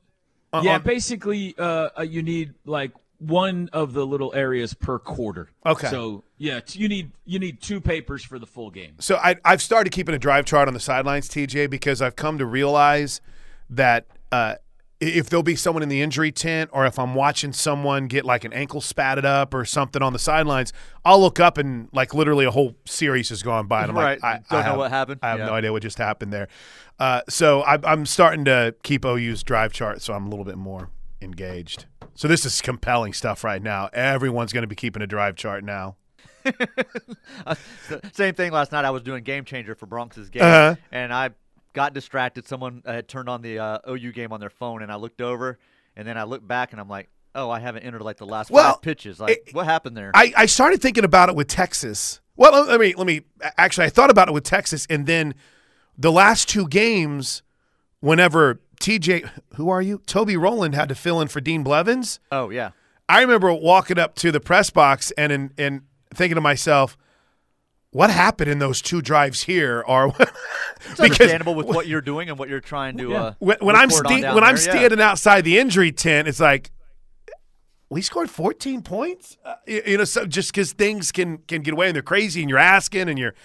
On- 0.54 0.64
yeah, 0.64 0.76
on- 0.76 0.82
basically, 0.82 1.54
uh, 1.58 1.90
uh, 2.00 2.02
you 2.02 2.24
need 2.24 2.56
like 2.66 2.92
one 3.22 3.70
of 3.72 3.94
the 3.94 4.06
little 4.06 4.34
areas 4.34 4.74
per 4.74 4.98
quarter. 4.98 5.50
Okay. 5.66 5.88
So 5.90 6.24
yeah, 6.38 6.60
t- 6.60 6.80
you 6.80 6.88
need 6.90 7.12
you 7.24 7.38
need 7.38 7.62
two 7.62 7.80
papers 7.80 8.24
for 8.24 8.40
the 8.40 8.48
full 8.48 8.72
game. 8.72 8.94
So 9.00 9.18
I, 9.18 9.36
I've 9.46 9.62
started 9.62 9.92
keeping 9.92 10.16
a 10.16 10.20
drive 10.20 10.46
chart 10.46 10.68
on 10.68 10.74
the 10.74 10.80
sidelines, 10.80 11.30
TJ, 11.30 11.70
because 11.70 12.02
I've 12.02 12.16
come 12.16 12.40
to 12.40 12.46
realize 12.48 13.22
that 13.70 14.08
uh, 14.32 14.56
if 15.00 15.30
there'll 15.30 15.44
be 15.44 15.56
someone 15.56 15.84
in 15.84 15.90
the 15.90 16.02
injury 16.02 16.32
tent 16.32 16.70
or 16.74 16.86
if 16.88 16.98
I'm 16.98 17.14
watching 17.14 17.54
someone 17.54 18.08
get 18.08 18.26
like 18.26 18.44
an 18.44 18.54
ankle 18.54 18.82
spatted 18.82 19.24
up 19.26 19.54
or 19.54 19.66
something 19.66 20.02
on 20.02 20.14
the 20.14 20.20
sidelines, 20.20 20.74
I'll 21.06 21.20
look 21.22 21.40
up 21.40 21.58
and 21.60 21.90
like 21.94 22.14
literally 22.16 22.46
a 22.46 22.52
whole 22.52 22.76
series 22.86 23.30
has 23.30 23.44
gone 23.44 23.68
by. 23.68 23.84
And 23.84 23.92
I'm 23.92 23.98
Right. 23.98 24.22
like, 24.22 24.24
I, 24.24 24.34
Don't 24.50 24.60
I 24.60 24.64
know 24.64 24.70
have- 24.72 24.78
what 24.78 24.92
happened? 24.92 25.20
I 25.24 25.30
have 25.30 25.40
Yeah. 25.40 25.46
no 25.46 25.54
idea 25.54 25.72
what 25.72 25.84
just 25.84 25.98
happened 26.00 26.34
there. 26.34 26.48
Uh, 27.00 27.22
so 27.30 27.62
I, 27.62 27.78
I'm 27.84 28.06
starting 28.08 28.46
to 28.46 28.74
keep 28.84 29.06
OU's 29.06 29.44
drive 29.44 29.74
chart 29.74 30.02
so 30.02 30.14
I'm 30.14 30.26
a 30.26 30.30
little 30.30 30.46
bit 30.46 30.58
more 30.58 30.90
engaged. 31.22 31.86
So 32.16 32.28
this 32.28 32.46
is 32.46 32.62
compelling 32.62 33.14
stuff 33.14 33.44
right 33.44 33.62
now. 33.62 33.90
Everyone's 33.94 34.52
going 34.54 34.64
to 34.64 34.68
be 34.68 34.76
keeping 34.76 35.02
a 35.02 35.08
drive 35.08 35.36
chart 35.36 35.64
now. 35.64 35.96
Uh, 37.46 37.56
Same 38.14 38.34
thing 38.36 38.52
last 38.52 38.72
night. 38.72 38.86
I 38.86 38.90
was 38.92 39.02
doing 39.04 39.24
Game 39.24 39.46
Changer 39.46 39.76
for 39.76 39.86
Bronx's 39.86 40.30
game, 40.30 40.44
Uh-huh. 40.44 40.76
and 40.92 41.14
I 41.14 41.32
got 41.74 41.94
distracted. 41.94 42.48
Someone 42.48 42.82
had 42.86 43.08
turned 43.08 43.30
on 43.30 43.42
the 43.42 43.60
uh, 43.60 43.80
OU 43.90 44.12
game 44.12 44.32
on 44.34 44.40
their 44.40 44.50
phone, 44.50 44.82
and 44.82 44.92
I 44.92 44.96
looked 44.96 45.22
over, 45.22 45.58
and 45.96 46.08
then 46.08 46.18
I 46.18 46.24
looked 46.24 46.48
back, 46.48 46.72
and 46.72 46.80
I'm 46.82 46.90
like, 46.90 47.10
"Oh, 47.36 47.50
I 47.50 47.60
haven't 47.60 47.84
entered 47.84 48.02
like 48.02 48.18
the 48.18 48.26
last 48.26 48.52
Well, 48.52 48.74
five 48.74 48.82
pitches. 48.82 49.20
Like, 49.20 49.50
what 49.54 49.66
happened 49.66 49.96
there?" 49.98 50.12
I, 50.14 50.34
I 50.36 50.46
started 50.48 50.82
thinking 50.82 51.04
about 51.04 51.30
it 51.30 51.36
with 51.36 51.48
Texas. 51.48 52.22
Well, 52.36 52.66
let 52.66 52.80
me 52.80 52.94
let 52.96 53.08
me 53.08 53.22
actually 53.58 53.86
I 53.88 53.90
thought 53.90 54.10
about 54.10 54.28
it 54.28 54.34
with 54.34 54.44
Texas 54.44 54.86
and 54.90 55.06
then 55.06 55.34
the 55.98 56.12
last 56.12 56.50
two 56.50 56.68
games 56.68 57.44
whenever 58.00 58.62
TJ 58.82 59.30
who 59.56 59.70
are 59.70 59.82
you? 59.82 60.02
Toby 60.06 60.36
Rowland 60.36 60.76
had 60.76 60.90
to 60.90 60.96
fill 60.96 61.22
in 61.22 61.28
for 61.28 61.40
Dean 61.40 61.64
Blevins. 61.64 62.20
oh 62.32 62.50
yeah, 62.50 62.72
I 63.08 63.22
remember 63.22 63.54
walking 63.54 64.00
up 64.00 64.16
to 64.16 64.32
the 64.32 64.40
press 64.40 64.70
box 64.70 65.12
and 65.12 65.32
and, 65.32 65.54
and 65.58 65.82
thinking 66.14 66.36
to 66.36 66.42
myself, 66.42 66.98
what 67.92 68.10
happened 68.10 68.50
in 68.50 68.60
those 68.60 68.82
two 68.82 69.02
drives 69.02 69.44
here 69.44 69.84
are 69.88 70.08
it's 70.90 71.00
understandable 71.00 71.56
with 71.56 71.68
what 71.68 71.88
you're 71.88 72.02
doing 72.02 72.30
and 72.30 72.40
what 72.40 72.50
you're 72.50 72.60
trying 72.60 72.98
to. 72.98 73.16
Uh, 73.16 73.34
when, 73.40 73.58
when 73.60 73.76
I'm 73.76 73.90
report 73.90 74.08
on 74.08 74.12
sta- 74.14 74.22
down 74.22 74.36
when 74.36 74.44
I'm 74.44 74.56
there, 74.56 74.66
yeah. 74.66 74.72
standing 74.72 75.02
outside 75.02 75.44
the 75.44 75.60
injury 75.60 75.92
tent, 75.92 76.28
it's 76.28 76.40
like 76.40 76.72
we 77.90 78.02
scored 78.02 78.30
14 78.30 78.82
points. 78.82 79.38
Uh, 79.44 79.56
you, 79.68 79.82
you 79.86 79.98
know, 79.98 80.06
so 80.06 80.26
just 80.26 80.52
because 80.52 80.74
things 80.74 81.12
can 81.12 81.40
can 81.40 81.62
get 81.62 81.74
away 81.74 81.88
and 81.88 81.96
they're 81.96 82.02
crazy, 82.02 82.42
and 82.42 82.50
you're 82.50 82.60
asking, 82.60 83.10
and 83.10 83.20
you're 83.20 83.36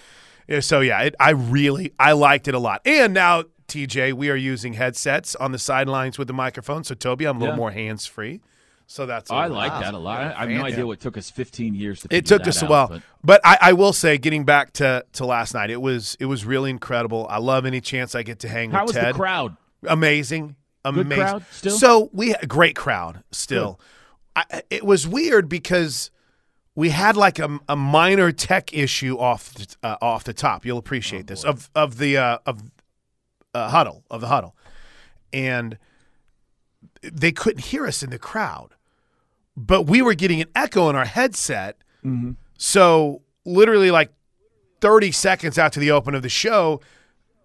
yeah, 0.47 0.61
so 0.61 0.79
yeah. 0.79 1.01
It, 1.01 1.15
I 1.19 1.31
really 1.31 1.93
I 1.99 2.13
liked 2.13 2.47
it 2.47 2.55
a 2.55 2.59
lot. 2.59 2.81
And 2.85 3.13
now 3.13 3.43
TJ, 3.67 4.13
we 4.13 4.29
are 4.29 4.35
using 4.35 4.73
headsets 4.73 5.35
on 5.35 5.51
the 5.51 5.59
sidelines 5.59 6.17
with 6.17 6.27
the 6.27 6.33
microphone. 6.33 6.83
So 6.83 6.95
Toby, 6.95 7.25
I'm 7.25 7.37
a 7.37 7.39
little 7.39 7.53
Yeah. 7.55 7.57
more 7.57 7.71
hands 7.71 8.05
free. 8.05 8.41
So 8.89 9.05
that's 9.05 9.29
Oh, 9.29 9.35
I 9.35 9.47
like 9.47 9.71
that 9.81 9.93
a 9.93 9.97
lot. 9.97 10.21
I, 10.21 10.33
I 10.33 10.39
have 10.41 10.49
no 10.49 10.63
idea 10.63 10.87
what 10.87 11.01
took 11.01 11.17
us 11.17 11.29
15 11.29 11.75
years 11.75 12.01
to. 12.01 12.07
It 12.09 12.25
took 12.25 12.43
that 12.43 12.47
us 12.49 12.61
a 12.61 12.65
out, 12.65 12.69
while, 12.71 12.87
but- 12.87 13.01
but, 13.23 13.41
I, 13.43 13.57
I 13.61 13.73
will 13.73 13.91
say, 13.91 14.17
getting 14.17 14.45
back 14.45 14.71
to, 14.73 15.03
to 15.13 15.25
last 15.25 15.53
night, 15.53 15.69
it 15.69 15.81
was 15.81 16.15
it 16.21 16.25
was 16.25 16.45
really 16.45 16.69
incredible. 16.69 17.27
I 17.29 17.39
love 17.39 17.65
any 17.65 17.81
chance 17.81 18.15
I 18.15 18.23
get 18.23 18.39
to 18.39 18.47
hang 18.47 18.71
How 18.71 18.83
with 18.85 18.95
was 18.95 19.03
Ted. 19.03 19.13
the 19.13 19.17
crowd? 19.17 19.57
Amazing, 19.85 20.55
Good 20.85 20.97
amazing. 20.99 21.23
crowd 21.23 21.45
still? 21.51 21.77
So 21.77 22.09
we 22.13 22.29
had 22.29 22.41
a 22.43 22.47
great 22.47 22.77
crowd 22.77 23.23
still. 23.31 23.79
I, 24.37 24.61
it 24.69 24.85
was 24.85 25.05
weird 25.05 25.49
because 25.49 26.09
we 26.73 26.91
had 26.91 27.17
like 27.17 27.39
a, 27.39 27.59
a 27.67 27.75
minor 27.75 28.31
tech 28.31 28.73
issue 28.73 29.17
off 29.17 29.53
the, 29.53 29.67
uh, 29.83 29.97
off 30.01 30.23
the 30.23 30.33
top. 30.33 30.65
You'll 30.65 30.77
appreciate 30.77 31.23
Oh, 31.23 31.33
this 31.33 31.43
of 31.43 31.69
of 31.75 31.97
the 31.97 32.15
uh, 32.17 32.37
of 32.45 32.61
uh, 33.57 33.69
huddle 33.69 34.03
of 34.09 34.21
the 34.21 34.27
huddle, 34.27 34.55
and 35.33 35.77
they 37.01 37.31
couldn't 37.31 37.65
hear 37.65 37.87
us 37.87 38.03
in 38.03 38.09
the 38.09 38.19
crowd, 38.19 38.69
but 39.55 39.83
we 39.83 40.01
were 40.01 40.13
getting 40.13 40.41
an 40.41 40.49
echo 40.53 40.89
in 40.89 40.95
our 40.95 41.05
headset. 41.05 41.77
Mm-hmm. 42.05 42.31
So 42.57 43.21
literally, 43.45 43.91
like 43.91 44.11
thirty 44.81 45.11
seconds 45.11 45.57
after 45.57 45.79
the 45.79 45.91
open 45.91 46.15
of 46.15 46.21
the 46.21 46.29
show, 46.29 46.81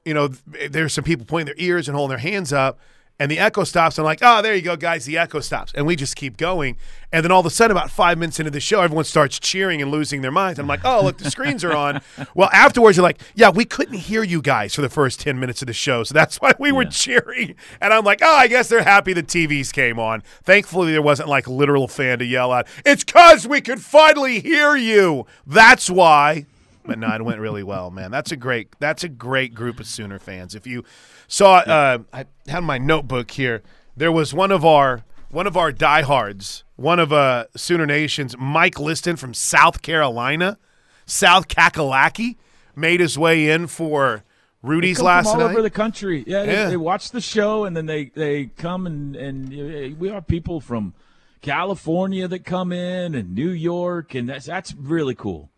you 0.04 0.14
know, 0.14 0.28
there's 0.70 0.92
some 0.92 1.04
people 1.04 1.24
pointing 1.26 1.54
their 1.54 1.64
ears 1.64 1.88
and 1.88 1.96
holding 1.96 2.16
their 2.16 2.32
hands 2.32 2.52
up, 2.52 2.78
and 3.22 3.30
the 3.30 3.38
echo 3.38 3.62
stops. 3.62 4.00
I'm 4.00 4.04
like, 4.04 4.18
oh, 4.20 4.42
there 4.42 4.52
you 4.52 4.62
go, 4.62 4.74
guys. 4.74 5.04
The 5.04 5.16
echo 5.16 5.38
stops, 5.38 5.72
and 5.76 5.86
we 5.86 5.94
just 5.94 6.16
keep 6.16 6.36
going. 6.36 6.76
And 7.12 7.22
then 7.22 7.30
all 7.30 7.38
of 7.38 7.46
a 7.46 7.50
sudden, 7.50 7.76
about 7.76 7.88
five 7.88 8.18
minutes 8.18 8.40
into 8.40 8.50
the 8.50 8.58
show, 8.58 8.80
everyone 8.80 9.04
starts 9.04 9.38
cheering 9.38 9.80
and 9.80 9.92
losing 9.92 10.22
their 10.22 10.32
minds. 10.32 10.58
I'm 10.58 10.66
like, 10.66 10.80
oh, 10.84 11.04
look, 11.04 11.18
the 11.18 11.30
screens 11.30 11.62
are 11.62 11.72
on. 11.72 12.00
Well, 12.34 12.48
afterwards, 12.52 12.96
you're 12.96 13.02
like, 13.02 13.20
yeah, 13.34 13.50
we 13.50 13.64
couldn't 13.64 13.98
hear 13.98 14.22
you 14.22 14.40
guys 14.40 14.74
for 14.74 14.80
the 14.80 14.88
first 14.88 15.20
ten 15.20 15.38
minutes 15.38 15.60
of 15.60 15.66
the 15.66 15.72
show, 15.72 16.02
so 16.02 16.14
that's 16.14 16.40
why 16.40 16.52
we 16.58 16.72
were 16.72 16.84
cheering. 16.84 17.54
And 17.80 17.92
I'm 17.92 18.04
like, 18.04 18.20
oh, 18.22 18.34
I 18.36 18.48
guess 18.48 18.68
they're 18.68 18.82
happy 18.82 19.12
the 19.12 19.22
TVs 19.22 19.72
came 19.72 19.98
on. 19.98 20.22
Thankfully, 20.42 20.92
there 20.92 21.02
wasn't 21.02 21.28
like 21.28 21.46
literal 21.46 21.88
fan 21.88 22.18
to 22.20 22.24
yell 22.24 22.50
out, 22.50 22.66
it's 22.84 23.04
because 23.04 23.46
we 23.46 23.60
could 23.60 23.80
finally 23.80 24.40
hear 24.40 24.76
you. 24.76 25.26
That's 25.46 25.88
why 25.90 26.46
but 26.84 26.98
no, 26.98 27.14
it 27.14 27.24
went 27.24 27.38
really 27.40 27.62
well, 27.62 27.90
man. 27.90 28.10
That's 28.10 28.32
a 28.32 28.36
great 28.36 28.68
that's 28.80 29.04
a 29.04 29.08
great 29.08 29.54
group 29.54 29.78
of 29.78 29.86
Sooner 29.86 30.18
fans. 30.18 30.54
If 30.54 30.66
you 30.66 30.84
saw, 31.33 31.57
uh, 31.61 31.99
I 32.12 32.26
had 32.47 32.61
my 32.61 32.76
notebook 32.76 33.30
here. 33.30 33.62
There 33.97 34.12
was 34.12 34.35
one 34.35 34.51
of 34.53 34.64
our 34.64 35.05
one 35.30 35.47
of 35.47 35.57
our 35.57 35.72
diehards, 35.72 36.62
one 36.76 36.99
of 36.99 37.11
uh, 37.11 37.47
Sooner 37.57 37.87
Nation's, 37.87 38.37
Mike 38.37 38.78
Liston 38.78 39.16
from 39.16 39.33
South 39.33 39.80
Carolina, 39.80 40.59
South 41.07 41.49
Kakalaki, 41.49 42.37
made 42.76 43.01
his 43.01 43.18
way 43.18 43.49
in 43.49 43.66
for 43.66 44.24
Rudy's 44.62 45.01
last 45.01 45.28
all 45.28 45.39
night. 45.39 45.51
over 45.53 45.62
the 45.62 45.70
country. 45.70 46.22
Yeah, 46.26 46.45
they, 46.45 46.53
Yeah. 46.53 46.68
they 46.68 46.76
watch 46.76 47.12
the 47.12 47.20
show 47.22 47.64
and 47.64 47.74
then 47.74 47.87
they 47.87 48.07
they 48.14 48.47
come 48.59 48.87
and 48.87 49.16
and 49.16 49.47
uh, 49.53 49.97
we 49.99 50.11
have 50.11 50.26
people 50.26 50.61
from 50.61 50.93
California 51.41 52.28
that 52.28 52.45
come 52.45 52.72
in 52.72 53.14
and 53.14 53.35
New 53.35 53.51
York 53.51 54.14
and 54.14 54.28
that's 54.28 54.45
that's 54.45 54.74
really 54.74 55.14
cool. 55.14 55.49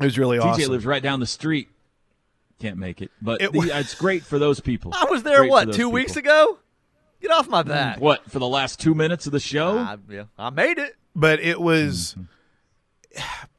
it 0.00 0.04
was 0.04 0.16
really 0.16 0.38
TJ 0.38 0.44
awesome. 0.44 0.70
lives 0.72 0.86
right 0.86 1.02
down 1.02 1.18
the 1.18 1.26
street. 1.26 1.68
Can't 2.62 2.78
make 2.78 3.02
it, 3.02 3.10
but 3.20 3.42
It 3.42 3.52
the- 3.52 3.76
it's 3.76 3.94
great 3.94 4.22
for 4.22 4.38
those 4.38 4.60
people. 4.60 4.92
I 4.94 5.06
was 5.10 5.22
there 5.24 5.38
Great 5.38 5.50
what 5.50 5.64
two 5.66 5.72
people. 5.72 5.92
weeks 5.92 6.16
ago. 6.16 6.58
Get 7.20 7.30
off 7.32 7.48
my 7.48 7.62
back. 7.64 8.00
What 8.00 8.30
for 8.30 8.38
the 8.38 8.46
last 8.48 8.78
two 8.80 8.94
minutes 8.94 9.26
of 9.26 9.32
the 9.32 9.40
show? 9.40 9.78
I, 9.78 9.96
yeah, 10.08 10.24
I 10.38 10.50
made 10.50 10.78
it. 10.78 10.94
but 11.14 11.40
it 11.40 11.60
was 11.60 12.14
Mm-hmm. 12.16 12.22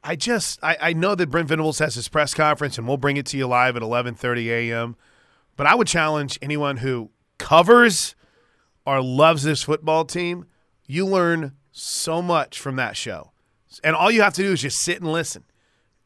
I 0.02 0.16
just 0.16 0.58
I, 0.64 0.76
I 0.80 0.92
know 0.94 1.14
that 1.14 1.28
Brent 1.30 1.48
Venables 1.48 1.78
has 1.78 1.94
his 1.94 2.08
press 2.08 2.34
conference 2.34 2.76
and 2.76 2.88
we'll 2.88 2.96
bring 2.96 3.16
it 3.16 3.26
to 3.26 3.36
you 3.36 3.46
live 3.46 3.76
at 3.76 3.82
11:30 3.82 4.46
a.m. 4.48 4.96
But 5.56 5.66
I 5.66 5.74
would 5.76 5.86
challenge 5.86 6.38
anyone 6.42 6.78
who 6.78 7.10
covers 7.38 8.16
or 8.84 9.00
loves 9.02 9.44
this 9.44 9.62
football 9.62 10.04
team. 10.04 10.46
You 10.86 11.06
learn 11.06 11.52
so 11.70 12.20
much 12.20 12.58
from 12.58 12.76
that 12.76 12.96
show, 12.96 13.30
and 13.84 13.94
all 13.94 14.10
you 14.10 14.22
have 14.22 14.34
to 14.34 14.42
do 14.42 14.52
is 14.52 14.62
just 14.62 14.80
sit 14.80 15.00
and 15.00 15.12
listen. 15.12 15.44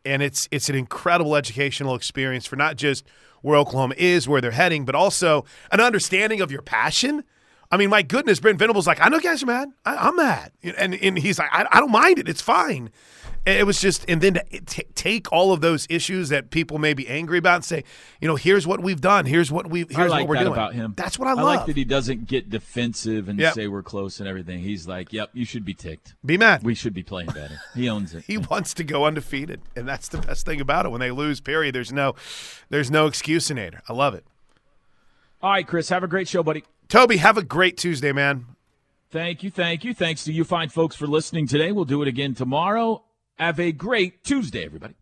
And 0.05 0.23
it's 0.23 0.49
it's 0.51 0.69
an 0.69 0.75
incredible 0.75 1.37
educational 1.37 1.95
experience 1.95 2.47
for 2.47 2.57
not 2.57 2.77
just 2.77 3.05
where 3.43 3.57
Oklahoma 3.57 3.95
is, 3.99 4.29
where 4.29 4.41
they're 4.41 4.51
heading, 4.51 4.85
but 4.85 4.95
also 4.95 5.45
an 5.71 5.81
understanding 5.81 6.41
of 6.41 6.51
your 6.51 6.63
passion. 6.63 7.25
I 7.71 7.77
mean, 7.77 7.91
my 7.91 8.03
goodness, 8.03 8.41
Brent 8.41 8.59
Venables 8.59 8.87
like, 8.87 9.01
I 9.01 9.09
know 9.09 9.21
guys 9.21 9.43
are 9.43 9.47
mad. 9.47 9.69
I, 9.85 9.97
I'm 9.97 10.17
mad, 10.17 10.53
and 10.63 10.95
and 10.95 11.19
he's 11.19 11.39
like, 11.39 11.51
I, 11.53 11.67
I 11.71 11.81
don't 11.81 11.93
mind 11.93 12.19
it. 12.19 12.29
It's 12.29 12.41
fine. 12.41 12.91
It 13.47 13.67
was 13.67 13.81
just, 13.81 14.05
and 14.09 14.21
then 14.21 14.35
to 14.35 14.43
t- 14.61 14.85
take 14.95 15.33
all 15.33 15.53
of 15.53 15.61
those 15.63 15.87
issues 15.89 16.29
that 16.29 16.51
people 16.51 16.79
may 16.79 16.93
be 16.93 17.09
angry 17.09 17.39
about 17.39 17.55
and 17.57 17.65
say, 17.65 17.85
you 18.21 18.29
know, 18.29 18.37
here's 18.37 18.67
what 18.67 18.81
we've 18.83 19.01
done. 19.01 19.25
Here's 19.25 19.51
what 19.51 19.71
we. 19.71 19.87
Here's 19.89 20.11
like 20.11 20.21
what 20.21 20.29
we're 20.29 20.35
doing. 20.37 20.53
about 20.53 20.75
him. 20.75 20.93
That's 20.97 21.19
what 21.19 21.29
I, 21.29 21.31
I 21.31 21.35
love. 21.35 21.45
like 21.45 21.67
that 21.67 21.77
he 21.77 21.85
doesn't 21.85 22.27
get 22.27 22.51
defensive 22.51 23.29
and 23.29 23.39
Yep. 23.39 23.55
say 23.55 23.67
we're 23.69 23.83
close 23.83 24.21
and 24.21 24.29
everything. 24.29 24.59
He's 24.59 24.87
like, 24.87 25.13
"Yep, 25.13 25.31
you 25.33 25.45
should 25.47 25.65
be 25.65 25.73
ticked. 25.73 26.15
Be 26.25 26.37
mad. 26.37 26.63
We 26.63 26.75
should 26.75 26.93
be 26.93 27.03
playing 27.03 27.29
better." 27.31 27.59
He 27.75 27.89
owns 27.89 28.15
it. 28.15 28.25
he 28.27 28.37
wants 28.37 28.75
to 28.75 28.85
go 28.85 29.07
undefeated, 29.07 29.63
and 29.75 29.89
that's 29.89 30.09
the 30.09 30.19
best 30.19 30.45
thing 30.45 30.61
about 30.61 30.85
it. 30.85 30.91
When 30.91 31.01
they 31.01 31.11
lose, 31.11 31.41
period, 31.41 31.75
there's 31.75 31.93
no, 31.93 32.15
there's 32.69 32.91
no 32.91 33.09
excusinator. 33.09 33.81
I 33.89 33.95
love 33.95 34.15
it. 34.15 34.25
All 35.43 35.51
right, 35.53 35.67
Chris, 35.67 35.89
have 35.89 36.03
a 36.03 36.09
great 36.09 36.29
show, 36.29 36.43
buddy. 36.43 36.65
Toby, 36.89 37.17
have 37.19 37.39
a 37.39 37.43
great 37.43 37.77
Tuesday, 37.77 38.13
man. 38.13 38.45
Thank 39.11 39.43
you, 39.43 39.51
thank 39.51 39.85
you. 39.85 39.95
Thanks 39.95 40.25
to 40.25 40.33
you 40.33 40.45
fine 40.45 40.69
folks 40.69 40.95
for 40.97 41.07
listening 41.07 41.47
today. 41.47 41.73
We'll 41.73 41.87
do 41.87 42.03
it 42.03 42.09
again 42.09 42.35
tomorrow. 42.35 43.05
Have 43.39 43.61
a 43.61 43.71
great 43.71 44.25
Tuesday, 44.25 44.65
everybody. 44.65 44.95